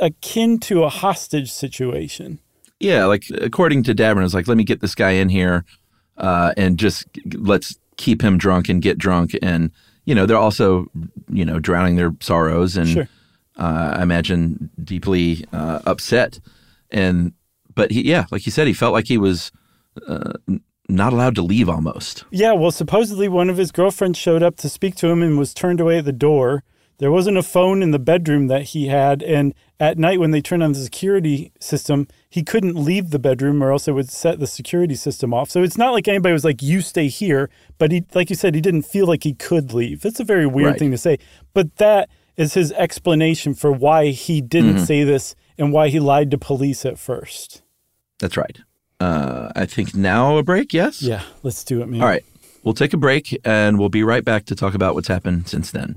akin 0.00 0.58
to 0.60 0.84
a 0.84 0.88
hostage 0.88 1.50
situation. 1.50 2.38
Yeah, 2.80 3.06
like 3.06 3.24
according 3.40 3.82
to 3.84 3.94
Davern, 3.94 4.24
it's 4.24 4.34
like, 4.34 4.48
let 4.48 4.56
me 4.56 4.64
get 4.64 4.80
this 4.80 4.94
guy 4.94 5.10
in 5.10 5.28
here 5.28 5.64
uh, 6.16 6.52
and 6.56 6.78
just 6.78 7.06
let's 7.34 7.78
keep 7.96 8.22
him 8.22 8.38
drunk 8.38 8.68
and 8.68 8.80
get 8.80 8.98
drunk. 8.98 9.36
And, 9.42 9.72
you 10.04 10.14
know, 10.14 10.24
they're 10.24 10.36
also, 10.36 10.86
you 11.28 11.44
know, 11.44 11.58
drowning 11.58 11.96
their 11.96 12.14
sorrows 12.20 12.76
and 12.76 12.88
sure. 12.88 13.08
uh, 13.56 13.96
I 13.98 14.02
imagine 14.02 14.70
deeply 14.82 15.44
uh, 15.52 15.80
upset. 15.86 16.38
And, 16.90 17.32
but 17.74 17.90
he, 17.90 18.08
yeah, 18.08 18.26
like 18.30 18.46
you 18.46 18.52
said, 18.52 18.68
he 18.68 18.72
felt 18.72 18.92
like 18.92 19.08
he 19.08 19.18
was 19.18 19.50
uh, 20.06 20.34
not 20.88 21.12
allowed 21.12 21.34
to 21.34 21.42
leave 21.42 21.68
almost. 21.68 22.24
Yeah. 22.30 22.52
Well, 22.52 22.70
supposedly 22.70 23.28
one 23.28 23.50
of 23.50 23.56
his 23.56 23.70
girlfriends 23.70 24.18
showed 24.18 24.42
up 24.42 24.56
to 24.56 24.68
speak 24.68 24.94
to 24.96 25.08
him 25.08 25.22
and 25.22 25.38
was 25.38 25.52
turned 25.52 25.80
away 25.80 25.98
at 25.98 26.04
the 26.04 26.12
door. 26.12 26.64
There 26.98 27.12
wasn't 27.12 27.36
a 27.36 27.44
phone 27.44 27.80
in 27.80 27.92
the 27.92 27.98
bedroom 27.98 28.48
that 28.48 28.62
he 28.62 28.88
had. 28.88 29.22
And 29.22 29.54
at 29.78 29.98
night, 29.98 30.18
when 30.18 30.32
they 30.32 30.40
turned 30.40 30.64
on 30.64 30.72
the 30.72 30.80
security 30.80 31.52
system, 31.60 32.08
he 32.28 32.42
couldn't 32.42 32.74
leave 32.74 33.10
the 33.10 33.20
bedroom 33.20 33.62
or 33.62 33.70
else 33.70 33.86
it 33.86 33.92
would 33.92 34.10
set 34.10 34.40
the 34.40 34.48
security 34.48 34.96
system 34.96 35.32
off. 35.32 35.50
So 35.50 35.62
it's 35.62 35.78
not 35.78 35.92
like 35.92 36.08
anybody 36.08 36.32
was 36.32 36.44
like, 36.44 36.60
you 36.60 36.80
stay 36.80 37.06
here. 37.06 37.50
But 37.78 37.92
he, 37.92 38.04
like 38.14 38.30
you 38.30 38.36
said, 38.36 38.54
he 38.56 38.60
didn't 38.60 38.82
feel 38.82 39.06
like 39.06 39.22
he 39.22 39.34
could 39.34 39.72
leave. 39.72 40.00
That's 40.00 40.18
a 40.18 40.24
very 40.24 40.46
weird 40.46 40.70
right. 40.70 40.78
thing 40.78 40.90
to 40.90 40.98
say. 40.98 41.18
But 41.54 41.76
that 41.76 42.08
is 42.36 42.54
his 42.54 42.72
explanation 42.72 43.54
for 43.54 43.70
why 43.70 44.06
he 44.06 44.40
didn't 44.40 44.76
mm-hmm. 44.76 44.84
say 44.84 45.04
this 45.04 45.36
and 45.56 45.72
why 45.72 45.88
he 45.88 46.00
lied 46.00 46.30
to 46.32 46.38
police 46.38 46.84
at 46.84 46.98
first. 46.98 47.62
That's 48.18 48.36
right. 48.36 48.58
Uh, 49.00 49.52
I 49.54 49.66
think 49.66 49.94
now 49.94 50.38
a 50.38 50.42
break, 50.42 50.72
yes? 50.72 51.02
Yeah, 51.02 51.22
let's 51.42 51.62
do 51.64 51.82
it, 51.82 51.86
man. 51.86 52.00
All 52.00 52.08
right. 52.08 52.24
We'll 52.64 52.74
take 52.74 52.92
a 52.92 52.96
break 52.96 53.38
and 53.44 53.78
we'll 53.78 53.88
be 53.88 54.02
right 54.02 54.24
back 54.24 54.44
to 54.46 54.54
talk 54.54 54.74
about 54.74 54.94
what's 54.94 55.08
happened 55.08 55.48
since 55.48 55.70
then. 55.70 55.96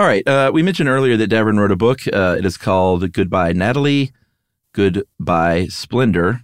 All 0.00 0.06
right. 0.06 0.26
Uh, 0.26 0.50
we 0.50 0.62
mentioned 0.62 0.88
earlier 0.88 1.18
that 1.18 1.28
Davern 1.28 1.58
wrote 1.58 1.70
a 1.70 1.76
book. 1.76 2.00
Uh, 2.10 2.34
it 2.38 2.46
is 2.46 2.56
called 2.56 3.12
Goodbye 3.12 3.52
Natalie, 3.52 4.12
Goodbye 4.72 5.66
Splendor. 5.66 6.40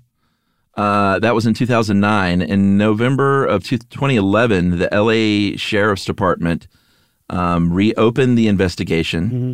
Uh, 0.75 1.19
that 1.21 1.35
was 1.35 1.47
in 1.47 1.55
2009. 1.55 2.43
In 2.43 2.77
November 2.77 3.47
of 3.47 3.65
2011, 3.65 4.79
the 4.79 4.91
LA 4.93 5.57
Sheriff's 5.57 6.05
Department 6.05 6.69
um, 7.31 7.73
reopened 7.73 8.37
the 8.37 8.47
investigation. 8.47 9.25
Mm-hmm. 9.25 9.53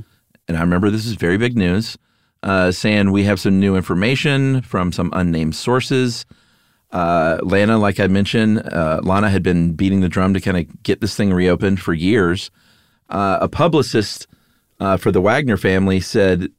And 0.48 0.56
I 0.56 0.62
remember 0.62 0.90
this 0.90 1.06
is 1.06 1.12
very 1.12 1.36
big 1.36 1.56
news, 1.56 1.96
uh, 2.42 2.72
saying 2.72 3.12
we 3.12 3.22
have 3.22 3.38
some 3.38 3.60
new 3.60 3.76
information 3.76 4.62
from 4.62 4.90
some 4.90 5.12
unnamed 5.14 5.54
sources. 5.54 6.26
Uh, 6.90 7.38
Lana, 7.44 7.78
like 7.78 8.00
I 8.00 8.08
mentioned, 8.08 8.68
uh, 8.72 9.00
Lana 9.04 9.30
had 9.30 9.44
been 9.44 9.74
beating 9.74 10.00
the 10.00 10.08
drum 10.08 10.34
to 10.34 10.40
kind 10.40 10.56
of 10.56 10.82
get 10.82 11.00
this 11.00 11.14
thing 11.14 11.32
reopened 11.32 11.80
for 11.80 11.94
years. 11.94 12.50
Uh, 13.12 13.38
a 13.40 13.48
publicist 13.48 14.26
uh, 14.80 14.96
for 14.96 15.12
the 15.12 15.20
Wagner 15.20 15.56
family 15.56 16.00
said 16.00 16.50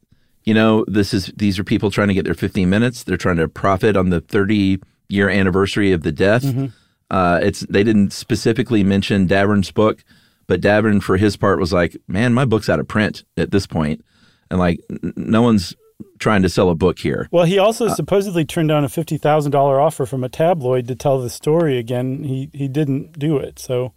you 0.46 0.54
know, 0.54 0.84
this 0.88 1.14
is 1.14 1.28
these 1.38 1.58
are 1.58 1.64
people 1.64 1.90
trying 1.90 2.10
to 2.10 2.14
get 2.14 2.26
their 2.26 2.34
15 2.34 2.70
minutes. 2.70 3.04
They're 3.04 3.18
trying 3.18 3.38
to 3.38 3.48
profit 3.48 3.96
on 3.96 4.10
the 4.10 4.22
30 4.22 4.80
year 5.10 5.30
anniversary 5.30 5.92
of 5.92 6.04
the 6.04 6.12
death. 6.12 6.44
Mm-hmm. 6.44 6.68
Uh, 7.10 7.40
it's 7.42 7.62
they 7.70 7.84
didn't 7.84 8.12
specifically 8.12 8.84
mention 8.84 9.28
Davern's 9.28 9.72
book, 9.72 10.04
but 10.48 10.62
Davern 10.62 11.02
for 11.02 11.18
his 11.18 11.38
part 11.38 11.60
was 11.60 11.72
like, 11.72 11.96
"Man, 12.08 12.34
my 12.34 12.46
book's 12.46 12.70
out 12.70 12.80
of 12.80 12.88
print 12.88 13.24
at 13.38 13.52
this 13.52 13.68
point, 13.68 14.04
and 14.50 14.60
like 14.60 14.80
n- 14.90 15.14
no 15.16 15.42
one's 15.42 15.76
trying 16.18 16.42
to 16.42 16.50
sell 16.50 16.70
a 16.70 16.76
book 16.76 17.00
here." 17.00 17.30
Well, 17.32 17.46
he 17.46 17.60
also 17.60 17.88
uh, 17.88 17.94
supposedly 17.94 18.46
turned 18.46 18.70
down 18.70 18.84
a 18.84 18.90
fifty 18.90 19.18
thousand 19.18 19.52
dollar 19.52 19.80
offer 19.80 20.06
from 20.06 20.24
a 20.24 20.30
tabloid 20.30 20.88
to 20.88 20.96
tell 20.96 21.22
the 21.22 21.30
story 21.30 21.78
again. 21.78 22.24
He 22.24 22.50
he 22.52 22.68
didn't 22.68 23.20
do 23.20 23.38
it, 23.38 23.60
so 23.60 23.94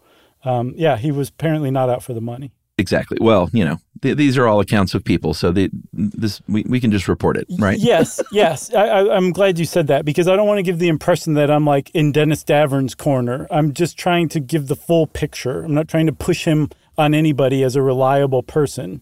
um, 0.47 0.73
yeah, 0.77 0.97
he 0.97 1.11
was 1.11 1.29
apparently 1.29 1.71
not 1.71 1.91
out 1.91 2.03
for 2.03 2.15
the 2.15 2.21
money. 2.21 2.53
Exactly. 2.79 3.17
Well, 3.21 3.49
you 3.53 3.65
know, 3.65 3.79
th- 4.03 4.17
these 4.17 4.37
are 4.37 4.47
all 4.47 4.61
accounts 4.61 4.95
of 4.95 5.03
people, 5.03 5.33
so 5.33 5.51
they, 5.51 5.71
this 5.93 6.43
we, 6.47 6.63
we 6.69 6.79
can 6.79 6.91
just 6.91 7.09
report 7.09 7.39
it, 7.39 7.47
right? 7.59 7.79
Yes, 7.79 8.23
yes. 8.33 8.73
I, 8.75 9.17
am 9.17 9.33
glad 9.33 9.59
you 9.59 9.65
said 9.65 9.87
that 9.87 10.05
because 10.05 10.29
I 10.29 10.37
don't 10.37 10.47
want 10.47 10.59
to 10.59 10.63
give 10.63 10.79
the 10.79 10.89
impression 10.89 11.35
that 11.35 11.51
I'm 11.51 11.65
like 11.65 11.91
in 11.95 12.13
Dennis 12.13 12.45
Davern's 12.45 12.95
corner. 12.95 13.47
I'm 13.51 13.73
just 13.73 13.99
trying 13.99 14.29
to 14.29 14.41
give 14.41 14.69
the 14.69 14.77
full 14.77 15.07
picture. 15.07 15.65
I'm 15.65 15.75
not 15.75 15.89
trying 15.89 16.07
to 16.07 16.13
push 16.13 16.45
him 16.45 16.69
on 16.99 17.15
anybody 17.15 17.63
as 17.63 17.77
a 17.77 17.83
reliable 17.83 18.43
person. 18.43 19.01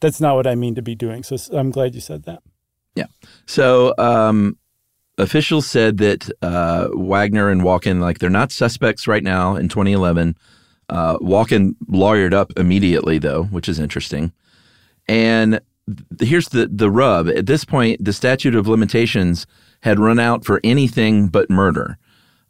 That's 0.00 0.20
not 0.20 0.36
what 0.36 0.46
I 0.46 0.54
mean 0.54 0.76
to 0.76 0.82
be 0.82 0.94
doing. 0.94 1.22
So 1.24 1.36
I'm 1.56 1.70
glad 1.70 1.94
you 1.94 2.00
said 2.00 2.24
that. 2.24 2.42
Yeah. 2.94 3.06
So 3.46 3.92
um, 3.98 4.56
officials 5.18 5.66
said 5.66 5.98
that 5.98 6.30
uh, 6.42 6.88
Wagner 6.92 7.50
and 7.50 7.62
Walken, 7.62 8.00
like 8.00 8.20
they're 8.20 8.30
not 8.30 8.52
suspects 8.52 9.08
right 9.08 9.24
now 9.24 9.56
in 9.56 9.68
2011 9.68 10.36
uh, 10.88 11.18
Walken 11.18 11.74
lawyered 11.88 12.32
up 12.32 12.52
immediately, 12.56 13.18
though, 13.18 13.44
which 13.44 13.68
is 13.68 13.78
interesting. 13.78 14.32
And 15.08 15.60
th- 15.86 16.28
here's 16.28 16.48
the 16.48 16.68
the 16.72 16.90
rub: 16.90 17.28
at 17.28 17.46
this 17.46 17.64
point, 17.64 18.04
the 18.04 18.12
statute 18.12 18.54
of 18.54 18.68
limitations 18.68 19.46
had 19.80 19.98
run 19.98 20.18
out 20.18 20.44
for 20.44 20.60
anything 20.64 21.28
but 21.28 21.50
murder. 21.50 21.98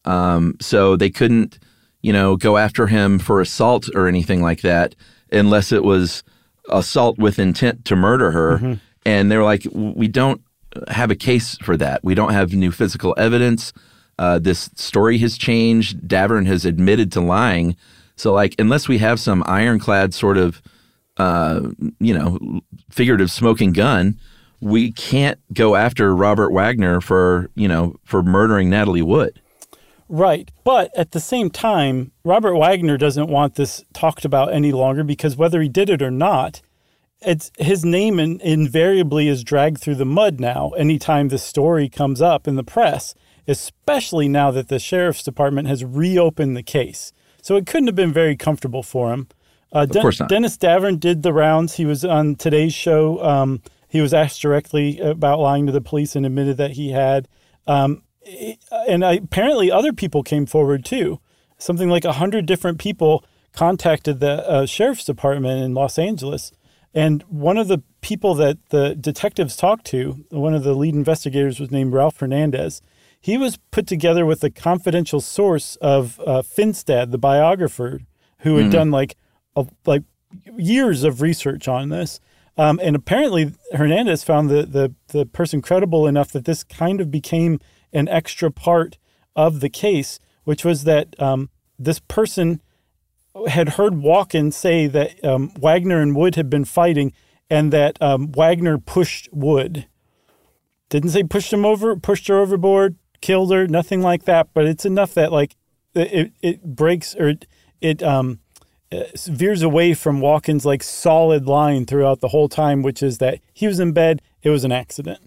Um, 0.05 0.57
so 0.61 0.97
they 0.97 1.11
couldn't, 1.11 1.59
you 2.01 2.13
know, 2.13 2.37
go 2.37 2.57
after 2.57 2.87
him 2.87 3.19
for 3.19 3.41
assault 3.41 3.89
or 3.95 4.07
anything 4.07 4.43
like 4.43 4.61
that, 4.61 4.95
unless 5.33 5.73
it 5.73 5.83
was 5.83 6.23
assault 6.69 7.19
with 7.19 7.39
intent 7.39 7.85
to 7.87 7.97
murder 7.97 8.31
her. 8.31 8.59
Mm-hmm. 8.59 8.75
And 9.05 9.31
they 9.31 9.37
were 9.37 9.45
like, 9.45 9.67
we 9.73 10.09
don't 10.09 10.41
have 10.89 11.11
a 11.11 11.17
case 11.17 11.57
for 11.59 11.77
that. 11.77 12.03
We 12.03 12.15
don't 12.15 12.33
have 12.33 12.53
new 12.53 12.73
physical 12.73 13.15
evidence. 13.17 13.73
Uh, 14.19 14.39
this 14.39 14.71
story 14.75 15.19
has 15.19 15.37
changed. 15.37 16.01
Davern 16.09 16.47
has 16.47 16.65
admitted 16.65 17.13
to 17.13 17.21
lying. 17.21 17.77
So, 18.17 18.33
like, 18.33 18.55
unless 18.59 18.89
we 18.89 18.99
have 18.99 19.21
some 19.21 19.43
ironclad 19.47 20.15
sort 20.15 20.39
of, 20.39 20.63
uh, 21.19 21.69
you 22.01 22.17
know, 22.17 22.61
figurative 22.91 23.31
smoking 23.31 23.73
gun, 23.73 24.19
we 24.61 24.91
can't 24.93 25.39
go 25.53 25.77
after 25.77 26.15
Robert 26.15 26.51
Wagner 26.51 27.01
for, 27.01 27.51
you 27.55 27.69
know, 27.69 27.97
for 28.05 28.23
murdering 28.23 28.71
Natalie 28.71 29.03
Wood. 29.03 29.41
Right. 30.09 30.51
But 30.65 30.97
at 30.97 31.11
the 31.11 31.21
same 31.21 31.51
time, 31.51 32.13
Robert 32.25 32.57
Wagner 32.57 32.97
doesn't 32.97 33.29
want 33.29 33.57
this 33.57 33.85
talked 33.93 34.25
about 34.25 34.53
any 34.53 34.73
longer 34.73 35.03
because 35.03 35.37
whether 35.37 35.61
he 35.61 35.69
did 35.69 35.91
it 35.91 36.01
or 36.01 36.13
not, 36.13 36.63
it's 37.23 37.51
his 37.59 37.85
name 37.85 38.19
in, 38.19 38.41
invariably 38.41 39.27
is 39.29 39.43
dragged 39.43 39.81
through 39.81 39.97
the 39.97 40.05
mud 40.05 40.39
now 40.39 40.71
anytime 40.71 41.29
the 41.29 41.39
story 41.39 41.89
comes 41.89 42.23
up 42.23 42.47
in 42.47 42.55
the 42.55 42.63
press, 42.63 43.15
especially 43.49 44.29
now 44.29 44.51
that 44.53 44.69
the 44.69 44.79
sheriff's 44.79 45.23
department 45.23 45.67
has 45.67 45.85
reopened 45.85 46.57
the 46.57 46.63
case. 46.63 47.13
So 47.47 47.55
it 47.55 47.65
couldn't 47.65 47.87
have 47.87 47.95
been 47.95 48.13
very 48.13 48.35
comfortable 48.35 48.83
for 48.83 49.13
him. 49.13 49.29
Uh, 49.73 49.83
of 49.83 49.91
Den- 49.91 50.03
course 50.03 50.19
not. 50.19 50.29
Dennis 50.29 50.57
Davern 50.57 50.99
did 50.99 51.23
the 51.23 51.33
rounds. 51.33 51.75
He 51.75 51.85
was 51.85 52.05
on 52.05 52.35
today's 52.35 52.75
show. 52.75 53.23
Um, 53.23 53.63
he 53.87 54.01
was 54.01 54.13
asked 54.13 54.43
directly 54.43 54.99
about 54.99 55.39
lying 55.39 55.65
to 55.67 55.71
the 55.71 55.81
police 55.81 56.17
and 56.17 56.27
admitted 56.27 56.57
that 56.57 56.73
he 56.73 56.91
had. 56.91 57.29
Um, 57.69 58.03
and 58.89 59.05
I, 59.05 59.13
apparently, 59.13 59.71
other 59.71 59.93
people 59.93 60.25
came 60.25 60.45
forward 60.45 60.85
too. 60.85 61.21
Something 61.57 61.89
like 61.89 62.05
a 62.05 62.15
hundred 62.15 62.47
different 62.47 62.81
people 62.81 63.25
contacted 63.53 64.19
the 64.19 64.45
uh, 64.51 64.67
sheriff's 64.67 65.05
department 65.05 65.63
in 65.63 65.73
Los 65.73 66.01
Angeles. 66.01 66.51
And 66.93 67.23
one 67.29 67.59
of 67.59 67.69
the 67.69 67.81
people 68.01 68.35
that 68.35 68.59
the 68.71 68.97
detectives 68.97 69.55
talked 69.57 69.87
to, 69.87 70.25
one 70.31 70.55
of 70.55 70.65
the 70.65 70.75
lead 70.75 70.97
investigators, 70.97 71.61
was 71.61 71.71
named 71.71 71.93
Ralph 71.93 72.19
Hernandez 72.19 72.83
he 73.27 73.37
was 73.37 73.59
put 73.73 73.89
together 73.89 74.25
with 74.25 74.45
a 74.45 74.51
confidential 74.51 75.21
source 75.21 75.75
of 75.81 76.21
uh, 76.21 76.43
Finstad, 76.43 77.11
the 77.11 77.19
biographer, 77.19 77.99
who 78.43 78.55
had 78.55 78.67
mm-hmm. 78.67 78.71
done 78.71 78.91
like 78.93 79.17
a, 79.57 79.67
like 79.85 80.05
years 80.57 81.03
of 81.03 81.21
research 81.21 81.67
on 81.67 81.89
this. 81.89 82.21
Um, 82.57 82.79
and 82.81 82.95
apparently, 82.95 83.53
Hernandez 83.73 84.23
found 84.23 84.49
the, 84.49 84.63
the 84.63 84.95
the 85.09 85.27
person 85.27 85.61
credible 85.61 86.07
enough 86.07 86.31
that 86.31 86.45
this 86.45 86.63
kind 86.63 87.01
of 87.01 87.11
became 87.11 87.59
an 87.93 88.07
extra 88.07 88.53
part 88.53 88.97
of 89.35 89.59
the 89.59 89.71
case, 89.71 90.21
which 90.45 90.65
was 90.65 90.85
that 90.85 91.21
um, 91.21 91.51
this 91.81 91.99
person 91.99 92.63
had 93.49 93.71
heard 93.71 93.95
Walken 93.95 94.53
say 94.53 94.87
that 94.87 95.25
um, 95.25 95.51
Wagner 95.59 96.01
and 96.01 96.15
Wood 96.15 96.37
had 96.37 96.49
been 96.49 96.65
fighting, 96.65 97.13
and 97.51 97.73
that 97.73 98.01
um, 98.01 98.31
Wagner 98.31 98.79
pushed 98.79 99.29
Wood. 99.33 99.89
Didn't 100.91 101.11
say 101.11 101.25
pushed 101.25 101.53
him 101.53 101.65
over, 101.65 101.97
pushed 101.97 102.29
her 102.29 102.39
overboard, 102.39 102.95
killed 103.21 103.53
her, 103.53 103.67
nothing 103.67 104.03
like 104.03 104.25
that. 104.25 104.49
But 104.55 104.67
it's 104.67 104.85
enough 104.85 105.15
that 105.15 105.33
like 105.33 105.57
it 105.95 106.33
it 106.43 106.63
breaks 106.65 107.15
or 107.15 107.29
it, 107.31 107.47
it 107.81 108.03
um 108.03 108.41
uh, 108.93 109.05
veers 109.27 109.63
away 109.63 109.95
from 109.95 110.21
Walken's 110.21 110.65
like 110.65 110.83
solid 110.83 111.47
line 111.47 111.87
throughout 111.87 112.21
the 112.21 112.29
whole 112.29 112.49
time, 112.49 112.83
which 112.83 113.03
is 113.03 113.19
that 113.19 113.41
he 113.53 113.67
was 113.67 113.81
in 113.81 113.93
bed. 113.93 114.23
It 114.43 114.51
was 114.51 114.65
an 114.65 114.73
accident. 114.73 115.21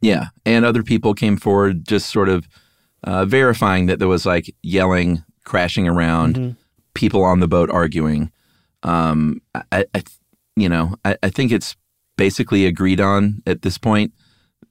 Yeah, 0.00 0.26
and 0.44 0.64
other 0.64 0.82
people 0.82 1.14
came 1.14 1.36
forward, 1.36 1.86
just 1.86 2.10
sort 2.10 2.28
of 2.28 2.46
uh, 3.02 3.24
verifying 3.24 3.86
that 3.86 3.98
there 3.98 4.08
was 4.08 4.26
like 4.26 4.54
yelling, 4.62 5.24
crashing 5.44 5.88
around, 5.88 6.36
mm-hmm. 6.36 6.50
people 6.94 7.24
on 7.24 7.40
the 7.40 7.48
boat 7.48 7.70
arguing. 7.70 8.30
Um, 8.82 9.40
I, 9.72 9.86
I 9.94 10.02
you 10.56 10.68
know, 10.68 10.94
I, 11.04 11.16
I 11.22 11.30
think 11.30 11.52
it's 11.52 11.74
basically 12.16 12.66
agreed 12.66 13.00
on 13.00 13.42
at 13.46 13.62
this 13.62 13.78
point 13.78 14.12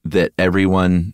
that 0.06 0.32
everyone, 0.38 1.14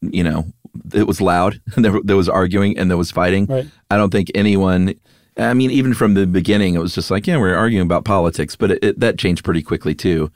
you 0.00 0.22
know, 0.22 0.52
it 0.92 1.06
was 1.06 1.20
loud. 1.20 1.60
there, 1.76 2.00
there 2.02 2.16
was 2.16 2.28
arguing 2.28 2.78
and 2.78 2.90
there 2.90 2.98
was 2.98 3.10
fighting. 3.10 3.46
Right. 3.46 3.66
I 3.90 3.96
don't 3.96 4.10
think 4.10 4.30
anyone. 4.34 4.94
I 5.36 5.52
mean, 5.54 5.70
even 5.70 5.94
from 5.94 6.14
the 6.14 6.26
beginning, 6.26 6.74
it 6.74 6.78
was 6.78 6.94
just 6.94 7.10
like, 7.10 7.26
yeah, 7.26 7.38
we're 7.38 7.56
arguing 7.56 7.84
about 7.84 8.04
politics, 8.04 8.54
but 8.54 8.70
it, 8.70 8.84
it, 8.84 9.00
that 9.00 9.18
changed 9.18 9.44
pretty 9.44 9.62
quickly 9.62 9.92
too, 9.92 10.30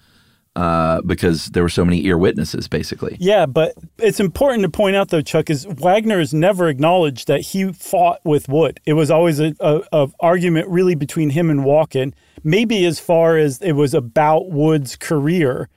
uh, 0.56 1.00
because 1.02 1.46
there 1.50 1.62
were 1.62 1.68
so 1.68 1.84
many 1.84 2.04
ear 2.04 2.18
witnesses, 2.18 2.66
basically. 2.66 3.16
Yeah, 3.20 3.46
but 3.46 3.74
it's 3.98 4.18
important 4.18 4.62
to 4.64 4.68
point 4.68 4.96
out, 4.96 5.10
though, 5.10 5.20
Chuck, 5.20 5.50
is 5.50 5.66
Wagner 5.66 6.18
has 6.18 6.34
never 6.34 6.66
acknowledged 6.66 7.28
that 7.28 7.42
he 7.42 7.72
fought 7.72 8.18
with 8.24 8.48
Wood. 8.48 8.80
It 8.86 8.94
was 8.94 9.08
always 9.08 9.38
a, 9.38 9.54
a, 9.60 9.82
a 9.92 10.08
argument 10.18 10.66
really 10.66 10.96
between 10.96 11.30
him 11.30 11.48
and 11.48 11.60
Walken, 11.60 12.12
maybe 12.42 12.84
as 12.84 12.98
far 12.98 13.36
as 13.36 13.62
it 13.62 13.72
was 13.72 13.94
about 13.94 14.50
Wood's 14.50 14.96
career 14.96 15.68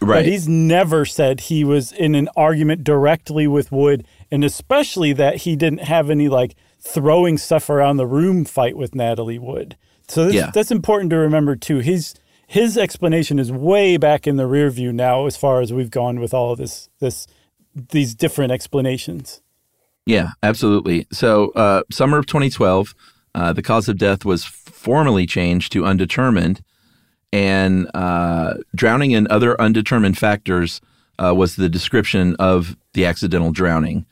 Right. 0.00 0.18
But 0.18 0.26
he's 0.26 0.48
never 0.48 1.04
said 1.04 1.40
he 1.40 1.62
was 1.62 1.92
in 1.92 2.14
an 2.14 2.28
argument 2.34 2.84
directly 2.84 3.46
with 3.46 3.70
Wood, 3.70 4.06
and 4.30 4.42
especially 4.42 5.12
that 5.12 5.38
he 5.38 5.56
didn't 5.56 5.82
have 5.82 6.08
any 6.08 6.28
like 6.28 6.56
throwing 6.80 7.36
stuff 7.36 7.68
around 7.68 7.98
the 7.98 8.06
room 8.06 8.44
fight 8.44 8.76
with 8.76 8.94
Natalie 8.94 9.38
Wood. 9.38 9.76
So 10.08 10.24
this, 10.24 10.34
yeah. 10.34 10.50
that's 10.52 10.70
important 10.70 11.10
to 11.10 11.16
remember 11.16 11.54
too. 11.54 11.78
His 11.78 12.14
his 12.46 12.78
explanation 12.78 13.38
is 13.38 13.52
way 13.52 13.96
back 13.96 14.26
in 14.26 14.36
the 14.36 14.46
rear 14.46 14.70
view 14.70 14.92
now, 14.92 15.26
as 15.26 15.36
far 15.36 15.60
as 15.60 15.72
we've 15.72 15.90
gone 15.90 16.18
with 16.18 16.32
all 16.32 16.52
of 16.52 16.58
this 16.58 16.88
this 16.98 17.26
these 17.74 18.14
different 18.14 18.52
explanations. 18.52 19.42
Yeah, 20.06 20.30
absolutely. 20.42 21.06
So 21.12 21.50
uh, 21.50 21.82
summer 21.92 22.18
of 22.18 22.26
2012, 22.26 22.94
uh, 23.34 23.52
the 23.52 23.62
cause 23.62 23.88
of 23.88 23.98
death 23.98 24.24
was 24.24 24.44
formally 24.44 25.26
changed 25.26 25.72
to 25.72 25.84
undetermined 25.84 26.62
and 27.32 27.88
uh, 27.94 28.54
drowning 28.74 29.14
and 29.14 29.26
other 29.28 29.60
undetermined 29.60 30.18
factors 30.18 30.80
uh, 31.18 31.34
was 31.34 31.56
the 31.56 31.68
description 31.68 32.34
of 32.38 32.76
the 32.94 33.04
accidental 33.06 33.52
drowning. 33.52 34.06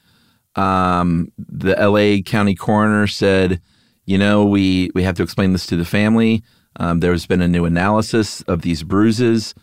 Um, 0.55 1.33
the 1.39 1.75
LA 1.75 2.23
County 2.23 2.55
coroner 2.55 3.07
said, 3.07 3.61
you 4.07 4.19
know, 4.19 4.45
we, 4.45 4.91
we 4.95 5.03
have 5.03 5.17
to 5.17 5.23
explain 5.23 5.53
this 5.53 5.67
to 5.67 5.77
the 5.77 5.85
family. 5.85 6.43
Um, 6.77 7.01
there's 7.01 7.27
been 7.27 7.43
a 7.43 7.49
new 7.49 7.65
analysis 7.65 8.43
of 8.43 8.63
these 8.63 8.83
bruises. 8.83 9.55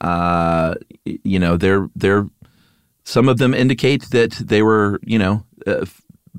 Uh, 0.00 0.74
you 1.04 1.38
know, 1.38 1.56
they're 1.56 1.88
they're 1.94 2.26
some 3.04 3.28
of 3.28 3.38
them 3.38 3.52
indicate 3.52 4.10
that 4.10 4.32
they 4.32 4.62
were, 4.62 4.98
you 5.02 5.18
know, 5.18 5.44
uh, 5.66 5.84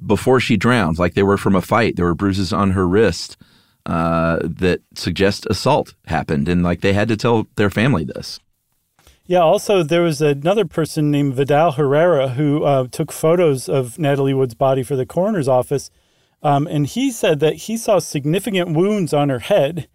before 0.06 0.40
she 0.40 0.58
drowned, 0.58 0.98
like 0.98 1.14
they 1.14 1.24
were 1.24 1.38
from 1.38 1.56
a 1.56 1.62
fight. 1.62 1.96
There 1.96 2.06
were 2.06 2.16
bruises 2.16 2.52
on 2.52 2.72
her 2.72 2.88
wrist 2.88 3.38
uh, 3.86 4.40
that 4.42 4.82
suggest 4.96 5.46
assault 5.50 5.94
happened, 6.06 6.48
and 6.48 6.64
like 6.64 6.82
they 6.82 6.94
had 6.94 7.08
to 7.10 7.18
tell 7.18 7.48
their 7.56 7.70
family 7.70 8.06
this. 8.06 8.40
Yeah, 9.26 9.40
also, 9.40 9.84
there 9.84 10.02
was 10.02 10.22
another 10.22 10.66
person 10.66 11.10
named 11.10 11.36
Vidal 11.36 11.74
Herrera 11.74 12.30
who 12.30 12.64
uh, 12.64 12.88
took 12.92 13.12
photos 13.12 13.70
of 13.70 13.98
Natalie 13.98 14.34
Wood's 14.34 14.54
body 14.54 14.84
for 14.84 14.96
the 14.96 15.06
coroner's 15.06 15.48
office. 15.48 15.90
Um, 16.42 16.68
and 16.68 16.86
he 16.86 17.10
said 17.10 17.40
that 17.40 17.56
he 17.56 17.78
saw 17.78 18.00
significant 18.00 18.76
wounds 18.76 19.14
on 19.14 19.30
her 19.30 19.40
head 19.40 19.88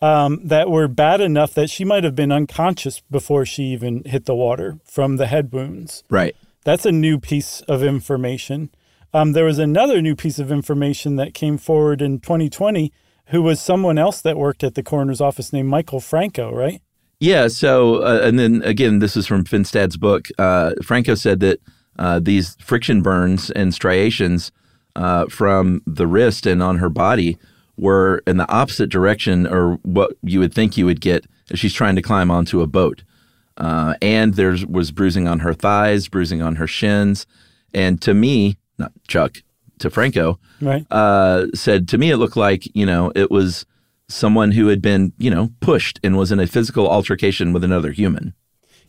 um, 0.00 0.40
that 0.44 0.70
were 0.70 0.86
bad 0.86 1.20
enough 1.20 1.54
that 1.54 1.70
she 1.70 1.84
might 1.84 2.04
have 2.04 2.14
been 2.14 2.30
unconscious 2.30 3.00
before 3.10 3.44
she 3.44 3.64
even 3.64 4.04
hit 4.04 4.26
the 4.26 4.34
water 4.34 4.78
from 4.84 5.16
the 5.16 5.26
head 5.26 5.52
wounds. 5.52 6.04
Right. 6.08 6.36
That's 6.64 6.86
a 6.86 6.92
new 6.92 7.18
piece 7.18 7.62
of 7.62 7.82
information. 7.82 8.70
Um, 9.12 9.32
there 9.32 9.44
was 9.44 9.58
another 9.58 10.00
new 10.00 10.14
piece 10.14 10.38
of 10.38 10.52
information 10.52 11.16
that 11.16 11.34
came 11.34 11.58
forward 11.58 12.00
in 12.00 12.20
2020 12.20 12.92
who 13.28 13.42
was 13.42 13.60
someone 13.60 13.98
else 13.98 14.20
that 14.22 14.36
worked 14.36 14.64
at 14.64 14.74
the 14.74 14.82
coroner's 14.82 15.20
office 15.20 15.52
named 15.52 15.68
Michael 15.68 16.00
Franco, 16.00 16.52
right? 16.52 16.80
Yeah. 17.20 17.48
So, 17.48 17.96
uh, 17.96 18.20
and 18.22 18.38
then 18.38 18.62
again, 18.64 19.00
this 19.00 19.16
is 19.16 19.26
from 19.26 19.44
Finstad's 19.44 19.96
book. 19.96 20.28
Uh, 20.38 20.72
Franco 20.82 21.14
said 21.14 21.40
that 21.40 21.60
uh, 21.98 22.20
these 22.20 22.56
friction 22.60 23.02
burns 23.02 23.50
and 23.50 23.74
striations 23.74 24.52
uh, 24.94 25.26
from 25.26 25.82
the 25.86 26.06
wrist 26.06 26.46
and 26.46 26.62
on 26.62 26.78
her 26.78 26.88
body 26.88 27.36
were 27.76 28.22
in 28.26 28.36
the 28.36 28.50
opposite 28.50 28.88
direction, 28.88 29.46
or 29.46 29.74
what 29.82 30.12
you 30.22 30.40
would 30.40 30.52
think 30.52 30.76
you 30.76 30.84
would 30.84 31.00
get 31.00 31.26
if 31.50 31.58
she's 31.58 31.74
trying 31.74 31.96
to 31.96 32.02
climb 32.02 32.30
onto 32.30 32.60
a 32.60 32.66
boat. 32.66 33.02
Uh, 33.56 33.94
and 34.00 34.34
there 34.34 34.56
was 34.68 34.92
bruising 34.92 35.26
on 35.28 35.40
her 35.40 35.52
thighs, 35.52 36.08
bruising 36.08 36.42
on 36.42 36.56
her 36.56 36.66
shins. 36.66 37.26
And 37.74 38.00
to 38.02 38.14
me, 38.14 38.56
not 38.78 38.92
Chuck, 39.06 39.42
to 39.80 39.90
Franco, 39.90 40.38
Right. 40.60 40.86
uh, 40.90 41.46
said 41.54 41.88
to 41.88 41.98
me 41.98 42.10
it 42.10 42.16
looked 42.18 42.36
like 42.36 42.74
you 42.74 42.86
know 42.86 43.12
it 43.14 43.30
was 43.30 43.64
someone 44.08 44.52
who 44.52 44.68
had 44.68 44.80
been 44.82 45.12
you 45.18 45.30
know 45.30 45.50
pushed 45.60 46.00
and 46.02 46.16
was 46.16 46.32
in 46.32 46.40
a 46.40 46.46
physical 46.46 46.88
altercation 46.88 47.52
with 47.52 47.62
another 47.64 47.92
human. 47.92 48.34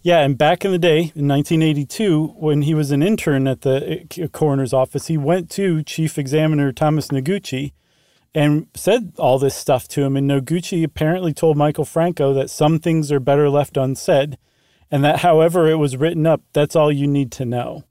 Yeah, 0.02 0.20
and 0.22 0.38
back 0.38 0.64
in 0.64 0.72
the 0.72 0.80
day, 0.80 1.12
in 1.14 1.28
1982, 1.28 2.28
when 2.38 2.62
he 2.62 2.74
was 2.74 2.92
an 2.92 3.04
intern 3.04 3.48
at 3.50 3.62
the 3.62 4.06
uh, 4.24 4.28
coroner's 4.30 4.72
office, 4.72 5.08
he 5.08 5.18
went 5.18 5.50
to 5.52 5.84
Chief 5.84 6.18
Examiner 6.18 6.72
Thomas 6.72 7.10
Noguchi 7.10 7.74
and 8.34 8.68
said 8.76 9.12
all 9.18 9.38
this 9.40 9.56
stuff 9.56 9.90
to 9.90 10.04
him. 10.04 10.16
And 10.16 10.30
Noguchi 10.30 10.86
apparently 10.86 11.34
told 11.34 11.58
Michael 11.58 11.84
Franco 11.84 12.34
that 12.34 12.50
some 12.50 12.80
things 12.80 13.12
are 13.12 13.20
better 13.20 13.50
left 13.50 13.76
unsaid, 13.76 14.38
and 14.90 15.04
that 15.04 15.20
however 15.20 15.68
it 15.68 15.76
was 15.76 15.98
written 15.98 16.26
up, 16.26 16.44
that's 16.54 16.78
all 16.78 16.92
you 16.94 17.06
need 17.06 17.30
to 17.34 17.44
know. 17.44 17.84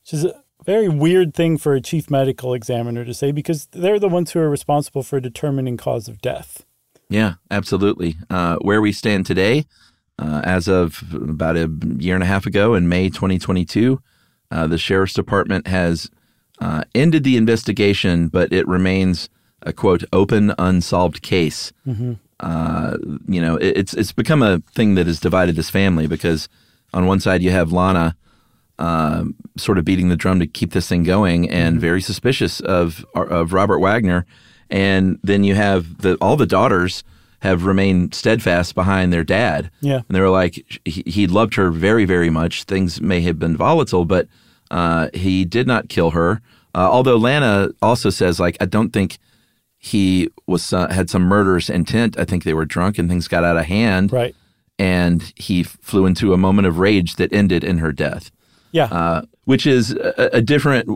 Which 0.00 0.14
is 0.14 0.26
very 0.64 0.88
weird 0.88 1.34
thing 1.34 1.58
for 1.58 1.74
a 1.74 1.80
chief 1.80 2.10
medical 2.10 2.54
examiner 2.54 3.04
to 3.04 3.14
say 3.14 3.32
because 3.32 3.66
they're 3.72 3.98
the 3.98 4.08
ones 4.08 4.32
who 4.32 4.40
are 4.40 4.50
responsible 4.50 5.02
for 5.02 5.20
determining 5.20 5.76
cause 5.76 6.08
of 6.08 6.20
death. 6.20 6.64
Yeah, 7.08 7.34
absolutely. 7.50 8.16
Uh, 8.30 8.56
where 8.56 8.80
we 8.80 8.92
stand 8.92 9.26
today, 9.26 9.66
uh, 10.18 10.40
as 10.44 10.68
of 10.68 11.02
about 11.12 11.56
a 11.56 11.70
year 11.98 12.14
and 12.14 12.22
a 12.22 12.26
half 12.26 12.46
ago 12.46 12.74
in 12.74 12.88
May 12.88 13.08
2022, 13.08 14.00
uh, 14.50 14.66
the 14.66 14.78
sheriff's 14.78 15.14
department 15.14 15.66
has 15.66 16.10
uh, 16.60 16.84
ended 16.94 17.24
the 17.24 17.36
investigation, 17.36 18.28
but 18.28 18.52
it 18.52 18.66
remains 18.68 19.28
a 19.62 19.72
quote 19.72 20.04
open 20.12 20.54
unsolved 20.58 21.22
case. 21.22 21.72
Uh, 22.40 22.96
you 23.28 23.40
know, 23.40 23.56
it, 23.56 23.76
it's 23.76 23.94
it's 23.94 24.12
become 24.12 24.42
a 24.42 24.62
thing 24.74 24.94
that 24.94 25.06
has 25.06 25.20
divided 25.20 25.56
this 25.56 25.70
family 25.70 26.06
because 26.06 26.48
on 26.92 27.06
one 27.06 27.20
side 27.20 27.42
you 27.42 27.50
have 27.50 27.72
Lana. 27.72 28.16
Uh, 28.82 29.24
sort 29.56 29.78
of 29.78 29.84
beating 29.84 30.08
the 30.08 30.16
drum 30.16 30.40
to 30.40 30.46
keep 30.46 30.72
this 30.72 30.88
thing 30.88 31.04
going, 31.04 31.48
and 31.50 31.80
very 31.80 32.00
suspicious 32.00 32.60
of 32.60 33.04
of 33.14 33.52
Robert 33.52 33.78
Wagner, 33.78 34.24
and 34.70 35.18
then 35.22 35.44
you 35.44 35.54
have 35.54 35.82
the 35.98 36.16
all 36.20 36.36
the 36.36 36.46
daughters 36.46 37.04
have 37.42 37.66
remained 37.66 38.14
steadfast 38.14 38.74
behind 38.74 39.12
their 39.12 39.24
dad. 39.24 39.70
Yeah. 39.80 39.96
And 39.96 40.10
they 40.10 40.20
were 40.20 40.30
like, 40.30 40.80
he, 40.84 41.02
he 41.06 41.26
loved 41.26 41.54
her 41.56 41.72
very, 41.72 42.04
very 42.04 42.30
much. 42.30 42.62
Things 42.64 43.00
may 43.00 43.20
have 43.22 43.38
been 43.38 43.56
volatile, 43.56 44.04
but 44.04 44.28
uh, 44.70 45.08
he 45.12 45.44
did 45.44 45.66
not 45.66 45.88
kill 45.88 46.10
her. 46.10 46.40
Uh, 46.72 46.88
although 46.90 47.16
Lana 47.16 47.70
also 47.82 48.10
says, 48.10 48.38
like, 48.38 48.56
I 48.60 48.66
don't 48.66 48.92
think 48.92 49.18
he 49.76 50.28
was 50.46 50.72
uh, 50.72 50.88
had 50.92 51.10
some 51.10 51.24
murderous 51.24 51.68
intent. 51.68 52.16
I 52.16 52.24
think 52.24 52.44
they 52.44 52.54
were 52.54 52.64
drunk 52.64 52.96
and 52.98 53.08
things 53.08 53.26
got 53.26 53.42
out 53.42 53.56
of 53.56 53.64
hand. 53.64 54.12
Right. 54.12 54.36
And 54.78 55.32
he 55.34 55.64
flew 55.64 56.06
into 56.06 56.32
a 56.32 56.38
moment 56.38 56.68
of 56.68 56.78
rage 56.78 57.16
that 57.16 57.32
ended 57.32 57.64
in 57.64 57.78
her 57.78 57.92
death, 57.92 58.30
Yeah. 58.72 58.84
uh, 58.86 59.22
which 59.44 59.66
is 59.66 59.92
a, 59.92 60.30
a 60.34 60.42
different 60.42 60.88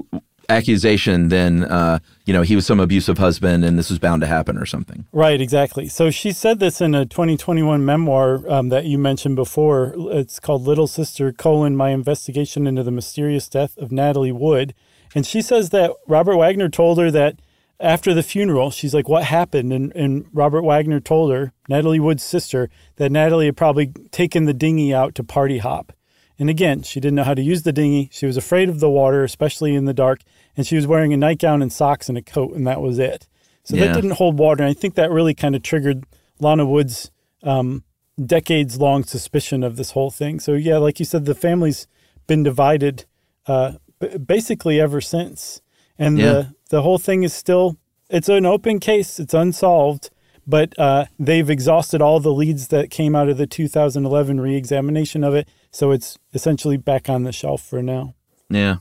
accusation 0.48 1.28
than, 1.28 1.64
uh, 1.64 1.98
you 2.24 2.32
know, 2.32 2.42
he 2.42 2.54
was 2.54 2.66
some 2.66 2.80
abusive 2.80 3.18
husband 3.18 3.64
and 3.64 3.78
this 3.78 3.90
was 3.90 3.98
bound 3.98 4.20
to 4.22 4.26
happen 4.26 4.56
or 4.56 4.66
something. 4.66 5.06
Right, 5.12 5.40
exactly. 5.40 5.88
So 5.88 6.10
she 6.10 6.32
said 6.32 6.58
this 6.58 6.80
in 6.80 6.94
a 6.94 7.04
2021 7.04 7.84
memoir 7.84 8.48
um, 8.48 8.68
that 8.68 8.84
you 8.84 8.98
mentioned 8.98 9.36
before. 9.36 9.94
It's 9.96 10.40
called 10.40 10.62
Little 10.62 10.86
Sister, 10.86 11.32
colon, 11.32 11.76
My 11.76 11.90
Investigation 11.90 12.66
into 12.66 12.82
the 12.82 12.90
Mysterious 12.90 13.48
Death 13.48 13.76
of 13.76 13.92
Natalie 13.92 14.32
Wood. 14.32 14.74
And 15.14 15.26
she 15.26 15.42
says 15.42 15.70
that 15.70 15.92
Robert 16.06 16.36
Wagner 16.36 16.68
told 16.68 16.98
her 16.98 17.10
that 17.10 17.40
after 17.78 18.14
the 18.14 18.22
funeral, 18.22 18.70
she's 18.70 18.94
like, 18.94 19.08
what 19.08 19.24
happened? 19.24 19.72
And, 19.72 19.94
and 19.94 20.26
Robert 20.32 20.62
Wagner 20.62 21.00
told 21.00 21.32
her, 21.32 21.52
Natalie 21.68 22.00
Wood's 22.00 22.22
sister, 22.22 22.70
that 22.96 23.12
Natalie 23.12 23.46
had 23.46 23.56
probably 23.56 23.88
taken 24.10 24.46
the 24.46 24.54
dinghy 24.54 24.94
out 24.94 25.14
to 25.16 25.24
party 25.24 25.58
hop. 25.58 25.92
And 26.38 26.50
again, 26.50 26.82
she 26.82 27.00
didn't 27.00 27.14
know 27.16 27.24
how 27.24 27.34
to 27.34 27.42
use 27.42 27.62
the 27.62 27.72
dinghy. 27.72 28.08
She 28.12 28.26
was 28.26 28.36
afraid 28.36 28.68
of 28.68 28.80
the 28.80 28.90
water, 28.90 29.24
especially 29.24 29.74
in 29.74 29.86
the 29.86 29.94
dark. 29.94 30.20
And 30.56 30.66
she 30.66 30.76
was 30.76 30.86
wearing 30.86 31.12
a 31.12 31.16
nightgown 31.16 31.62
and 31.62 31.72
socks 31.72 32.08
and 32.08 32.18
a 32.18 32.22
coat, 32.22 32.54
and 32.54 32.66
that 32.66 32.80
was 32.80 32.98
it. 32.98 33.26
So 33.64 33.74
Yeah. 33.76 33.86
that 33.86 33.94
didn't 33.94 34.12
hold 34.12 34.38
water. 34.38 34.62
And 34.62 34.70
I 34.70 34.74
think 34.74 34.94
that 34.94 35.10
really 35.10 35.34
kind 35.34 35.56
of 35.56 35.62
triggered 35.62 36.04
Lana 36.38 36.66
Wood's 36.66 37.10
um, 37.42 37.84
decades 38.24 38.78
long 38.80 39.04
suspicion 39.04 39.62
of 39.62 39.76
this 39.76 39.92
whole 39.92 40.10
thing. 40.10 40.40
So, 40.40 40.52
yeah, 40.54 40.76
like 40.78 40.98
you 40.98 41.04
said, 41.04 41.24
the 41.24 41.34
family's 41.34 41.86
been 42.26 42.42
divided 42.42 43.04
uh, 43.46 43.72
b- 44.00 44.18
basically 44.18 44.80
ever 44.80 45.00
since. 45.00 45.60
And 45.98 46.18
Yeah. 46.18 46.24
the, 46.32 46.54
the 46.70 46.82
whole 46.82 46.98
thing 46.98 47.22
is 47.22 47.32
still, 47.32 47.76
it's 48.10 48.28
an 48.28 48.44
open 48.46 48.80
case, 48.80 49.18
it's 49.20 49.34
unsolved. 49.34 50.10
But 50.48 50.78
uh, 50.78 51.06
they've 51.18 51.50
exhausted 51.50 52.00
all 52.00 52.20
the 52.20 52.32
leads 52.32 52.68
that 52.68 52.88
came 52.88 53.16
out 53.16 53.28
of 53.28 53.36
the 53.36 53.48
2011 53.48 54.40
reexamination 54.40 55.24
of 55.24 55.34
it. 55.34 55.48
So 55.76 55.90
it's 55.90 56.18
essentially 56.32 56.78
back 56.78 57.10
on 57.10 57.24
the 57.24 57.32
shelf 57.32 57.60
for 57.60 57.82
now. 57.82 58.14
Yeah. 58.48 58.76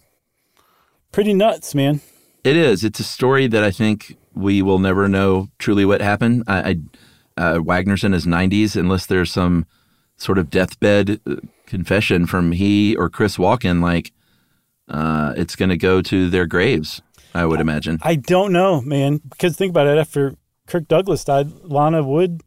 Pretty 1.11 1.33
nuts, 1.33 1.75
man. 1.75 1.99
It 2.45 2.55
is. 2.55 2.85
It's 2.85 3.01
a 3.01 3.03
story 3.03 3.47
that 3.47 3.65
I 3.65 3.69
think 3.69 4.15
we 4.33 4.61
will 4.61 4.79
never 4.79 5.09
know 5.09 5.49
truly 5.59 5.83
what 5.83 5.99
happened. 5.99 6.45
I, 6.47 6.69
I 6.69 6.75
uh, 7.35 7.59
Wagner's 7.61 8.05
in 8.05 8.13
his 8.13 8.25
90s, 8.25 8.77
unless 8.77 9.07
there's 9.07 9.29
some 9.29 9.65
sort 10.15 10.37
of 10.37 10.49
deathbed 10.49 11.19
uh, 11.27 11.35
confession 11.65 12.27
from 12.27 12.53
he 12.53 12.95
or 12.95 13.09
Chris 13.09 13.35
Walken, 13.35 13.81
like 13.81 14.13
uh, 14.87 15.33
it's 15.35 15.57
going 15.57 15.67
to 15.67 15.77
go 15.77 16.01
to 16.01 16.29
their 16.29 16.45
graves. 16.45 17.01
I 17.33 17.45
would 17.45 17.59
imagine. 17.59 17.99
I 18.03 18.15
don't 18.15 18.53
know, 18.53 18.79
man. 18.79 19.17
Because 19.17 19.57
think 19.57 19.71
about 19.71 19.87
it. 19.87 19.97
After 19.97 20.37
Kirk 20.65 20.87
Douglas 20.87 21.25
died, 21.25 21.51
Lana 21.63 22.03
Wood 22.03 22.41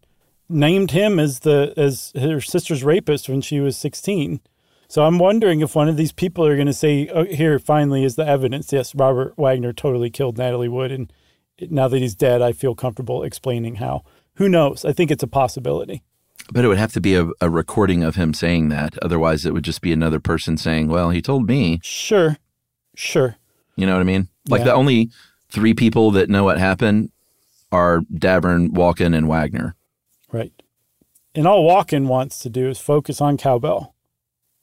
named 0.49 0.93
him 0.93 1.19
as 1.19 1.41
the 1.41 1.73
as 1.77 2.13
her 2.19 2.41
sister's 2.41 2.83
rapist 2.85 3.29
when 3.29 3.41
she 3.41 3.61
was 3.61 3.77
16. 3.77 4.41
So 4.91 5.05
I'm 5.05 5.19
wondering 5.19 5.61
if 5.61 5.75
one 5.75 5.89
of 5.89 5.97
these 5.99 6.13
people 6.13 6.47
are 6.47 6.55
going 6.55 6.67
to 6.67 6.73
say, 6.73 7.09
oh, 7.09 7.25
"Here, 7.25 7.59
finally, 7.59 8.05
is 8.05 8.17
the 8.17 8.27
evidence. 8.27 8.73
Yes, 8.73 8.95
Robert 8.95 9.35
Wagner 9.37 9.73
totally 9.75 10.09
killed 10.11 10.39
Natalie 10.39 10.69
Wood, 10.69 10.91
and 10.91 11.13
now 11.71 11.89
that 11.89 11.99
he's 11.99 12.15
dead, 12.15 12.41
I 12.41 12.53
feel 12.53 12.75
comfortable 12.75 13.23
explaining 13.23 13.77
how." 13.77 14.05
Who 14.37 14.49
knows? 14.49 14.85
I 14.85 14.93
think 14.93 15.11
it's 15.11 15.23
a 15.23 15.27
possibility. 15.29 16.03
But 16.53 16.65
it 16.65 16.69
would 16.69 16.79
have 16.79 16.93
to 16.93 17.01
be 17.01 17.15
a, 17.17 17.29
a 17.43 17.51
recording 17.51 18.03
of 18.03 18.15
him 18.15 18.33
saying 18.33 18.69
that. 18.71 18.97
Otherwise, 19.03 19.45
it 19.45 19.53
would 19.53 19.65
just 19.65 19.83
be 19.83 19.93
another 19.93 20.21
person 20.21 20.57
saying, 20.57 20.89
"Well, 20.89 21.11
he 21.11 21.21
told 21.21 21.47
me." 21.47 21.81
Sure, 21.83 22.39
sure. 22.95 23.37
You 23.77 23.87
know 23.87 23.93
what 23.93 24.01
I 24.01 24.05
mean? 24.05 24.29
Like 24.49 24.61
Yeah. 24.61 24.67
the 24.67 24.75
only 24.75 25.11
three 25.51 25.75
people 25.75 26.11
that 26.13 26.31
know 26.31 26.45
what 26.45 26.57
happened 26.59 27.11
are 27.71 28.01
Davern, 28.13 28.71
Walken, 28.71 29.15
and 29.15 29.29
Wagner. 29.29 29.75
And 31.39 31.47
all 31.47 31.64
Walken 31.64 32.09
wants 32.09 32.41
to 32.41 32.51
do 32.51 32.68
is 32.68 32.80
focus 32.80 33.20
on 33.20 33.36
cowbell. 33.36 33.95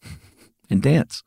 And 0.70 0.82
dance. 0.82 1.22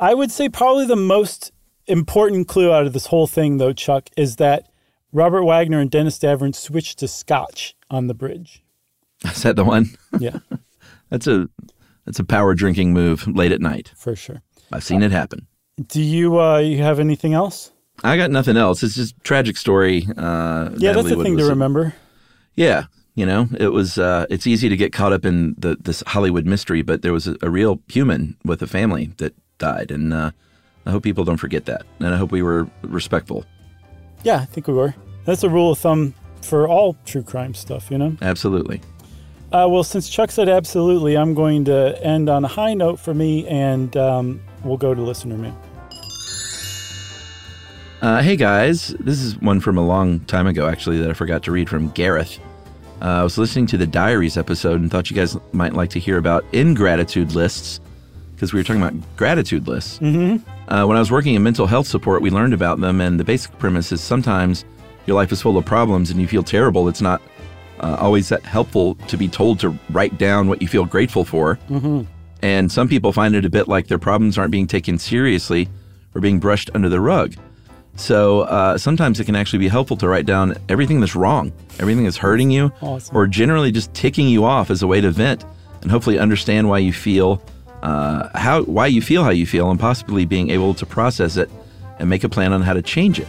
I 0.00 0.14
would 0.14 0.30
say 0.32 0.48
probably 0.48 0.86
the 0.86 0.96
most 0.96 1.52
important 1.86 2.48
clue 2.48 2.72
out 2.72 2.86
of 2.86 2.94
this 2.94 3.04
whole 3.06 3.26
thing, 3.26 3.58
though, 3.58 3.74
Chuck, 3.74 4.08
is 4.16 4.36
that 4.36 4.66
Robert 5.12 5.44
Wagner 5.44 5.78
and 5.78 5.90
Dennis 5.90 6.18
Davern 6.18 6.54
switched 6.54 6.98
to 7.00 7.06
scotch 7.06 7.76
on 7.90 8.06
the 8.06 8.14
bridge. 8.14 8.62
Is 9.24 9.42
that 9.42 9.56
the 9.56 9.64
one? 9.64 9.90
Yeah, 10.18 10.38
That's 11.10 11.26
a 11.26 11.48
that's 12.06 12.18
a 12.18 12.24
power 12.24 12.54
drinking 12.54 12.94
move 12.94 13.26
late 13.28 13.52
at 13.52 13.60
night. 13.60 13.92
for 13.94 14.16
sure. 14.16 14.40
I've 14.72 14.84
seen 14.84 15.02
it 15.02 15.10
happen. 15.12 15.46
Do 15.86 16.00
you 16.02 16.40
uh, 16.40 16.58
you 16.58 16.78
have 16.82 16.98
anything 17.00 17.34
else? 17.34 17.72
I 18.02 18.16
got 18.16 18.30
nothing 18.30 18.56
else. 18.56 18.82
It's 18.82 18.94
just 18.94 19.16
a 19.16 19.20
tragic 19.20 19.58
story. 19.58 20.06
Uh, 20.16 20.70
Yeah, 20.78 20.92
Natalie 20.92 20.92
that's 20.94 21.08
the 21.08 21.16
Wood 21.18 21.24
thing 21.26 21.36
to 21.36 21.44
remember. 21.44 21.94
Yeah, 22.56 22.84
You 23.18 23.26
know, 23.26 23.48
it 23.58 23.72
was 23.72 23.98
uh, 23.98 24.26
it's 24.30 24.46
easy 24.46 24.68
to 24.68 24.76
get 24.76 24.92
caught 24.92 25.12
up 25.12 25.24
in 25.24 25.56
the, 25.58 25.76
this 25.80 26.04
Hollywood 26.06 26.46
mystery, 26.46 26.82
but 26.82 27.02
there 27.02 27.12
was 27.12 27.26
a, 27.26 27.36
a 27.42 27.50
real 27.50 27.80
human 27.88 28.36
with 28.44 28.62
a 28.62 28.68
family 28.68 29.10
that 29.16 29.34
died, 29.58 29.90
and 29.90 30.14
uh, 30.14 30.30
I 30.86 30.92
hope 30.92 31.02
people 31.02 31.24
don't 31.24 31.36
forget 31.36 31.64
that, 31.64 31.82
and 31.98 32.14
I 32.14 32.16
hope 32.16 32.30
we 32.30 32.42
were 32.42 32.70
respectful. 32.82 33.44
Yeah, 34.22 34.36
I 34.36 34.44
think 34.44 34.68
we 34.68 34.74
were. 34.74 34.94
That's 35.24 35.42
a 35.42 35.48
rule 35.48 35.72
of 35.72 35.78
thumb 35.80 36.14
for 36.42 36.68
all 36.68 36.96
true 37.06 37.24
crime 37.24 37.54
stuff, 37.54 37.90
you 37.90 37.98
know? 37.98 38.16
Absolutely. 38.22 38.80
Uh, 39.50 39.66
well, 39.68 39.82
since 39.82 40.08
Chuck 40.08 40.30
said 40.30 40.48
absolutely, 40.48 41.18
I'm 41.18 41.34
going 41.34 41.64
to 41.64 42.00
end 42.00 42.28
on 42.28 42.44
a 42.44 42.48
high 42.48 42.74
note 42.74 43.00
for 43.00 43.14
me, 43.14 43.48
and 43.48 43.96
um, 43.96 44.40
we'll 44.62 44.76
go 44.76 44.94
to 44.94 45.02
listener 45.02 45.36
mail. 45.36 45.60
Uh, 48.00 48.22
hey 48.22 48.36
guys, 48.36 48.94
this 49.00 49.20
is 49.20 49.36
one 49.40 49.58
from 49.58 49.76
a 49.76 49.84
long 49.84 50.20
time 50.20 50.46
ago, 50.46 50.68
actually, 50.68 50.98
that 50.98 51.10
I 51.10 51.14
forgot 51.14 51.42
to 51.42 51.50
read 51.50 51.68
from 51.68 51.88
Gareth. 51.90 52.38
Uh, 53.00 53.20
I 53.20 53.22
was 53.22 53.38
listening 53.38 53.66
to 53.66 53.76
the 53.76 53.86
Diaries 53.86 54.36
episode 54.36 54.80
and 54.80 54.90
thought 54.90 55.10
you 55.10 55.16
guys 55.16 55.36
might 55.52 55.74
like 55.74 55.90
to 55.90 56.00
hear 56.00 56.18
about 56.18 56.44
ingratitude 56.52 57.32
lists 57.32 57.80
because 58.34 58.52
we 58.52 58.60
were 58.60 58.64
talking 58.64 58.82
about 58.82 59.16
gratitude 59.16 59.66
lists. 59.66 59.98
Mm-hmm. 59.98 60.48
Uh, 60.72 60.86
when 60.86 60.96
I 60.96 61.00
was 61.00 61.10
working 61.10 61.34
in 61.34 61.42
mental 61.42 61.66
health 61.66 61.86
support, 61.86 62.22
we 62.22 62.30
learned 62.30 62.54
about 62.54 62.80
them, 62.80 63.00
and 63.00 63.18
the 63.18 63.24
basic 63.24 63.56
premise 63.58 63.90
is 63.92 64.00
sometimes 64.00 64.64
your 65.06 65.16
life 65.16 65.32
is 65.32 65.40
full 65.40 65.56
of 65.56 65.64
problems 65.64 66.10
and 66.10 66.20
you 66.20 66.26
feel 66.26 66.42
terrible. 66.42 66.88
It's 66.88 67.00
not 67.00 67.22
uh, 67.80 67.96
always 67.98 68.28
that 68.28 68.42
helpful 68.42 68.94
to 69.06 69.16
be 69.16 69.28
told 69.28 69.58
to 69.60 69.76
write 69.90 70.18
down 70.18 70.48
what 70.48 70.60
you 70.60 70.68
feel 70.68 70.84
grateful 70.84 71.24
for. 71.24 71.58
Mm-hmm. 71.68 72.02
And 72.42 72.70
some 72.70 72.88
people 72.88 73.12
find 73.12 73.34
it 73.34 73.44
a 73.44 73.50
bit 73.50 73.68
like 73.68 73.88
their 73.88 73.98
problems 73.98 74.38
aren't 74.38 74.52
being 74.52 74.66
taken 74.66 74.98
seriously 74.98 75.68
or 76.14 76.20
being 76.20 76.38
brushed 76.38 76.70
under 76.74 76.88
the 76.88 77.00
rug. 77.00 77.34
So 77.98 78.42
uh, 78.42 78.78
sometimes 78.78 79.18
it 79.20 79.24
can 79.24 79.34
actually 79.36 79.58
be 79.58 79.68
helpful 79.68 79.96
to 79.98 80.08
write 80.08 80.24
down 80.24 80.54
everything 80.68 81.00
that's 81.00 81.16
wrong, 81.16 81.52
everything 81.80 82.04
that's 82.04 82.16
hurting 82.16 82.50
you, 82.50 82.72
Awesome. 82.80 83.16
or 83.16 83.26
generally 83.26 83.72
just 83.72 83.92
ticking 83.92 84.28
you 84.28 84.44
off 84.44 84.70
as 84.70 84.82
a 84.82 84.86
way 84.86 85.00
to 85.00 85.10
vent 85.10 85.44
and 85.82 85.90
hopefully 85.90 86.18
understand 86.18 86.68
why 86.68 86.78
you 86.78 86.92
feel 86.92 87.42
uh, 87.82 88.28
how 88.36 88.62
why 88.64 88.86
you 88.88 89.00
feel 89.00 89.22
how 89.22 89.30
you 89.30 89.46
feel, 89.46 89.70
and 89.70 89.78
possibly 89.78 90.24
being 90.26 90.50
able 90.50 90.74
to 90.74 90.84
process 90.84 91.36
it 91.36 91.48
and 92.00 92.08
make 92.10 92.24
a 92.24 92.28
plan 92.28 92.52
on 92.52 92.60
how 92.62 92.72
to 92.72 92.82
change 92.82 93.20
it. 93.20 93.28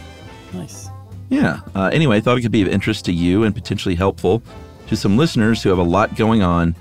Nice. 0.52 0.88
Yeah. 1.28 1.60
Uh, 1.74 1.90
anyway, 1.92 2.16
I 2.16 2.20
thought 2.20 2.36
it 2.38 2.42
could 2.42 2.50
be 2.50 2.62
of 2.62 2.68
interest 2.68 3.04
to 3.04 3.12
you 3.12 3.44
and 3.44 3.54
potentially 3.54 3.94
helpful 3.94 4.42
to 4.88 4.96
some 4.96 5.16
listeners 5.16 5.62
who 5.62 5.68
have 5.68 5.78
a 5.78 5.84
lot 5.84 6.16
going 6.16 6.42
on 6.42 6.74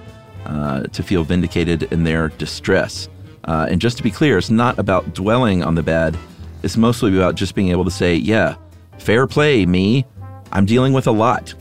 uh, 0.45 0.83
to 0.83 1.03
feel 1.03 1.23
vindicated 1.23 1.83
in 1.91 2.03
their 2.03 2.29
distress. 2.29 3.07
Uh, 3.43 3.67
and 3.69 3.79
just 3.79 3.97
to 3.97 4.03
be 4.03 4.09
clear, 4.09 4.37
it's 4.39 4.49
not 4.49 4.79
about 4.79 5.13
dwelling 5.13 5.63
on 5.63 5.75
the 5.75 5.83
bad. 5.83 6.17
It's 6.63 6.77
mostly 6.77 7.15
about 7.15 7.35
just 7.35 7.55
being 7.55 7.69
able 7.69 7.85
to 7.85 7.91
say, 7.91 8.15
yeah, 8.15 8.55
fair 8.97 9.27
play, 9.27 9.65
me. 9.65 10.05
I'm 10.51 10.65
dealing 10.65 10.93
with 10.93 11.07
a 11.07 11.11
lot. 11.11 11.53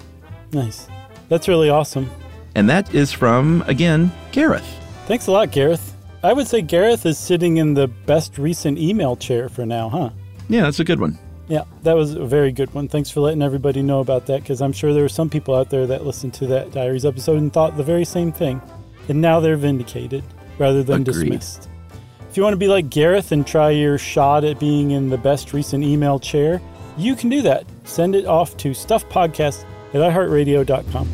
Nice. 0.52 0.88
That's 1.28 1.46
really 1.46 1.70
awesome. 1.70 2.10
And 2.54 2.68
that 2.68 2.94
is 2.94 3.12
from, 3.12 3.62
again, 3.66 4.10
Gareth. 4.32 4.66
Thanks 5.06 5.26
a 5.26 5.32
lot, 5.32 5.52
Gareth. 5.52 5.94
I 6.22 6.32
would 6.32 6.48
say 6.48 6.62
Gareth 6.62 7.06
is 7.06 7.16
sitting 7.18 7.58
in 7.58 7.74
the 7.74 7.86
best 7.86 8.38
recent 8.38 8.78
email 8.78 9.14
chair 9.14 9.48
for 9.48 9.64
now, 9.64 9.88
huh? 9.88 10.10
Yeah, 10.48 10.62
that's 10.62 10.80
a 10.80 10.84
good 10.84 10.98
one. 11.00 11.18
Yeah, 11.46 11.64
that 11.82 11.94
was 11.94 12.14
a 12.14 12.26
very 12.26 12.50
good 12.52 12.74
one. 12.74 12.88
Thanks 12.88 13.08
for 13.08 13.20
letting 13.20 13.40
everybody 13.40 13.82
know 13.82 14.00
about 14.00 14.26
that 14.26 14.42
because 14.42 14.60
I'm 14.60 14.72
sure 14.72 14.92
there 14.92 15.02
were 15.02 15.08
some 15.08 15.30
people 15.30 15.54
out 15.54 15.70
there 15.70 15.86
that 15.86 16.04
listened 16.04 16.34
to 16.34 16.46
that 16.48 16.72
Diaries 16.72 17.04
episode 17.06 17.38
and 17.38 17.52
thought 17.52 17.76
the 17.76 17.82
very 17.82 18.04
same 18.04 18.32
thing. 18.32 18.60
And 19.08 19.22
now 19.22 19.40
they're 19.40 19.56
vindicated 19.56 20.24
rather 20.58 20.82
than 20.82 21.02
Agreed. 21.02 21.14
dismissed. 21.14 21.68
You 22.38 22.44
want 22.44 22.54
to 22.54 22.58
be 22.58 22.68
like 22.68 22.88
Gareth 22.88 23.32
and 23.32 23.44
try 23.44 23.70
your 23.70 23.98
shot 23.98 24.44
at 24.44 24.60
being 24.60 24.92
in 24.92 25.08
the 25.10 25.18
best 25.18 25.52
recent 25.52 25.82
email 25.82 26.20
chair, 26.20 26.62
you 26.96 27.16
can 27.16 27.30
do 27.30 27.42
that. 27.42 27.66
Send 27.82 28.14
it 28.14 28.26
off 28.26 28.56
to 28.58 28.70
stuffpodcast 28.70 29.64
at 29.88 29.94
iheartradio.com. 29.94 31.08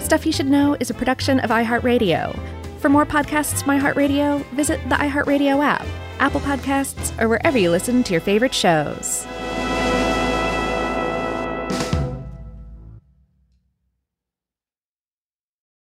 Stuff 0.00 0.26
You 0.26 0.32
Should 0.32 0.48
Know 0.48 0.76
is 0.80 0.90
a 0.90 0.94
production 0.94 1.38
of 1.38 1.50
iHeartRadio. 1.50 2.36
For 2.80 2.88
more 2.88 3.06
podcasts 3.06 3.62
from 3.62 3.78
iHeartRadio, 3.78 4.44
visit 4.54 4.80
the 4.88 4.96
iHeartRadio 4.96 5.62
app, 5.64 5.86
Apple 6.18 6.40
Podcasts, 6.40 7.16
or 7.22 7.28
wherever 7.28 7.58
you 7.58 7.70
listen 7.70 8.02
to 8.02 8.12
your 8.12 8.20
favorite 8.20 8.52
shows. 8.52 9.24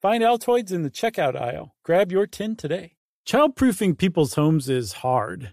Find 0.00 0.22
Altoids 0.22 0.72
in 0.72 0.82
the 0.82 0.90
checkout 0.90 1.38
aisle. 1.38 1.74
Grab 1.84 2.10
your 2.10 2.26
tin 2.26 2.56
today. 2.56 2.96
Childproofing 3.26 3.98
people's 3.98 4.32
homes 4.32 4.66
is 4.66 4.94
hard, 4.94 5.52